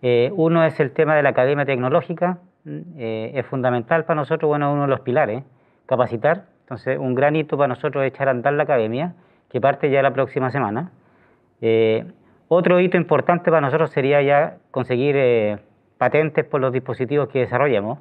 eh, 0.00 0.32
uno 0.36 0.64
es 0.64 0.78
el 0.80 0.92
tema 0.92 1.16
de 1.16 1.24
la 1.24 1.30
academia 1.30 1.64
tecnológica, 1.64 2.38
eh, 2.66 3.32
es 3.34 3.46
fundamental 3.46 4.04
para 4.04 4.20
nosotros, 4.20 4.48
bueno, 4.48 4.72
uno 4.72 4.82
de 4.82 4.88
los 4.88 5.00
pilares, 5.00 5.44
capacitar. 5.86 6.46
Entonces, 6.60 6.98
un 6.98 7.14
gran 7.14 7.36
hito 7.36 7.56
para 7.56 7.68
nosotros 7.68 8.04
es 8.04 8.12
echar 8.12 8.28
a 8.28 8.30
andar 8.30 8.52
la 8.54 8.62
academia, 8.62 9.14
que 9.50 9.60
parte 9.60 9.90
ya 9.90 10.02
la 10.02 10.12
próxima 10.12 10.50
semana. 10.50 10.90
Eh, 11.60 12.04
otro 12.48 12.80
hito 12.80 12.96
importante 12.96 13.50
para 13.50 13.60
nosotros 13.60 13.90
sería 13.90 14.22
ya 14.22 14.58
conseguir 14.70 15.60
patentes 15.98 16.44
por 16.44 16.60
los 16.60 16.72
dispositivos 16.72 17.28
que 17.28 17.40
desarrollemos. 17.40 17.98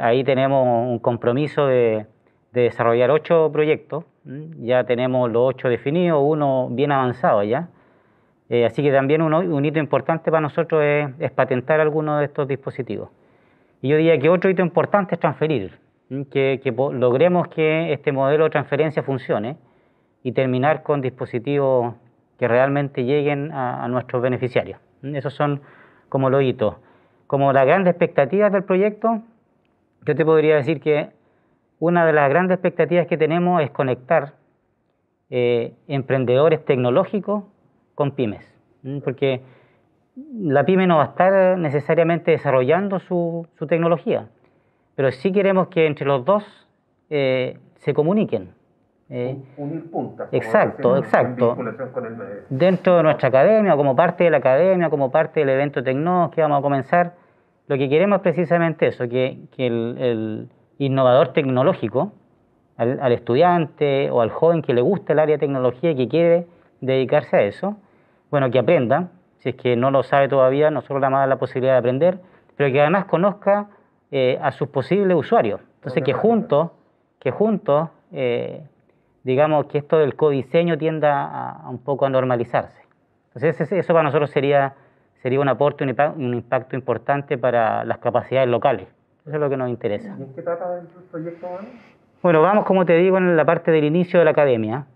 ahí 0.00 0.22
tenemos 0.24 0.88
un 0.88 0.98
compromiso 0.98 1.66
de 1.66 2.06
de 2.52 2.62
desarrollar 2.62 3.10
ocho 3.10 3.50
proyectos. 3.52 4.04
Ya 4.58 4.84
tenemos 4.84 5.30
los 5.30 5.54
ocho 5.54 5.68
definidos, 5.68 6.20
uno 6.24 6.68
bien 6.70 6.92
avanzado 6.92 7.42
ya. 7.42 7.68
Eh, 8.48 8.64
así 8.64 8.82
que 8.82 8.90
también 8.90 9.22
un, 9.22 9.64
hito 9.64 9.78
importante 9.78 10.30
para 10.30 10.40
nosotros 10.40 10.82
es, 10.82 11.30
patentar 11.30 11.80
algunos 11.80 12.18
de 12.18 12.26
estos 12.26 12.48
dispositivos. 12.48 13.10
Y 13.82 13.88
yo 13.88 13.96
diría 13.96 14.18
que 14.18 14.28
otro 14.28 14.50
hito 14.50 14.62
importante 14.62 15.14
es 15.14 15.20
transferir, 15.20 15.78
que, 16.30 16.60
logremos 16.92 17.48
que 17.48 17.92
este 17.92 18.12
modelo 18.12 18.44
de 18.44 18.50
transferencia 18.50 19.02
funcione 19.02 19.56
y 20.22 20.32
terminar 20.32 20.82
con 20.82 21.00
dispositivos 21.00 21.94
que 22.38 22.48
realmente 22.48 23.04
lleguen 23.04 23.52
a, 23.52 23.86
nuestros 23.88 24.22
beneficiarios. 24.22 24.80
Esos 25.02 25.34
son 25.34 25.60
como 26.08 26.30
los 26.30 26.42
hitos. 26.42 26.76
Como 27.26 27.52
las 27.52 27.66
grandes 27.66 27.92
expectativas 27.92 28.52
del 28.52 28.64
proyecto, 28.64 29.22
yo 30.06 30.14
te 30.14 30.24
podría 30.24 30.56
decir 30.56 30.80
que 30.80 31.10
una 31.78 32.04
de 32.04 32.12
las 32.12 32.28
grandes 32.28 32.56
expectativas 32.56 33.06
que 33.06 33.16
tenemos 33.16 33.62
es 33.62 33.70
conectar 33.70 34.34
eh, 35.30 35.74
emprendedores 35.86 36.64
tecnológicos 36.64 37.44
con 37.94 38.10
pymes, 38.12 38.44
porque 39.04 39.42
la 40.16 40.64
pyme 40.64 40.86
no 40.86 40.96
va 40.96 41.04
a 41.04 41.06
estar 41.06 41.58
necesariamente 41.58 42.30
desarrollando 42.30 42.98
su, 43.00 43.46
tecnología, 43.68 44.28
pero 44.94 45.10
sí 45.10 45.32
queremos 45.32 45.68
que 45.68 45.86
entre 45.86 46.06
los 46.06 46.24
dos 46.24 46.44
eh, 47.08 47.58
se 47.76 47.94
comuniquen. 47.94 48.50
Eh, 49.08 49.36
unir 49.56 49.90
puntas. 49.90 50.28
Exacto, 50.32 50.96
exacto. 50.96 51.56
Dentro 52.48 52.96
de 52.96 53.02
nuestra 53.02 53.28
academia, 53.28 53.74
como 53.76 53.96
parte 53.96 54.24
de 54.24 54.30
la 54.30 54.36
academia, 54.36 54.88
como 54.88 55.10
parte 55.10 55.40
del 55.40 55.48
evento 55.48 55.82
Tecnos 55.82 56.30
que 56.30 56.42
vamos 56.42 56.60
a 56.60 56.62
comenzar, 56.62 57.14
lo 57.66 57.76
que 57.76 57.88
queremos 57.88 58.18
es 58.18 58.22
precisamente 58.22 58.86
eso, 58.86 59.08
que, 59.08 59.38
el 59.56 60.48
innovador 60.78 61.32
tecnológico, 61.32 62.12
al, 62.80 63.12
estudiante 63.12 64.10
o 64.10 64.22
al 64.22 64.30
joven 64.30 64.62
que 64.62 64.72
le 64.72 64.80
gusta 64.80 65.12
el 65.12 65.18
área 65.18 65.36
de 65.36 65.40
tecnología 65.40 65.90
y 65.90 65.96
que 65.96 66.08
quiere 66.08 66.46
dedicarse 66.80 67.36
a 67.36 67.42
eso, 67.42 67.76
bueno, 68.30 68.50
que 68.50 68.58
aprenda, 68.58 69.10
si 69.40 69.50
es 69.50 69.54
que 69.56 69.74
no 69.76 69.90
lo 69.90 70.02
sabe 70.02 70.28
todavía, 70.28 70.70
nosotros 70.70 71.00
le 71.00 71.06
damos 71.06 71.28
la 71.28 71.36
posibilidad 71.36 71.74
de 71.74 71.78
aprender, 71.78 72.18
pero 72.56 72.72
que 72.72 72.80
además 72.80 73.06
conozca 73.06 73.68
eh, 74.10 74.38
a 74.42 74.52
sus 74.52 74.68
posibles 74.68 75.16
usuarios. 75.16 75.60
Entonces, 75.76 76.02
que 76.04 76.12
juntos, 76.12 76.70
que 77.18 77.30
juntos, 77.30 77.88
eh, 78.12 78.62
digamos, 79.24 79.66
que 79.66 79.78
esto 79.78 79.98
del 79.98 80.14
codiseño 80.14 80.76
tienda 80.76 81.24
a, 81.24 81.70
un 81.70 81.78
poco 81.78 82.04
a 82.04 82.10
normalizarse. 82.10 82.82
Entonces, 83.34 83.72
eso 83.72 83.92
para 83.94 84.02
nosotros 84.02 84.30
sería, 84.30 84.74
sería 85.22 85.40
un 85.40 85.48
aporte, 85.48 85.84
un 85.84 86.34
impacto 86.34 86.76
importante 86.76 87.38
para 87.38 87.84
las 87.84 87.98
capacidades 87.98 88.48
locales. 88.48 88.88
Eso 89.24 89.36
es 89.36 89.40
lo 89.40 89.48
que 89.48 89.56
nos 89.56 89.70
interesa. 89.70 90.16
¿Y 90.18 90.22
en 90.22 90.34
qué 90.34 90.42
trata 90.42 90.80
el 90.80 90.86
proyecto, 91.10 91.46
Bueno, 92.22 92.42
vamos, 92.42 92.66
como 92.66 92.84
te 92.84 92.94
digo, 92.94 93.16
en 93.16 93.36
la 93.36 93.44
parte 93.44 93.70
del 93.70 93.84
inicio 93.84 94.18
de 94.18 94.24
la 94.26 94.32
academia, 94.32 94.86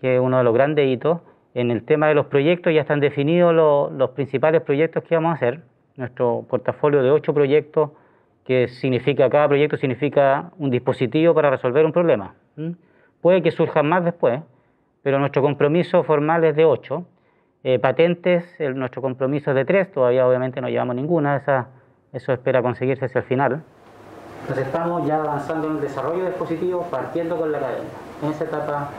que 0.00 0.16
es 0.16 0.20
uno 0.20 0.38
de 0.38 0.44
los 0.44 0.54
grandes 0.54 0.88
hitos. 0.88 1.20
En 1.56 1.70
el 1.70 1.84
tema 1.84 2.08
de 2.08 2.14
los 2.14 2.26
proyectos 2.26 2.74
ya 2.74 2.82
están 2.82 3.00
definidos 3.00 3.54
los, 3.54 4.10
principales 4.10 4.60
proyectos 4.60 5.02
que 5.04 5.14
vamos 5.14 5.30
a 5.30 5.34
hacer. 5.36 5.62
Nuestro 5.96 6.44
portafolio 6.50 7.02
de 7.02 7.10
ocho 7.10 7.32
proyectos, 7.32 7.92
que 8.44 8.68
significa, 8.68 9.30
cada 9.30 9.48
proyecto 9.48 9.78
significa 9.78 10.50
un 10.58 10.68
dispositivo 10.68 11.32
para 11.32 11.48
resolver 11.48 11.86
un 11.86 11.92
problema. 11.92 12.34
Puede 13.22 13.40
que 13.42 13.50
surjan 13.50 13.88
más 13.88 14.04
después, 14.04 14.42
pero 15.02 15.18
nuestro 15.18 15.40
compromiso 15.40 16.04
formal 16.04 16.44
es 16.44 16.54
de 16.56 16.66
ocho. 16.66 17.06
Eh, 17.64 17.78
patentes, 17.78 18.44
nuestro 18.74 19.00
compromiso 19.00 19.52
es 19.52 19.56
de 19.56 19.64
tres, 19.64 19.90
todavía 19.90 20.28
obviamente 20.28 20.60
no 20.60 20.68
llevamos 20.68 20.94
ninguna 20.94 21.32
de 21.32 21.38
esas 21.38 21.66
eso 22.12 22.34
espera 22.34 22.60
conseguirse 22.60 23.06
hacia 23.06 23.20
el 23.20 23.24
final. 23.24 23.62
Entonces 24.42 24.66
estamos 24.66 25.06
ya 25.06 25.22
avanzando 25.22 25.68
en 25.68 25.76
el 25.76 25.80
desarrollo 25.80 26.24
de 26.24 26.28
dispositivos, 26.28 26.86
partiendo 26.88 27.38
con 27.38 27.50
la 27.50 27.60
cadena. 27.60 27.88
En 28.22 28.30
esa 28.30 28.44
etapa 28.44 28.90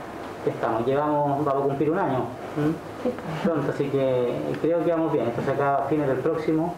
estamos. 0.48 0.86
Llevamos, 0.86 1.44
vamos 1.44 1.62
a 1.62 1.66
cumplir 1.66 1.90
un 1.90 1.98
año 1.98 2.24
pronto, 3.44 3.70
así 3.70 3.88
que 3.88 4.34
creo 4.60 4.84
que 4.84 4.90
vamos 4.90 5.12
bien. 5.12 5.26
Esto 5.28 5.42
se 5.42 5.50
acaba 5.52 5.84
a 5.84 5.88
fines 5.88 6.08
del 6.08 6.18
próximo, 6.18 6.74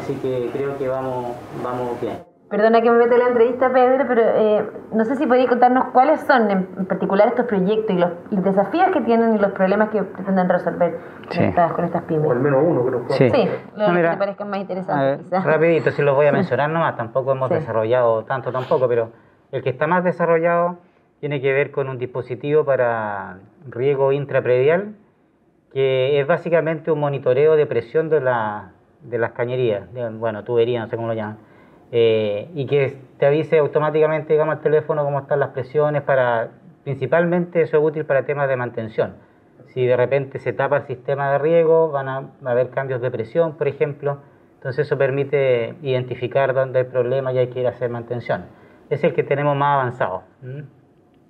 así 0.00 0.14
que 0.16 0.50
creo 0.52 0.76
que 0.78 0.88
vamos, 0.88 1.36
vamos 1.62 2.00
bien. 2.00 2.18
Perdona 2.52 2.82
que 2.82 2.90
me 2.90 2.98
meta 2.98 3.16
la 3.16 3.28
entrevista, 3.28 3.72
Pedro, 3.72 4.04
pero 4.06 4.20
eh, 4.20 4.70
no 4.92 5.06
sé 5.06 5.16
si 5.16 5.26
podéis 5.26 5.48
contarnos 5.48 5.86
cuáles 5.94 6.20
son 6.20 6.50
en 6.50 6.84
particular 6.84 7.28
estos 7.28 7.46
proyectos 7.46 7.96
y 7.96 7.98
los, 7.98 8.10
desafíos 8.44 8.90
que 8.92 9.00
tienen 9.00 9.36
y 9.36 9.38
los 9.38 9.52
problemas 9.52 9.88
que 9.88 10.02
pretenden 10.02 10.50
resolver 10.50 10.98
con 11.74 11.84
estas 11.86 12.02
pymes. 12.02 12.28
O 12.28 12.32
al 12.32 12.40
menos 12.40 12.62
uno 12.62 12.84
que 12.84 12.90
nos 12.90 13.02
pueda. 13.06 13.16
Sí, 13.16 13.30
sí 13.30 13.48
lo 13.74 13.94
que 13.94 14.02
te 14.02 14.16
parezcan 14.18 14.50
más 14.50 14.60
interesantes. 14.60 15.44
Rapidito, 15.44 15.92
si 15.92 16.02
los 16.02 16.14
voy 16.14 16.26
a 16.26 16.32
mencionar 16.32 16.68
nomás, 16.68 16.94
tampoco 16.94 17.32
hemos 17.32 17.48
desarrollado 17.48 18.24
tanto 18.24 18.52
tampoco, 18.52 18.86
pero 18.86 19.12
el 19.50 19.62
que 19.62 19.70
está 19.70 19.86
más 19.86 20.04
desarrollado 20.04 20.76
tiene 21.22 21.40
que 21.40 21.52
ver 21.52 21.70
con 21.70 21.88
un 21.88 21.98
dispositivo 21.98 22.64
para 22.64 23.38
riego 23.70 24.10
intrapredial, 24.10 24.96
que 25.72 26.18
es 26.18 26.26
básicamente 26.26 26.90
un 26.90 26.98
monitoreo 26.98 27.54
de 27.54 27.64
presión 27.64 28.10
de, 28.10 28.20
la, 28.20 28.72
de 29.02 29.18
las 29.18 29.30
cañerías, 29.30 29.86
bueno, 30.18 30.42
tuberías, 30.42 30.82
no 30.82 30.90
sé 30.90 30.96
cómo 30.96 31.06
lo 31.06 31.14
llaman 31.14 31.38
eh, 31.92 32.50
y 32.54 32.66
que 32.66 32.96
te 33.18 33.26
avise 33.26 33.58
automáticamente, 33.58 34.32
digamos, 34.32 34.56
al 34.56 34.62
teléfono 34.62 35.04
cómo 35.04 35.20
están 35.20 35.38
las 35.38 35.50
presiones 35.50 36.02
para, 36.02 36.48
principalmente 36.82 37.62
eso 37.62 37.76
es 37.76 37.84
útil 37.84 38.04
para 38.04 38.24
temas 38.24 38.48
de 38.48 38.56
mantención. 38.56 39.14
Si 39.68 39.86
de 39.86 39.96
repente 39.96 40.40
se 40.40 40.52
tapa 40.52 40.78
el 40.78 40.86
sistema 40.88 41.30
de 41.30 41.38
riego, 41.38 41.92
van 41.92 42.08
a, 42.08 42.30
haber 42.44 42.70
cambios 42.70 43.00
de 43.00 43.12
presión, 43.12 43.56
por 43.56 43.68
ejemplo, 43.68 44.18
entonces 44.54 44.86
eso 44.86 44.98
permite 44.98 45.76
identificar 45.82 46.52
dónde 46.52 46.80
hay 46.80 46.84
problemas 46.86 47.32
y 47.34 47.38
hay 47.38 47.46
que 47.46 47.60
ir 47.60 47.66
a 47.68 47.70
hacer 47.70 47.90
mantención. 47.90 48.46
Es 48.90 49.04
el 49.04 49.14
que 49.14 49.22
tenemos 49.22 49.54
más 49.54 49.74
avanzado. 49.74 50.24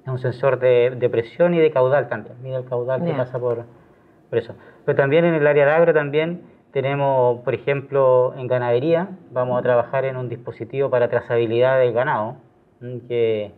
Es 0.02 0.08
un 0.08 0.18
sensor 0.18 0.58
de, 0.58 1.08
presión 1.10 1.54
y 1.54 1.58
de 1.58 1.70
caudal 1.70 2.08
también. 2.08 2.36
Mira 2.42 2.58
el 2.58 2.64
caudal 2.64 3.04
que 3.04 3.12
pasa 3.12 3.38
por, 3.38 3.64
por 4.28 4.38
eso. 4.38 4.54
Pero 4.84 4.96
también 4.96 5.24
en 5.24 5.34
el 5.34 5.46
área 5.46 5.64
de 5.64 5.72
agro 5.72 5.94
también 5.94 6.42
tenemos, 6.72 7.40
por 7.40 7.54
ejemplo, 7.54 8.34
en 8.36 8.46
ganadería, 8.46 9.08
vamos 9.30 9.58
a 9.58 9.62
trabajar 9.62 10.04
en 10.04 10.16
un 10.16 10.28
dispositivo 10.28 10.90
para 10.90 11.08
trazabilidad 11.08 11.78
del 11.78 11.92
ganado, 11.92 12.36
que 12.80 13.52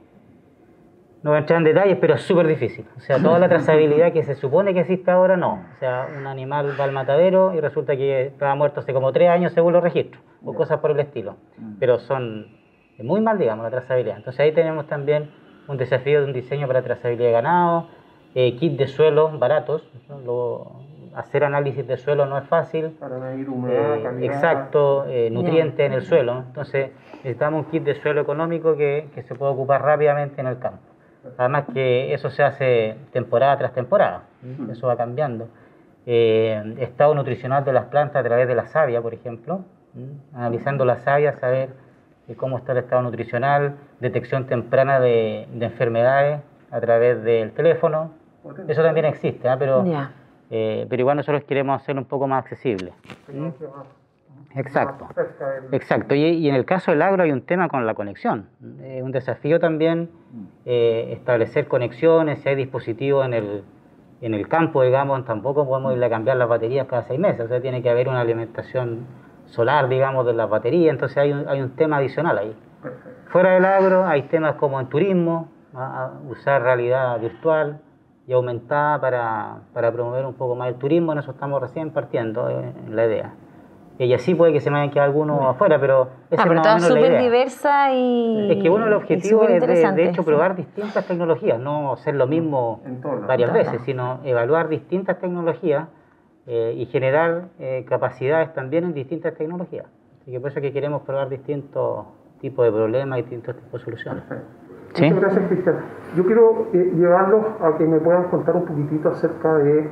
no 1.22 1.30
voy 1.30 1.36
a 1.36 1.40
entrar 1.40 1.58
en 1.58 1.64
detalles, 1.64 1.96
pero 2.00 2.14
es 2.14 2.22
súper 2.22 2.46
difícil. 2.46 2.84
O 2.98 3.00
sea, 3.00 3.18
toda 3.22 3.38
la 3.38 3.48
trazabilidad 3.48 4.12
que 4.12 4.24
se 4.24 4.34
supone 4.34 4.74
que 4.74 4.80
existe 4.80 5.10
ahora, 5.10 5.36
no. 5.38 5.64
O 5.74 5.78
sea, 5.78 6.08
un 6.18 6.26
animal 6.26 6.78
va 6.78 6.84
al 6.84 6.92
matadero 6.92 7.54
y 7.54 7.60
resulta 7.60 7.96
que 7.96 8.26
estaba 8.26 8.54
muerto 8.54 8.80
hace 8.80 8.92
como 8.92 9.12
tres 9.12 9.30
años 9.30 9.52
según 9.52 9.72
los 9.72 9.82
registros, 9.82 10.22
o 10.44 10.52
cosas 10.52 10.80
por 10.80 10.90
el 10.90 11.00
estilo. 11.00 11.36
Mm. 11.56 11.74
Pero 11.78 11.98
son 12.00 12.48
muy 12.98 13.22
mal, 13.22 13.38
digamos, 13.38 13.64
la 13.64 13.70
trazabilidad. 13.70 14.18
Entonces 14.18 14.40
ahí 14.40 14.52
tenemos 14.52 14.86
también 14.86 15.30
un 15.68 15.76
desafío 15.76 16.20
de 16.20 16.26
un 16.26 16.32
diseño 16.32 16.66
para 16.66 16.82
trazabilidad 16.82 17.28
de 17.28 17.32
ganado, 17.32 17.88
eh, 18.34 18.56
kit 18.56 18.76
de 18.76 18.86
suelo 18.86 19.30
baratos. 19.38 19.82
hacer 21.14 21.44
análisis 21.44 21.86
de 21.86 21.96
suelo 21.96 22.26
no 22.26 22.36
es 22.38 22.44
fácil. 22.48 22.90
Para 22.98 23.18
medir 23.18 23.48
humedad, 23.48 24.18
eh, 24.18 24.26
Exacto, 24.26 25.06
eh, 25.06 25.30
nutrientes 25.30 25.86
en 25.86 25.92
el 25.92 26.02
suelo. 26.02 26.44
Entonces 26.46 26.90
necesitamos 27.16 27.64
un 27.64 27.70
kit 27.70 27.84
de 27.84 27.94
suelo 27.94 28.20
económico 28.20 28.76
que, 28.76 29.08
que 29.14 29.22
se 29.22 29.34
pueda 29.34 29.52
ocupar 29.52 29.82
rápidamente 29.82 30.40
en 30.40 30.48
el 30.48 30.58
campo. 30.58 30.94
Además 31.38 31.64
que 31.72 32.12
eso 32.12 32.30
se 32.30 32.42
hace 32.42 32.96
temporada 33.12 33.56
tras 33.58 33.72
temporada, 33.72 34.24
eso 34.70 34.86
va 34.86 34.96
cambiando. 34.96 35.48
Eh, 36.06 36.74
estado 36.80 37.14
nutricional 37.14 37.64
de 37.64 37.72
las 37.72 37.86
plantas 37.86 38.20
a 38.20 38.24
través 38.24 38.46
de 38.46 38.54
la 38.54 38.66
savia, 38.66 39.00
por 39.00 39.14
ejemplo, 39.14 39.64
analizando 40.34 40.84
la 40.84 40.98
savia, 40.98 41.32
saber 41.38 41.70
eh, 42.28 42.34
cómo 42.34 42.58
está 42.58 42.72
el 42.72 42.78
estado 42.78 43.02
nutricional, 43.02 43.76
detección 44.00 44.46
temprana 44.46 45.00
de, 45.00 45.46
enfermedades 45.60 46.40
a 46.70 46.80
través 46.80 47.22
del 47.22 47.52
teléfono. 47.52 48.12
Eso 48.68 48.82
también 48.82 49.06
existe, 49.06 49.48
¿ah? 49.48 49.56
pero, 49.58 49.84
eh, 50.50 50.86
pero 50.88 51.00
igual 51.00 51.16
nosotros 51.16 51.44
queremos 51.44 51.80
hacerlo 51.80 52.02
un 52.02 52.08
poco 52.08 52.26
más 52.26 52.44
accesible. 52.44 52.92
Exacto, 54.56 55.08
exacto. 55.72 56.14
Y, 56.14 56.48
en 56.48 56.54
el 56.54 56.64
caso 56.64 56.92
del 56.92 57.02
agro 57.02 57.24
hay 57.24 57.32
un 57.32 57.42
tema 57.42 57.68
con 57.68 57.86
la 57.86 57.94
conexión. 57.94 58.46
Es 58.82 59.02
un 59.02 59.10
desafío 59.10 59.58
también 59.58 60.10
eh, 60.64 61.08
establecer 61.12 61.66
conexiones, 61.66 62.38
si 62.40 62.48
hay 62.48 62.54
dispositivos 62.54 63.26
en 63.26 63.34
el, 63.34 63.64
en 64.20 64.32
el 64.32 64.46
campo, 64.46 64.82
digamos, 64.82 65.24
tampoco 65.24 65.66
podemos 65.66 65.96
ir 65.96 66.04
a 66.04 66.08
cambiar 66.08 66.36
las 66.36 66.48
baterías 66.48 66.86
cada 66.86 67.02
seis 67.02 67.18
meses, 67.18 67.40
o 67.40 67.48
sea, 67.48 67.60
tiene 67.60 67.82
que 67.82 67.90
haber 67.90 68.08
una 68.08 68.20
alimentación 68.20 69.06
solar, 69.54 69.88
digamos, 69.88 70.26
de 70.26 70.34
las 70.34 70.50
baterías, 70.50 70.92
entonces 70.92 71.16
hay 71.16 71.32
un, 71.32 71.48
hay 71.48 71.60
un 71.60 71.70
tema 71.70 71.98
adicional 71.98 72.36
ahí. 72.38 72.56
Fuera 73.28 73.54
del 73.54 73.64
agro 73.64 74.06
hay 74.06 74.22
temas 74.22 74.56
como 74.56 74.80
en 74.80 74.88
turismo, 74.88 75.48
usar 76.28 76.62
realidad 76.62 77.18
virtual 77.20 77.80
y 78.26 78.32
aumentada 78.32 79.00
para, 79.00 79.56
para 79.72 79.92
promover 79.92 80.24
un 80.24 80.34
poco 80.34 80.54
más 80.54 80.68
el 80.68 80.76
turismo, 80.76 81.12
en 81.12 81.18
eso 81.18 81.32
estamos 81.32 81.60
recién 81.60 81.90
partiendo 81.90 82.48
eh, 82.48 82.72
en 82.86 82.96
la 82.96 83.06
idea. 83.06 83.34
Y 83.98 84.12
así 84.12 84.34
puede 84.34 84.52
que 84.52 84.60
se 84.60 84.70
me 84.70 84.78
hayan 84.78 84.90
quedado 84.90 85.06
algunos 85.10 85.40
afuera, 85.42 85.78
pero 85.78 86.08
es 86.28 86.38
ah, 86.38 86.44
pero 86.48 86.62
toda 86.62 86.80
súper 86.80 87.20
diversa 87.20 87.92
y 87.92 88.50
Es 88.50 88.62
que 88.62 88.68
uno 88.68 88.86
el 88.86 88.92
objetivo 88.92 89.44
es 89.44 89.64
de, 89.64 90.08
hecho 90.08 90.24
probar 90.24 90.56
distintas 90.56 91.06
tecnologías, 91.06 91.60
no 91.60 91.92
hacer 91.92 92.16
lo 92.16 92.26
mismo 92.26 92.80
varias 93.26 93.52
veces, 93.52 93.82
sino 93.84 94.18
evaluar 94.24 94.68
distintas 94.68 95.20
tecnologías 95.20 95.86
eh, 96.46 96.74
y 96.76 96.86
generar 96.86 97.48
eh, 97.58 97.86
capacidades 97.88 98.52
también 98.52 98.84
en 98.84 98.92
distintas 98.92 99.34
tecnologías. 99.34 99.86
Así 100.20 100.30
que 100.30 100.40
por 100.40 100.50
eso 100.50 100.58
es 100.58 100.62
que 100.62 100.72
queremos 100.72 101.02
probar 101.02 101.28
distintos 101.28 102.06
tipos 102.40 102.66
de 102.66 102.72
problemas 102.72 103.18
y 103.18 103.22
distintos 103.22 103.56
tipos 103.56 103.80
de 103.80 103.84
soluciones. 103.84 104.22
Muchas 104.94 105.20
gracias, 105.20 105.48
Cristian. 105.48 105.76
Yo 106.16 106.24
quiero 106.26 106.68
eh, 106.72 106.92
llevarlos 106.94 107.46
a 107.60 107.76
que 107.78 107.84
me 107.84 107.98
puedan 107.98 108.24
contar 108.24 108.56
un 108.56 108.64
poquitito 108.64 109.08
acerca 109.08 109.54
de, 109.58 109.88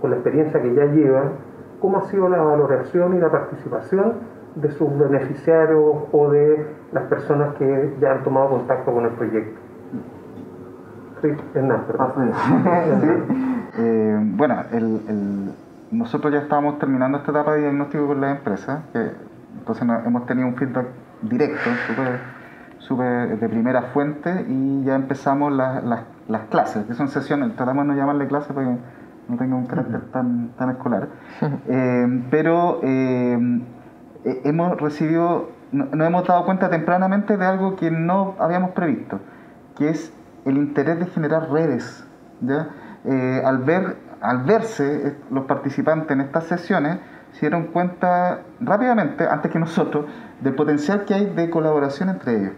con 0.00 0.10
la 0.10 0.16
experiencia 0.16 0.60
que 0.60 0.74
ya 0.74 0.84
llevan, 0.84 1.32
cómo 1.80 1.98
ha 1.98 2.04
sido 2.04 2.28
la 2.28 2.42
valoración 2.42 3.16
y 3.16 3.18
la 3.18 3.30
participación 3.30 4.12
de 4.54 4.70
sus 4.72 4.96
beneficiarios 4.98 6.04
o 6.12 6.30
de 6.30 6.66
las 6.92 7.04
personas 7.04 7.54
que 7.56 7.94
ya 8.00 8.12
han 8.12 8.24
tomado 8.24 8.50
contacto 8.50 8.92
con 8.92 9.06
el 9.06 9.12
proyecto. 9.12 9.58
Sí, 11.22 11.28
Hernán, 11.54 11.84
perdón. 11.86 12.32
Eh, 13.76 14.16
bueno, 14.36 14.54
nosotros 15.94 16.32
ya 16.32 16.40
estábamos 16.40 16.78
terminando 16.78 17.18
esta 17.18 17.30
etapa 17.30 17.54
de 17.54 17.62
diagnóstico 17.62 18.06
con 18.06 18.20
la 18.20 18.32
empresa, 18.32 18.82
entonces 19.58 19.86
hemos 20.06 20.26
tenido 20.26 20.48
un 20.48 20.56
feedback 20.56 20.86
directo, 21.22 21.70
súper 22.78 23.38
de 23.38 23.48
primera 23.48 23.82
fuente, 23.94 24.44
y 24.48 24.84
ya 24.84 24.94
empezamos 24.94 25.52
las 25.52 26.42
clases, 26.50 26.84
que 26.86 26.94
son 26.94 27.08
sesiones, 27.08 27.54
tratamos 27.56 27.84
de 27.86 27.92
no 27.92 27.96
llamarle 27.96 28.26
clases 28.26 28.52
porque 28.52 28.76
no 29.28 29.36
tenga 29.36 29.56
un 29.56 29.66
carácter 29.66 30.00
tan, 30.12 30.50
tan 30.56 30.70
escolar. 30.70 31.08
Eh, 31.66 32.22
pero 32.30 32.80
eh, 32.82 33.38
eh, 34.24 34.40
hemos 34.44 34.80
recibido, 34.80 35.50
nos 35.72 35.92
hemos 35.92 36.26
dado 36.26 36.44
cuenta 36.44 36.70
tempranamente 36.70 37.36
de 37.36 37.44
algo 37.44 37.76
que 37.76 37.90
no 37.90 38.34
habíamos 38.38 38.70
previsto, 38.70 39.20
que 39.76 39.88
es 39.88 40.12
el 40.44 40.56
interés 40.56 40.98
de 40.98 41.06
generar 41.06 41.50
redes. 41.50 42.06
¿ya? 42.40 42.68
al, 43.44 43.58
ver, 43.58 43.96
al 44.24 44.38
verse 44.38 45.16
los 45.30 45.44
participantes 45.44 46.10
en 46.10 46.22
estas 46.22 46.44
sesiones, 46.44 46.96
se 47.32 47.40
dieron 47.40 47.64
cuenta 47.64 48.40
rápidamente, 48.58 49.26
antes 49.28 49.50
que 49.50 49.58
nosotros, 49.58 50.06
del 50.40 50.54
potencial 50.54 51.04
que 51.04 51.12
hay 51.12 51.26
de 51.26 51.50
colaboración 51.50 52.08
entre 52.08 52.36
ellos. 52.36 52.52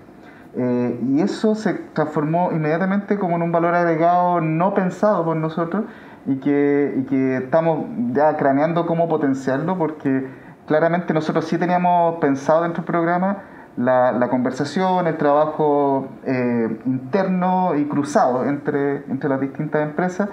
y 0.57 1.21
eso 1.21 1.55
se 1.55 1.75
transformó 1.93 2.51
inmediatamente 2.53 3.19
como 3.19 3.37
en 3.37 3.43
un 3.43 3.53
valor 3.53 3.75
agregado 3.75 4.41
no 4.41 4.73
pensado 4.75 5.25
por 5.25 5.37
nosotros 5.37 5.85
y 6.27 6.37
que, 6.37 7.39
estamos 7.43 7.87
ya 8.12 8.37
craneando 8.37 8.87
cómo 8.87 9.09
potenciarlo 9.09 9.77
porque 9.77 10.29
claramente 10.67 11.12
nosotros 11.12 11.47
sí 11.47 11.59
teníamos 11.59 12.19
pensado 12.21 12.62
dentro 12.62 12.83
del 12.83 12.91
programa 12.91 13.43
la, 13.77 14.12
la 14.12 14.29
conversación, 14.29 15.07
el 15.07 15.17
trabajo 15.19 16.09
eh, 16.25 16.81
interno 16.87 17.75
y 17.75 17.85
cruzado 17.87 18.45
entre, 18.47 19.05
entre 19.11 19.29
las 19.29 19.41
distintas 19.41 19.83
empresas 19.83 20.31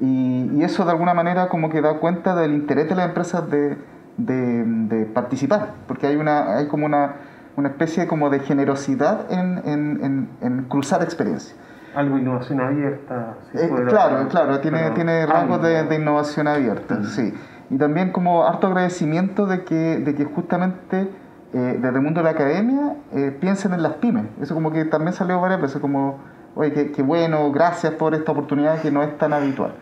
y, 0.00 0.50
y, 0.54 0.64
eso 0.64 0.84
de 0.84 0.90
alguna 0.90 1.14
manera 1.14 1.48
como 1.48 1.70
que 1.70 1.80
da 1.80 1.94
cuenta 1.94 2.34
del 2.34 2.54
interés 2.54 2.88
de 2.88 2.94
las 2.94 3.08
empresas 3.08 3.50
de, 3.50 3.76
de, 4.16 4.64
de 4.64 5.04
participar, 5.06 5.74
porque 5.86 6.06
hay, 6.06 6.16
una, 6.16 6.56
hay 6.56 6.68
como 6.68 6.86
una, 6.86 7.16
una 7.56 7.68
especie 7.68 8.06
como 8.06 8.30
de 8.30 8.40
generosidad 8.40 9.30
en, 9.30 9.58
en, 9.64 10.04
en, 10.04 10.28
en 10.40 10.64
cruzar 10.64 11.02
experiencias 11.02 11.56
algo 11.94 12.18
innovación 12.18 12.60
abierta. 12.60 13.34
Eh, 13.54 13.68
claro, 13.88 14.28
claro, 14.28 14.60
tiene, 14.60 14.90
tiene 14.90 15.26
rasgos 15.26 15.62
de, 15.62 15.94
innovación 15.94 16.46
abierta, 16.48 17.02
sí. 17.04 17.34
Y 17.70 17.78
también 17.78 18.10
como 18.10 18.46
harto 18.46 18.66
agradecimiento 18.66 19.46
de 19.46 19.64
que, 19.64 19.98
de 19.98 20.14
que 20.14 20.24
justamente 20.24 21.08
eh, 21.52 21.78
desde 21.80 21.96
el 21.96 22.02
mundo 22.02 22.20
de 22.20 22.24
la 22.24 22.30
academia 22.30 22.96
eh, 23.12 23.36
piensen 23.40 23.72
en 23.74 23.82
las 23.82 23.94
pymes. 23.94 24.26
Eso 24.40 24.54
como 24.54 24.72
que 24.72 24.84
también 24.84 25.12
salió 25.12 25.40
varias 25.40 25.60
veces, 25.60 25.80
como, 25.80 26.18
oye, 26.54 26.92
qué, 26.92 27.02
bueno, 27.02 27.50
gracias 27.52 27.92
por 27.94 28.14
esta 28.14 28.32
oportunidad 28.32 28.80
que 28.80 28.90
no 28.90 29.02
es 29.02 29.16
tan 29.18 29.32
habitual. 29.32 29.72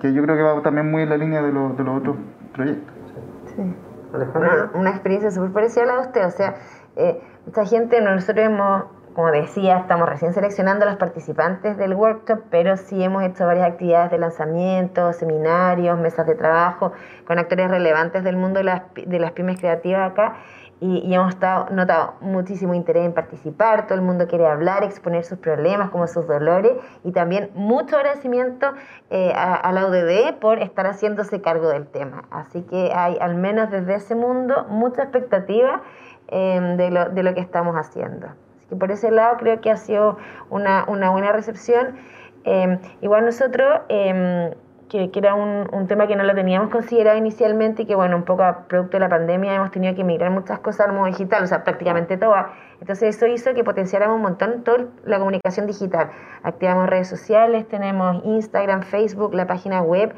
Que 0.00 0.12
yo 0.12 0.22
creo 0.22 0.36
que 0.36 0.42
va 0.42 0.62
también 0.62 0.90
muy 0.90 1.02
en 1.02 1.10
la 1.10 1.16
línea 1.16 1.42
de, 1.42 1.48
de 1.48 1.52
los 1.52 1.98
otros 1.98 2.16
proyectos. 2.52 2.94
Sí. 3.54 3.74
Una, 4.74 4.90
experiencia 4.90 5.30
súper 5.30 5.50
parecida 5.52 5.84
a 5.84 5.86
la 5.86 5.94
de 5.94 6.00
usted, 6.00 6.26
o 6.26 6.30
sea, 6.30 6.54
mucha 7.44 7.64
gente, 7.66 8.00
nosotros 8.00 8.46
hemos 8.46 8.84
como 9.16 9.30
decía, 9.30 9.78
estamos 9.78 10.06
recién 10.06 10.34
seleccionando 10.34 10.84
a 10.84 10.88
los 10.90 10.98
participantes 10.98 11.78
del 11.78 11.94
workshop, 11.94 12.42
pero 12.50 12.76
sí 12.76 13.02
hemos 13.02 13.22
hecho 13.22 13.46
varias 13.46 13.66
actividades 13.66 14.10
de 14.10 14.18
lanzamiento, 14.18 15.10
seminarios, 15.14 15.98
mesas 15.98 16.26
de 16.26 16.34
trabajo 16.34 16.92
con 17.24 17.38
actores 17.38 17.70
relevantes 17.70 18.24
del 18.24 18.36
mundo 18.36 18.58
de 18.58 18.64
las, 18.64 18.82
de 18.94 19.18
las 19.18 19.32
pymes 19.32 19.58
creativas 19.58 20.12
acá. 20.12 20.36
Y, 20.78 21.14
hemos 21.14 21.30
estado, 21.30 21.68
notado 21.70 22.14
muchísimo 22.20 22.74
interés 22.74 23.06
en 23.06 23.14
participar, 23.14 23.86
todo 23.86 23.94
el 23.94 24.02
mundo 24.02 24.26
quiere 24.28 24.46
hablar, 24.46 24.84
exponer 24.84 25.24
sus 25.24 25.38
problemas, 25.38 25.90
como 25.90 26.06
sus 26.06 26.26
dolores, 26.26 26.72
y 27.02 27.12
también 27.12 27.50
mucho 27.54 27.96
agradecimiento 27.96 28.72
eh, 29.08 29.32
a, 29.34 29.72
la 29.72 29.86
UDD 29.86 30.34
por 30.38 30.58
estar 30.58 30.86
haciéndose 30.86 31.40
cargo 31.40 31.68
del 31.68 31.86
tema. 31.86 32.24
Así 32.30 32.62
que 32.62 32.92
hay, 32.94 33.16
al 33.20 33.36
menos 33.36 33.70
desde 33.70 33.94
ese 33.94 34.14
mundo, 34.14 34.66
mucha 34.68 35.04
expectativa 35.04 35.80
eh, 36.28 36.74
de, 36.76 36.90
lo, 36.90 37.08
de 37.08 37.22
lo 37.22 37.32
que 37.32 37.40
estamos 37.40 37.74
haciendo 37.76 38.28
que 38.68 38.76
por 38.76 38.90
ese 38.90 39.10
lado 39.10 39.36
creo 39.38 39.60
que 39.60 39.70
ha 39.70 39.76
sido 39.76 40.18
una, 40.50 40.84
una 40.88 41.10
buena 41.10 41.32
recepción. 41.32 41.96
Em, 42.44 42.78
igual 43.00 43.24
nosotros, 43.24 43.80
em, 43.88 44.52
que, 44.88 45.10
que, 45.10 45.18
era 45.18 45.34
un, 45.34 45.68
un, 45.72 45.86
tema 45.86 46.06
que 46.06 46.16
no 46.16 46.22
lo 46.22 46.34
teníamos 46.34 46.70
considerado 46.70 47.18
inicialmente 47.18 47.82
y 47.82 47.86
que, 47.86 47.94
bueno, 47.94 48.16
un 48.16 48.24
poco 48.24 48.42
a 48.44 48.66
producto 48.68 48.96
de 48.96 49.00
la 49.00 49.08
pandemia 49.08 49.54
hemos 49.54 49.70
tenido 49.70 49.94
que 49.94 50.04
migrar 50.04 50.30
muchas 50.30 50.60
cosas 50.60 50.88
al 50.88 50.94
modo 50.94 51.06
digital, 51.06 51.44
o 51.44 51.46
sea, 51.46 51.64
prácticamente 51.64 52.16
todas. 52.16 52.46
Entonces 52.80 53.16
eso 53.16 53.26
hizo 53.26 53.54
que 53.54 53.64
potenciáramos 53.64 54.16
un 54.16 54.22
montón 54.22 54.62
toda 54.64 54.86
la 55.04 55.18
comunicación 55.18 55.66
digital. 55.66 56.10
Activamos 56.42 56.88
redes 56.88 57.08
sociales, 57.08 57.66
tenemos 57.68 58.24
Instagram, 58.24 58.82
Facebook, 58.82 59.34
la 59.34 59.46
página 59.46 59.82
web. 59.82 60.14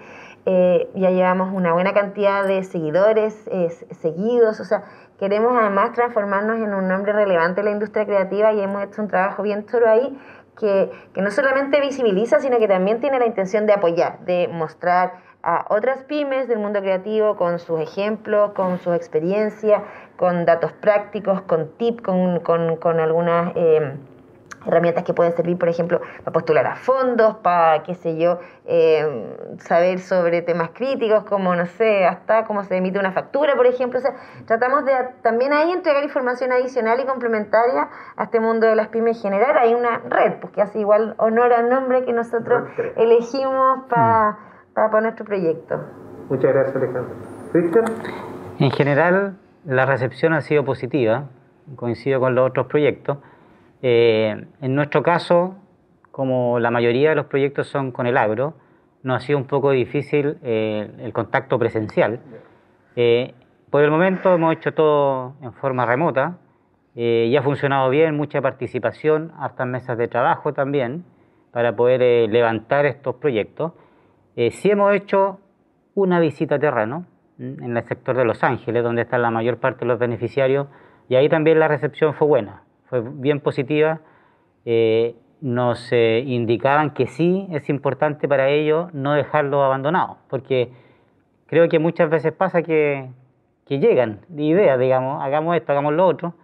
Eh, 0.47 0.89
ya 0.95 1.11
llevamos 1.11 1.53
una 1.53 1.73
buena 1.73 1.93
cantidad 1.93 2.47
de 2.47 2.63
seguidores 2.63 3.47
eh, 3.51 3.69
seguidos, 3.91 4.61
o 4.61 4.65
sea, 4.65 4.85
Queremos 5.19 5.53
además 5.61 5.95
transformarnos 5.95 6.59
en 6.59 6.73
un 6.73 6.87
nombre 6.87 7.13
relevante 7.13 7.61
en 7.61 7.65
la 7.65 7.73
industria 7.73 8.07
creativa 8.07 8.53
y 8.53 8.61
hemos 8.61 8.85
hecho 8.85 9.03
un 9.03 9.09
trabajo 9.09 9.43
bien 9.43 9.67
chulo 9.67 9.89
ahí 9.89 10.17
que, 10.59 10.91
que 11.15 11.23
no 11.23 11.31
solamente 11.31 11.81
visibiliza, 11.81 12.41
sino 12.41 12.59
que 12.59 12.69
también 12.69 13.01
tiene 13.01 13.19
la 13.19 13.27
intención 13.27 13.67
de 13.67 13.73
apoyar, 13.73 14.21
de 14.21 14.49
mostrar 14.49 15.27
a 15.43 15.67
otras 15.71 16.03
pymes 16.05 16.49
del 16.49 16.59
mundo 16.59 16.81
creativo 16.81 17.37
con 17.37 17.59
sus 17.59 17.81
ejemplos, 17.81 18.53
con 18.53 18.79
sus 18.79 18.95
experiencias, 18.95 19.83
con 20.17 20.45
datos 20.45 20.73
prácticos, 20.73 21.43
con 21.43 21.69
tips, 21.79 22.03
con, 22.03 22.41
con, 22.41 22.77
con 22.77 23.01
algunas... 23.01 23.53
Eh, 23.55 23.97
herramientas 24.67 25.05
que 25.05 25.15
pueden 25.15 25.35
servir, 25.35 25.59
por 25.59 25.69
ejemplo, 25.69 26.01
para 26.19 26.33
postular 26.33 26.67
a 26.67 26.77
fondos, 26.77 27.37
para, 27.39 27.83
qué 27.83 27.95
sé 27.95 28.19
yo, 28.19 28.39
eh, 28.67 29.57
saber 29.59 29.99
sobre 30.01 30.43
temas 30.43 30.71
críticos, 30.71 31.25
como, 31.25 31.55
no 31.55 31.67
sé, 31.67 32.05
hasta 32.07 32.45
cómo 32.45 32.65
se 32.65 32.77
emite 32.77 32.99
una 32.99 33.13
factura, 33.13 33.55
por 33.57 33.67
ejemplo. 33.67 33.99
O 33.99 34.03
sea, 34.03 34.15
tratamos 34.47 34.85
de 34.85 34.93
también 35.23 35.53
ahí 35.53 35.71
entregar 35.71 36.03
información 36.03 36.53
adicional 36.53 37.01
y 37.01 37.07
complementaria 37.07 37.89
a 38.17 38.25
este 38.25 38.41
mundo 38.41 38.67
de 38.67 38.77
las 38.77 38.89
pymes 38.89 39.17
en 39.17 39.23
general. 39.23 39.57
Hay 39.59 39.75
una 39.75 39.99
red, 40.09 40.35
pues 40.41 40.53
que 40.53 40.63
hace 40.63 40.81
igual 40.81 41.15
honor 41.19 41.53
al 41.53 41.69
nombre 41.69 42.05
que 42.05 42.13
nosotros 42.13 42.69
elegimos 42.97 43.85
para, 43.89 44.33
mm. 44.33 44.75
para, 44.75 45.01
nuestro 45.01 45.25
proyecto. 45.25 45.81
Muchas 46.29 46.53
gracias, 46.53 46.77
Alejandro. 46.77 47.15
¿Cristian? 47.53 47.85
En 48.59 48.71
general, 48.71 49.37
la 49.65 49.87
recepción 49.87 50.33
ha 50.33 50.41
sido 50.41 50.65
positiva, 50.65 51.29
coincido 51.77 52.21
con 52.21 52.35
los 52.35 52.49
otros 52.49 52.67
proyectos. 52.67 53.19
Eh, 53.83 54.45
en 54.61 54.75
nuestro 54.75 55.03
caso, 55.03 55.57
como 56.11 56.59
la 56.59 56.71
mayoría 56.71 57.11
de 57.11 57.17
los 57.17 57.27
proyectos 57.27 57.69
son 57.69 57.93
con 57.93 58.07
el 58.07 58.17
agro, 58.17 58.55
nos 59.03 59.23
ha 59.23 59.27
sido 59.27 59.39
un 59.39 59.47
poco 59.47 59.71
difícil 59.71 60.39
eh, 60.43 60.91
el 60.99 61.13
contacto 61.13 61.59
presencial. 61.59 62.21
Eh, 62.97 63.35
por 63.71 63.85
el 63.85 63.91
momento 63.91 64.35
hemos 64.35 64.57
hecho 64.57 64.75
todo 64.75 65.35
en 65.43 65.53
forma 65.53 65.87
remota 65.87 66.39
y 66.95 67.37
ha 67.37 67.43
funcionado 67.43 67.91
bien, 67.91 68.17
mucha 68.17 68.43
participación, 68.43 69.31
hasta 69.39 69.65
mesas 69.65 69.97
de 69.97 70.09
trabajo 70.09 70.53
también, 70.53 71.05
para 71.53 71.77
poder 71.77 72.29
levantar 72.29 72.87
estos 72.87 73.15
proyectos. 73.17 73.73
sí 74.35 74.69
hemos 74.69 74.93
hecho 74.97 75.39
una 75.95 76.19
visita 76.19 76.57
a 76.57 76.59
terreno 76.59 77.07
en 77.39 77.77
el 77.77 77.85
sector 77.87 78.17
de 78.17 78.25
Los 78.25 78.43
Ángeles, 78.43 78.83
donde 78.83 79.03
están 79.03 79.23
la 79.23 79.31
mayor 79.31 79.59
parte 79.59 79.81
de 79.81 79.87
los 79.87 80.01
beneficiarios, 80.01 80.67
y 81.09 81.15
ahí 81.15 81.29
también 81.29 81.61
la 81.61 81.69
recepción 81.69 82.15
fue 82.15 82.27
buena 82.27 82.65
fue 82.89 83.03
bien 83.03 83.41
positiva. 83.41 84.01
Eh, 84.65 85.15
nos 85.41 85.93
eh, 85.93 86.25
indicaban 86.27 86.91
que 86.91 87.07
sí 87.07 87.47
es 87.51 87.69
importante 87.69 88.27
para 88.27 88.49
ellos 88.49 88.93
no 88.93 89.13
dejarlo 89.13 89.63
abandonado, 89.63 90.19
porque 90.29 90.73
creo 91.47 91.69
que 91.69 91.79
muchas 91.79 92.11
veces 92.11 92.33
pasa 92.33 92.63
que, 92.63 93.09
llegan 93.69 94.21
ideas, 94.37 94.79
digamos, 94.81 95.23
hagamos 95.23 95.55
esto, 95.55 95.73
hagamos 95.73 95.93
lo 95.93 96.07
otro, 96.07 96.35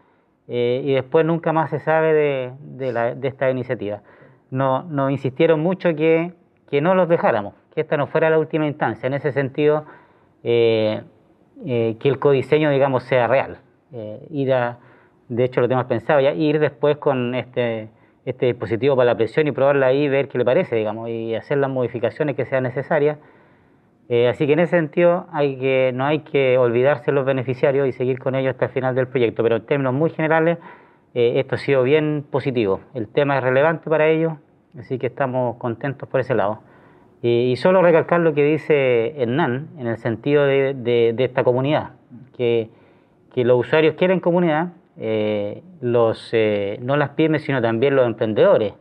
eh, 0.46 0.82
y 0.84 0.92
después 0.92 1.26
nunca 1.26 1.52
más 1.52 1.70
se 1.70 1.80
sabe 1.80 2.12
de, 2.12 2.52
de, 2.60 3.14
de 3.16 3.28
esta 3.28 3.50
iniciativa. 3.50 4.02
No, 4.50 4.84
nos 4.84 5.10
insistieron 5.10 5.60
mucho 5.60 5.96
que, 5.96 6.32
que, 6.70 6.80
no 6.80 6.94
los 6.94 7.08
dejáramos, 7.08 7.54
que 7.74 7.80
esta 7.80 7.96
no 7.96 8.06
fuera 8.06 8.30
la 8.30 8.38
última 8.38 8.66
instancia, 8.66 9.06
en 9.06 9.14
ese 9.14 9.32
sentido, 9.32 9.86
que 10.42 11.02
el 11.64 12.18
codiseño, 12.20 12.70
digamos, 12.70 13.02
sea 13.04 13.26
real, 13.26 13.58
ir 14.30 14.52
a 14.52 14.78
de 15.28 15.44
hecho 15.44 15.60
lo 15.60 15.68
tenemos 15.68 15.86
pensado 15.86 16.20
ya, 16.20 16.32
ir 16.32 16.58
después 16.58 16.96
con 16.98 17.34
este, 17.34 17.88
este 18.24 18.46
dispositivo 18.46 18.96
para 18.96 19.06
la 19.06 19.16
presión 19.16 19.46
y 19.46 19.52
probarla 19.52 19.86
ahí 19.86 20.08
ver 20.08 20.28
qué 20.28 20.38
le 20.38 20.44
parece, 20.44 20.76
digamos, 20.76 21.08
y 21.08 21.34
hacer 21.34 21.58
las 21.58 21.70
modificaciones 21.70 22.36
que 22.36 22.44
sean 22.44 22.64
necesarias. 22.64 23.18
Eh, 24.08 24.28
así 24.28 24.46
que 24.46 24.52
en 24.52 24.60
ese 24.60 24.76
sentido 24.76 25.26
hay 25.32 25.56
que, 25.56 25.92
no 25.94 26.04
hay 26.04 26.20
que 26.20 26.58
olvidarse 26.58 27.06
de 27.06 27.12
los 27.12 27.24
beneficiarios 27.24 27.88
y 27.88 27.92
seguir 27.92 28.18
con 28.18 28.34
ellos 28.34 28.52
hasta 28.52 28.66
el 28.66 28.70
final 28.70 28.94
del 28.94 29.08
proyecto, 29.08 29.42
pero 29.42 29.56
en 29.56 29.66
términos 29.66 29.94
muy 29.94 30.10
generales 30.10 30.58
eh, 31.14 31.34
esto 31.36 31.54
ha 31.54 31.58
sido 31.58 31.82
bien 31.82 32.24
positivo. 32.30 32.80
El 32.92 33.08
tema 33.08 33.38
es 33.38 33.44
relevante 33.44 33.88
para 33.88 34.08
ellos, 34.08 34.34
así 34.78 34.98
que 34.98 35.06
estamos 35.06 35.56
contentos 35.56 36.08
por 36.08 36.20
ese 36.20 36.34
lado. 36.34 36.60
y 37.22 37.56
solo 37.56 37.80
recalcar 37.80 38.20
lo 38.20 38.34
que 38.34 38.44
dice 38.44 39.14
Hernán 39.16 39.68
en 39.78 39.86
el 39.86 39.96
sentido 39.96 40.44
de, 40.44 40.74
de, 40.74 41.24
esta 41.24 41.42
comunidad, 41.42 41.92
que, 42.36 42.68
que 43.32 43.44
los 43.44 43.58
usuarios 43.58 43.94
quieren 43.94 44.20
comunidad, 44.20 44.72
eh, 44.96 45.62
los, 45.80 46.30
eh, 46.32 46.78
no 46.82 46.96
las 46.96 47.10
pymes, 47.10 47.42
sino 47.42 47.60
también 47.60 47.96
los 47.96 48.06
emprendedores. 48.06 48.74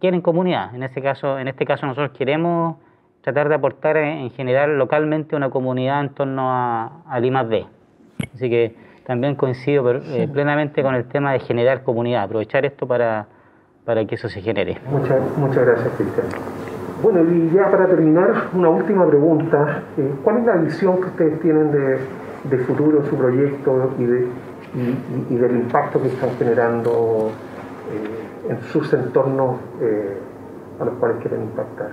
Quieren 0.00 0.20
comunidad. 0.20 0.74
En 0.74 0.82
este 0.82 1.00
caso, 1.00 1.38
en 1.38 1.48
este 1.48 1.64
caso 1.64 1.86
nosotros 1.86 2.16
queremos 2.16 2.76
tratar 3.20 3.48
de 3.48 3.54
aportar 3.54 3.96
en, 3.96 4.30
general 4.30 4.76
localmente 4.76 5.36
una 5.36 5.50
comunidad 5.50 6.00
en 6.00 6.08
torno 6.10 6.50
a, 6.50 7.02
al 7.08 7.24
I+D. 7.24 7.66
Así 8.34 8.50
que 8.50 8.74
también 9.06 9.36
coincido 9.36 9.88
eh, 9.92 10.28
plenamente 10.32 10.82
con 10.82 10.94
el 10.94 11.04
tema 11.04 11.32
de 11.32 11.40
generar 11.40 11.84
comunidad, 11.84 12.24
aprovechar 12.24 12.64
esto 12.64 12.86
para, 12.86 13.26
para 13.84 14.04
que 14.04 14.16
eso 14.16 14.28
se 14.28 14.40
genere. 14.40 14.78
Muchas, 14.90 15.20
muchas 15.38 15.64
gracias, 15.64 15.92
Cristian. 15.96 16.26
Bueno, 17.02 17.20
y 17.30 17.50
ya 17.54 17.70
para 17.70 17.86
terminar, 17.86 18.48
una 18.54 18.70
última 18.70 19.06
pregunta. 19.08 19.82
¿Cuál 20.22 20.38
es 20.38 20.44
la 20.44 20.56
visión 20.56 21.00
que 21.00 21.06
ustedes 21.06 21.40
tienen 21.40 21.72
de, 21.72 21.98
de 22.44 22.58
futuro 22.64 23.00
en 23.00 23.06
su 23.06 23.16
proyecto 23.16 23.94
y 23.98 24.04
de 24.04 24.28
y, 24.74 25.34
del 25.34 25.56
impacto 25.56 26.00
que 26.00 26.08
están 26.08 26.30
generando 26.38 27.30
eh, 27.90 28.50
en 28.50 28.60
sus 28.62 28.92
entornos 28.92 29.56
eh, 29.80 30.18
a 30.80 30.84
los 30.84 30.94
cuales 30.94 31.18
quieren 31.20 31.42
impactar. 31.42 31.90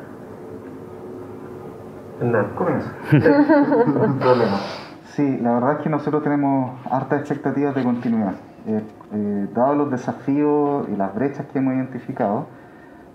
Hernán, 2.22 2.48
comienza. 2.56 2.92
problema. 4.20 4.58
Sí, 5.04 5.38
la 5.42 5.54
verdad 5.54 5.74
es 5.74 5.80
que 5.80 5.90
nosotros 5.90 6.24
tenemos 6.24 6.80
hartas 6.90 7.22
expectativas 7.22 7.76
de 7.76 7.84
continuidad. 7.84 8.34
Eh, 8.68 8.84
eh, 9.14 9.48
dados 9.54 9.78
los 9.78 9.92
desafíos 9.92 10.88
y 10.90 10.96
las 10.96 11.16
brechas 11.16 11.46
que 11.48 11.60
hemos 11.60 11.74
identificado, 11.74 12.48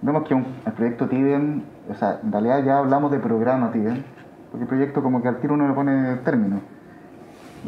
vemos 0.03 0.27
que 0.27 0.35
el 0.35 0.73
proyecto 0.73 1.09
TIDEM, 1.09 1.63
o 1.91 1.95
sea, 1.95 2.21
en 2.23 2.33
realidad 2.33 2.65
ya 2.65 2.79
hablamos 2.79 3.11
de 3.11 3.19
programa 3.19 3.71
TIDEM, 3.71 4.03
porque 4.51 4.63
el 4.65 4.69
proyecto 4.69 5.03
como 5.03 5.23
que 5.23 5.29
al 5.29 5.39
tiro 5.39 5.55
uno 5.55 5.69
le 5.69 5.75
pone 5.75 6.17
término 6.25 6.61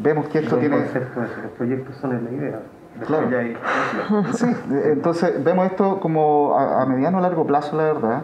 vemos 0.03 0.29
que 0.29 0.39
esto 0.39 0.57
tiene... 0.57 0.77
los 0.79 1.51
proyectos 1.57 1.97
son 1.97 2.13
en 2.13 2.25
la 2.25 2.31
idea. 2.31 2.61
Claro. 3.05 3.29
Sí, 4.35 4.47
entonces 4.85 5.45
vemos 5.45 5.67
esto 5.67 6.01
como 6.01 6.59
a, 6.59 6.85
mediano 6.87 7.19
o 7.19 7.21
largo 7.21 7.47
plazo, 7.47 7.77
la 7.77 7.85
verdad, 7.85 8.23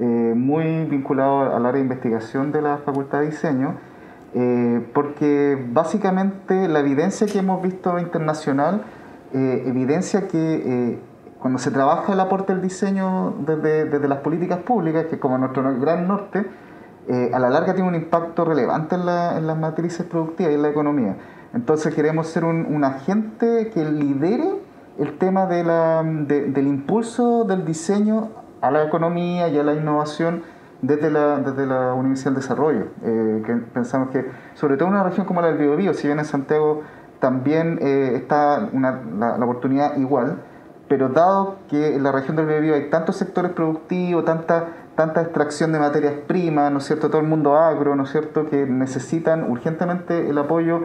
eh, 0.00 0.04
muy 0.04 0.84
vinculado 0.84 1.54
al 1.54 1.66
área 1.66 1.78
de 1.78 1.80
investigación 1.80 2.52
de 2.52 2.62
la 2.62 2.78
Facultad 2.78 3.20
de 3.20 3.26
Diseño, 3.26 3.74
eh, 4.34 4.86
porque 4.94 5.62
básicamente 5.72 6.68
la 6.68 6.80
evidencia 6.80 7.26
que 7.26 7.38
hemos 7.38 7.62
visto 7.62 7.98
internacional 7.98 8.82
eh, 9.34 9.64
evidencia 9.66 10.28
que 10.28 11.00
cuando 11.38 11.58
se 11.58 11.70
trabaja 11.70 12.12
el 12.12 12.20
aporte 12.20 12.52
del 12.52 12.62
diseño 12.62 13.34
desde, 13.44 13.86
desde 13.86 14.06
las 14.06 14.20
políticas 14.20 14.60
públicas, 14.60 15.06
que 15.06 15.16
es 15.16 15.20
como 15.20 15.38
nuestro 15.38 15.62
gran 15.80 16.06
norte, 16.06 16.46
eh, 17.08 17.30
a 17.32 17.38
la 17.38 17.50
larga 17.50 17.74
tiene 17.74 17.88
un 17.88 17.94
impacto 17.94 18.44
relevante 18.44 18.94
en, 18.94 19.06
las 19.06 19.58
matrices 19.58 20.06
productivas 20.06 20.52
y 20.52 20.54
en 20.54 20.62
la 20.62 20.68
economía. 20.68 21.16
Entonces 21.54 21.94
queremos 21.94 22.28
ser 22.28 22.44
un, 22.44 22.84
agente 22.84 23.70
que 23.74 23.84
lidere 23.84 24.48
el 24.98 25.18
tema 25.18 25.46
de 25.46 25.64
la, 25.64 26.02
del 26.04 26.66
impulso 26.66 27.44
del 27.44 27.64
diseño 27.64 28.30
a 28.60 28.70
la 28.70 28.84
economía 28.84 29.48
y 29.48 29.58
a 29.58 29.62
la 29.62 29.74
innovación 29.74 30.42
desde 30.80 31.10
la, 31.10 31.38
desde 31.38 31.66
la 31.66 31.94
Universidad 31.94 32.32
del 32.32 32.40
Desarrollo. 32.40 32.86
Eh, 33.02 33.42
que 33.44 33.54
pensamos 33.54 34.10
que, 34.10 34.26
sobre 34.54 34.76
todo 34.76 34.88
en 34.88 34.94
una 34.94 35.04
región 35.04 35.26
como 35.26 35.40
la 35.40 35.48
del 35.48 35.58
Biobío, 35.58 35.94
si 35.94 36.06
bien 36.06 36.18
en 36.18 36.24
Santiago 36.24 36.82
también 37.18 37.78
eh, 37.80 38.12
está 38.16 38.68
una, 38.72 39.00
la, 39.18 39.38
la, 39.38 39.44
oportunidad 39.44 39.96
igual, 39.96 40.38
pero 40.92 41.08
dado 41.08 41.56
que 41.70 41.96
en 41.96 42.02
la 42.02 42.12
región 42.12 42.36
del 42.36 42.44
Biobío 42.44 42.74
hay 42.74 42.90
tantos 42.90 43.16
sectores 43.16 43.52
productivos, 43.52 44.26
tanta 44.26 44.66
tanta 44.94 45.22
extracción 45.22 45.72
de 45.72 45.78
materias 45.78 46.12
primas, 46.26 46.70
¿no 46.70 46.80
es 46.80 46.84
cierto? 46.84 47.08
Todo 47.08 47.22
el 47.22 47.26
mundo 47.26 47.56
agro, 47.56 47.96
¿no 47.96 48.02
es 48.02 48.10
cierto? 48.10 48.50
Que 48.50 48.66
necesitan 48.66 49.50
urgentemente 49.50 50.28
el 50.28 50.36
apoyo 50.36 50.82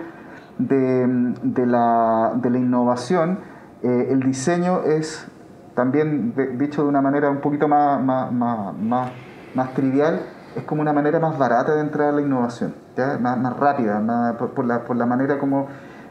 de, 0.60 1.34
de, 1.44 1.66
la, 1.66 2.32
de 2.36 2.50
la, 2.50 2.58
innovación. 2.58 3.40
Eh, 3.84 4.08
el 4.12 4.22
diseño 4.22 4.84
es 4.84 5.28
también, 5.76 6.34
dicho 6.58 6.84
de 6.84 6.88
una 6.88 7.02
manera 7.02 7.30
un 7.30 7.42
poquito 7.42 7.68
más, 7.68 8.02
más, 8.02 8.32
más, 8.32 9.12
más, 9.54 9.74
trivial, 9.74 10.22
es 10.56 10.64
como 10.64 10.84
una 10.84 10.94
manera 10.94 11.20
más 11.20 11.38
barata 11.38 11.76
de 11.76 11.82
entrar 11.82 12.08
a 12.08 12.12
la 12.14 12.22
innovación, 12.22 12.74
Más, 13.20 13.38
más 13.38 13.58
rápida, 13.58 14.02
por, 14.38 14.64
la, 14.64 14.86
por 14.86 14.96
la 14.96 15.06
manera 15.06 15.38
como 15.38 15.68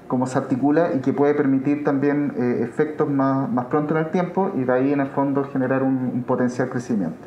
como 0.09 0.27
se 0.27 0.39
articula 0.39 0.93
y 0.95 1.01
que 1.01 1.13
puede 1.13 1.35
permitir 1.35 1.85
también 1.85 2.35
eh, 2.37 2.63
efectos 2.63 3.09
más, 3.09 3.51
más, 3.51 3.67
pronto 3.67 3.97
en 3.97 4.05
el 4.05 4.11
tiempo 4.11 4.51
y 4.55 4.65
de 4.65 4.73
ahí 4.73 4.93
en 4.93 5.01
el 5.01 5.09
fondo 5.09 5.45
generar 5.45 5.83
un 5.83 6.23
potencial 6.27 6.69
crecimiento. 6.69 7.27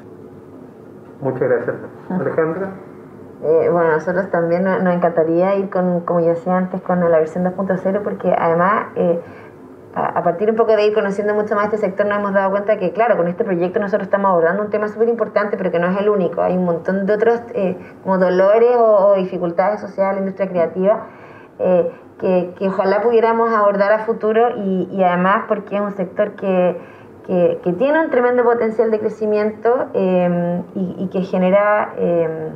Muchas 1.21 1.41
gracias. 1.41 1.75
Alejandra. 2.09 2.71
Eh, 3.41 3.69
bueno, 3.71 3.91
nosotros 3.91 4.30
también 4.32 4.63
nos, 4.63 4.93
encantaría 4.93 5.55
ir 5.55 5.69
con, 5.69 6.01
como 6.01 6.19
yo 6.19 6.27
decía 6.27 6.57
antes, 6.57 6.82
con 6.82 6.99
la 6.99 7.19
versión 7.19 7.45
2.0 7.45 8.01
porque 8.03 8.36
además, 8.38 8.88
eh, 8.95 9.21
a, 9.95 10.21
partir 10.23 10.49
un 10.49 10.57
poco 10.57 10.75
de 10.75 10.86
ir 10.86 10.93
conociendo 10.93 11.34
mucho 11.34 11.55
más 11.55 11.65
este 11.65 11.77
sector, 11.77 12.05
nos 12.05 12.19
hemos 12.19 12.34
dado 12.34 12.51
cuenta 12.51 12.77
que, 12.77 12.91
claro, 12.91 13.15
con 13.15 13.27
este 13.27 13.45
proyecto 13.45 13.80
nosotros 13.80 14.07
estamos 14.07 14.30
abordando 14.30 14.63
un 14.63 14.69
tema 14.69 14.89
súper 14.89 15.07
importante, 15.07 15.55
pero 15.55 15.71
que 15.71 15.80
no 15.80 15.88
es 15.88 15.97
el 15.97 16.09
único. 16.09 16.41
Hay 16.41 16.57
un 16.57 16.65
montón 16.65 17.05
de 17.05 17.13
otros 17.13 17.41
eh, 17.53 17.77
como 18.03 18.17
dolores 18.17 18.75
o, 18.77 19.15
dificultades 19.15 19.80
sociales, 19.80 20.15
la 20.15 20.19
industria 20.19 20.49
creativa, 20.49 21.05
que, 22.20 22.53
que, 22.57 22.67
ojalá 22.67 23.01
pudiéramos 23.01 23.51
abordar 23.51 23.91
a 23.91 23.99
futuro 23.99 24.57
y, 24.57 24.89
y 24.91 25.03
además 25.03 25.45
porque 25.47 25.76
es 25.76 25.82
un 25.82 25.91
sector 25.91 26.34
que 26.36 26.78
que, 27.30 27.74
tiene 27.78 28.01
un 28.01 28.09
tremendo 28.09 28.43
potencial 28.43 28.89
de 28.89 28.99
crecimiento 28.99 29.88
em, 29.93 30.63
y, 30.74 31.07
que 31.09 31.22
genera, 31.22 31.93
em, 31.95 32.53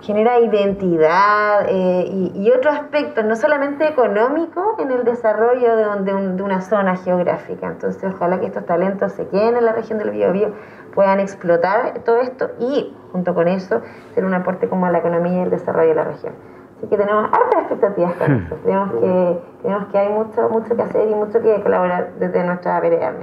genera 0.00 0.40
identidad 0.40 1.66
eh, 1.68 2.32
y, 2.34 2.50
otros 2.50 2.74
aspectos, 2.74 3.24
no 3.24 3.36
solamente 3.36 3.86
económicos, 3.86 4.80
en 4.80 4.90
el 4.90 5.04
desarrollo 5.04 5.76
de, 6.02 6.42
una 6.42 6.60
zona 6.62 6.96
geográfica. 6.96 7.68
Entonces, 7.68 8.12
ojalá 8.12 8.40
que 8.40 8.46
estos 8.46 8.66
talentos 8.66 9.12
se 9.12 9.28
queden 9.28 9.56
en 9.56 9.64
la 9.64 9.72
región 9.72 10.00
del 10.00 10.10
Biobío, 10.10 10.50
puedan 10.92 11.20
explotar 11.20 12.00
todo 12.04 12.16
esto 12.16 12.50
y, 12.58 12.92
junto 13.12 13.34
con 13.34 13.46
eso, 13.46 13.82
ser 14.14 14.24
un 14.24 14.34
aporte 14.34 14.68
como 14.68 14.86
a 14.86 14.90
la 14.90 14.98
economía 14.98 15.38
y 15.38 15.42
el 15.42 15.50
desarrollo 15.50 15.90
de 15.90 15.94
la 15.94 16.04
región. 16.04 16.55
Así 16.76 16.86
que 16.88 16.96
tenemos 16.96 17.24
hartas 17.24 17.60
expectativas 17.60 18.14
con 18.14 18.32
hmm. 18.32 18.46
eso. 18.46 18.56
Creemos 18.62 18.90
que, 18.92 19.40
creemos 19.62 19.86
que 19.86 19.98
hay 19.98 20.08
mucho, 20.12 20.48
mucho 20.50 20.76
que 20.76 20.82
hacer 20.82 21.10
y 21.10 21.14
mucho 21.14 21.40
que 21.40 21.62
colaborar 21.62 22.12
desde 22.18 22.44
nuestra 22.44 22.80
vereda. 22.80 23.14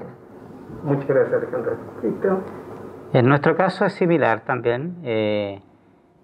Muchas 0.84 1.08
gracias, 1.08 1.34
Alejandra. 1.34 1.74
En 3.14 3.28
nuestro 3.28 3.56
caso 3.56 3.86
es 3.86 3.94
similar 3.94 4.42
también. 4.42 4.98
Eh, 5.04 5.62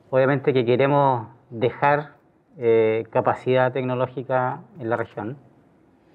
obviamente 0.10 0.54
que 0.54 0.66
queremos 0.66 1.28
dejar 1.52 2.16
eh, 2.58 3.06
capacidad 3.12 3.72
tecnológica 3.72 4.62
en 4.80 4.90
la 4.90 4.98
región. 4.98 5.38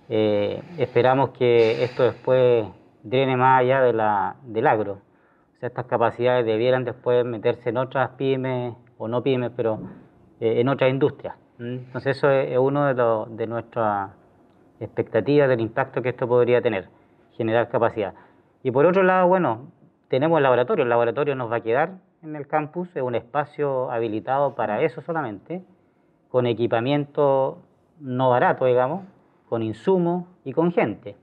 Eh, 0.09 0.63
esperamos 0.79 1.31
que 1.31 1.85
esto 1.85 2.03
después 2.03 2.67
drene 3.03 3.37
más 3.37 3.61
allá 3.61 3.81
de 3.81 3.93
la, 3.93 4.37
del 4.43 4.67
agro. 4.67 4.95
O 4.95 5.59
sea, 5.61 5.69
estas 5.69 5.87
capacidades 5.87 6.45
debieran 6.45 6.85
después 6.85 7.25
meterse 7.25 7.71
en 7.71 7.77
otras 7.77 8.11
pymes 8.11 8.75
o 8.99 9.09
no 9.09 9.23
pymes, 9.23 9.53
pero 9.57 9.79
en 10.45 10.69
otras 10.69 10.91
industrias. 10.91 11.37
Entonces 11.59 12.17
eso 12.17 12.31
es, 12.31 12.57
uno 12.59 12.93
de, 12.93 13.37
de 13.37 13.47
nuestras 13.47 14.11
expectativas 14.81 15.49
del 15.49 15.61
impacto 15.61 16.03
que 16.03 16.11
esto 16.11 16.27
podría 16.27 16.61
tener, 16.61 16.89
generar 17.33 17.69
capacidad. 17.69 18.15
Y 18.63 18.71
por 18.71 18.87
otro 18.87 19.03
lado, 19.03 19.29
bueno, 19.29 19.69
tenemos 20.09 20.39
el 20.39 20.43
laboratorio. 20.43 20.83
El 20.83 20.89
laboratorio 20.89 21.35
nos 21.35 21.51
va 21.51 21.57
a 21.57 21.61
quedar 21.61 21.93
en 22.23 22.37
el 22.37 22.47
campus, 22.47 22.95
es 22.97 23.03
un 23.03 23.15
espacio 23.15 23.91
habilitado 23.91 24.55
para 24.55 24.83
eso 24.83 25.01
solamente, 25.03 25.63
con 26.29 26.47
equipamiento 26.47 27.59
no 28.01 28.31
barato, 28.31 28.65
digamos, 28.65 29.05
con 29.49 29.63
insumos 29.63 30.25
y 30.45 30.53
con 30.53 30.73
gente. 30.73 31.17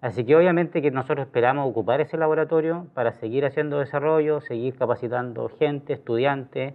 Así 0.00 0.24
que 0.24 0.36
obviamente 0.36 0.82
que 0.82 0.90
nosotros 0.90 1.26
esperamos 1.26 1.68
ocupar 1.68 2.00
ese 2.00 2.18
laboratorio 2.18 2.86
para 2.92 3.12
seguir 3.12 3.46
haciendo 3.46 3.78
desarrollo, 3.78 4.40
seguir 4.42 4.76
capacitando 4.76 5.48
gente, 5.48 5.94
estudiantes, 5.94 6.74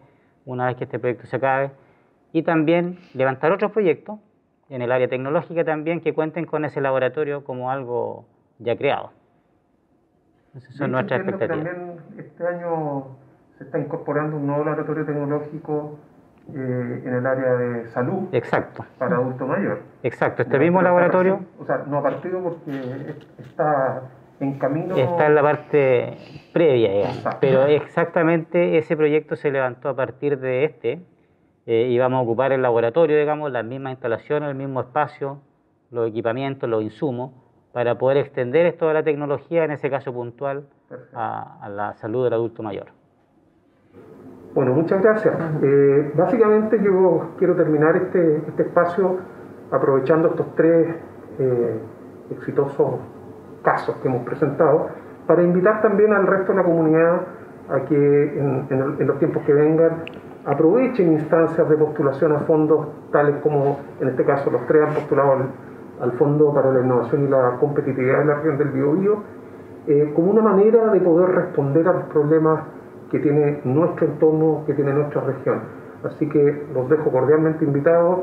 una 0.52 0.66
vez 0.66 0.76
que 0.78 0.86
este 0.86 1.00
proyecto 1.00 1.28
se 1.28 1.36
acabe, 1.36 1.72
y 2.32 2.44
también 2.44 3.00
levantar 3.14 3.52
otros 3.52 3.72
proyectos 3.72 4.20
en 4.70 4.82
el 4.82 4.92
área 4.92 5.08
tecnológica 5.08 5.64
también 5.64 6.02
que 6.02 6.14
cuenten 6.14 6.46
con 6.46 6.66
ese 6.66 6.82
laboratorio 6.82 7.44
como 7.44 7.72
algo 7.72 8.26
ya 8.60 8.76
creado. 8.78 9.12
Esas 10.56 10.76
son 10.76 10.92
nuestras 10.92 11.22
expectativas. 11.22 11.66
También 11.66 11.98
este 12.18 12.48
año 12.48 13.18
se 13.58 13.64
está 13.64 13.80
incorporando 13.80 14.38
un 14.38 14.48
nuevo 14.48 14.64
laboratorio 14.64 15.06
tecnológico 15.06 15.98
eh, 16.54 17.02
en 17.06 17.14
el 17.14 17.26
área 17.26 17.54
de 17.54 17.88
salud. 17.90 18.30
Exacto. 18.32 18.86
Para 18.98 19.18
adulto 19.18 19.46
mayor. 19.46 19.82
Exacto, 20.04 20.42
este 20.44 20.58
mismo 20.58 20.82
laboratorio. 20.82 21.46
O 21.60 21.66
sea, 21.66 21.84
no 21.88 22.00
ha 22.00 22.04
partido 22.04 22.42
porque 22.42 23.16
está 23.38 24.04
en 24.40 24.58
camino. 24.58 24.96
Está 24.96 25.28
en 25.28 25.36
la 25.36 25.42
parte 25.42 26.18
previa, 26.54 27.10
Pero 27.40 27.66
exactamente 27.66 28.78
ese 28.78 28.96
proyecto 28.96 29.36
se 29.36 29.52
levantó 29.52 29.90
a 29.90 29.96
partir 29.96 30.40
de 30.40 30.64
este. 30.66 31.00
Eh, 31.66 31.88
y 31.90 32.00
vamos 32.00 32.20
a 32.20 32.24
ocupar 32.24 32.52
el 32.52 32.62
laboratorio, 32.62 33.18
digamos, 33.18 33.52
las 33.52 33.64
mismas 33.64 33.92
instalaciones, 33.92 34.50
el 34.50 34.56
mismo 34.56 34.82
espacio, 34.82 35.40
los 35.92 36.10
equipamientos, 36.10 36.68
los 36.68 36.82
insumos, 36.82 37.32
para 37.74 37.96
poder 37.98 38.18
extender 38.18 38.66
esto 38.66 38.88
de 38.88 38.96
la 38.96 39.04
tecnología, 39.04 39.66
en 39.66 39.72
ese 39.72 39.90
caso 39.90 40.12
puntual, 40.12 40.64
a, 41.14 41.70
la 41.70 41.94
salud 41.94 42.24
del 42.24 42.34
adulto 42.34 42.64
mayor. 42.64 42.88
Bueno, 44.56 44.74
muchas 44.74 45.02
gracias. 45.04 45.36
Eh, 45.62 46.12
básicamente 46.16 46.80
yo 46.84 47.36
quiero 47.38 47.56
terminar 47.56 47.96
este, 47.98 48.38
este 48.48 48.64
espacio 48.64 49.20
aprovechando 49.70 50.30
estos 50.30 50.56
tres 50.56 50.96
eh, 51.38 51.80
exitosos 52.32 52.96
casos 53.62 53.96
que 53.98 54.08
hemos 54.08 54.24
presentado, 54.24 54.90
para 55.28 55.44
invitar 55.44 55.82
también 55.82 56.14
al 56.14 56.26
resto 56.26 56.52
de 56.54 56.58
la 56.58 56.64
comunidad 56.64 57.22
a 57.70 57.82
que 57.86 58.40
en, 58.40 59.08
los 59.08 59.20
tiempos 59.20 59.44
que 59.44 59.54
vengan 59.54 60.04
aprovechen 60.46 61.14
instancias 61.14 61.70
de 61.70 61.78
postulación 61.78 62.32
a 62.32 62.40
fondos 62.40 62.88
tales 63.12 63.36
como 63.44 63.80
en 64.02 64.08
este 64.08 64.26
caso 64.26 64.50
los 64.50 64.66
tres 64.66 64.88
han 64.88 64.94
postulado 64.96 65.34
al, 66.02 66.12
Fondo 66.14 66.54
para 66.54 66.72
la 66.72 66.80
Innovación 66.80 67.26
y 67.26 67.28
la 67.28 67.58
Competitividad 67.60 68.20
de 68.20 68.26
la 68.26 68.36
región 68.36 68.58
del 68.58 68.70
Biobío, 68.70 69.18
eh, 69.86 70.14
como 70.16 70.32
una 70.32 70.42
manera 70.42 70.92
de 70.92 71.00
poder 71.02 71.30
responder 71.30 71.88
a 71.90 71.94
los 71.94 72.04
problemas 72.04 72.62
que 73.12 73.20
tiene 73.20 73.60
nuestro 73.66 74.08
entorno, 74.08 74.64
que 74.66 74.74
tiene 74.74 74.94
nuestra 74.94 75.22
región. 75.22 75.60
Así 76.06 76.30
que 76.30 76.68
los 76.74 76.90
dejo 76.90 77.12
cordialmente 77.12 77.66
invitados 77.66 78.20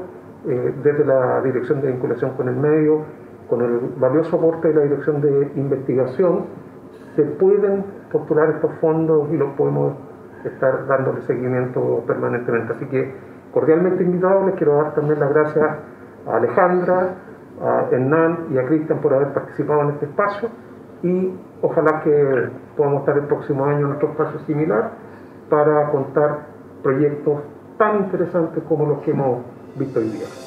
eh, 0.49 0.75
desde 0.83 1.05
la 1.05 1.43
Dirección 1.43 1.83
de 1.83 1.89
Vinculación 1.89 2.31
con 2.31 2.49
el 2.49 2.57
Medio 2.57 3.05
con 3.49 3.63
el 3.63 3.95
valioso 3.99 4.37
aporte 4.37 4.69
de 4.69 4.75
la 4.75 4.83
Dirección 4.83 5.21
de 5.21 5.53
Investigación, 5.57 6.47
se 7.15 7.23
pueden 7.23 7.85
postular 8.13 8.51
estos 8.51 8.73
fondos 8.81 9.29
y 9.33 9.37
los 9.37 9.53
podemos 9.55 9.95
estar 10.45 10.87
dándole 10.87 11.23
seguimiento 11.23 12.05
permanentemente. 12.07 12.75
Así 12.75 12.87
que 12.87 13.15
cordialmente 13.53 14.05
invitados, 14.05 14.47
les 14.47 14.55
quiero 14.57 14.77
dar 14.77 14.95
también 14.95 15.19
las 15.19 15.31
gracias 15.31 15.67
a 16.27 16.37
Alejandra, 16.37 17.15
a 17.63 17.89
Hernán 17.91 18.47
y 18.51 18.59
a 18.59 18.67
Cristian 18.67 19.01
por 19.01 19.15
haber 19.15 19.33
participado 19.33 19.83
en 19.83 19.89
este 19.91 20.07
espacio 20.07 20.49
y 21.03 21.33
ojalá 21.63 22.03
que 22.03 22.51
podamos 22.77 23.01
estar 23.01 23.17
el 23.17 23.25
próximo 23.25 23.65
año 23.65 23.87
en 23.87 23.93
otro 23.93 24.11
espacio 24.11 24.41
similar 24.41 24.91
para 25.49 25.91
contar 25.91 26.47
proyectos 26.83 27.41
tan 27.79 27.99
interesantes 27.99 28.63
como 28.69 28.87
los 28.87 28.99
que 29.01 29.11
hemos 29.11 29.43
visto 29.77 30.01
hoy 30.01 30.11
día. 30.11 30.46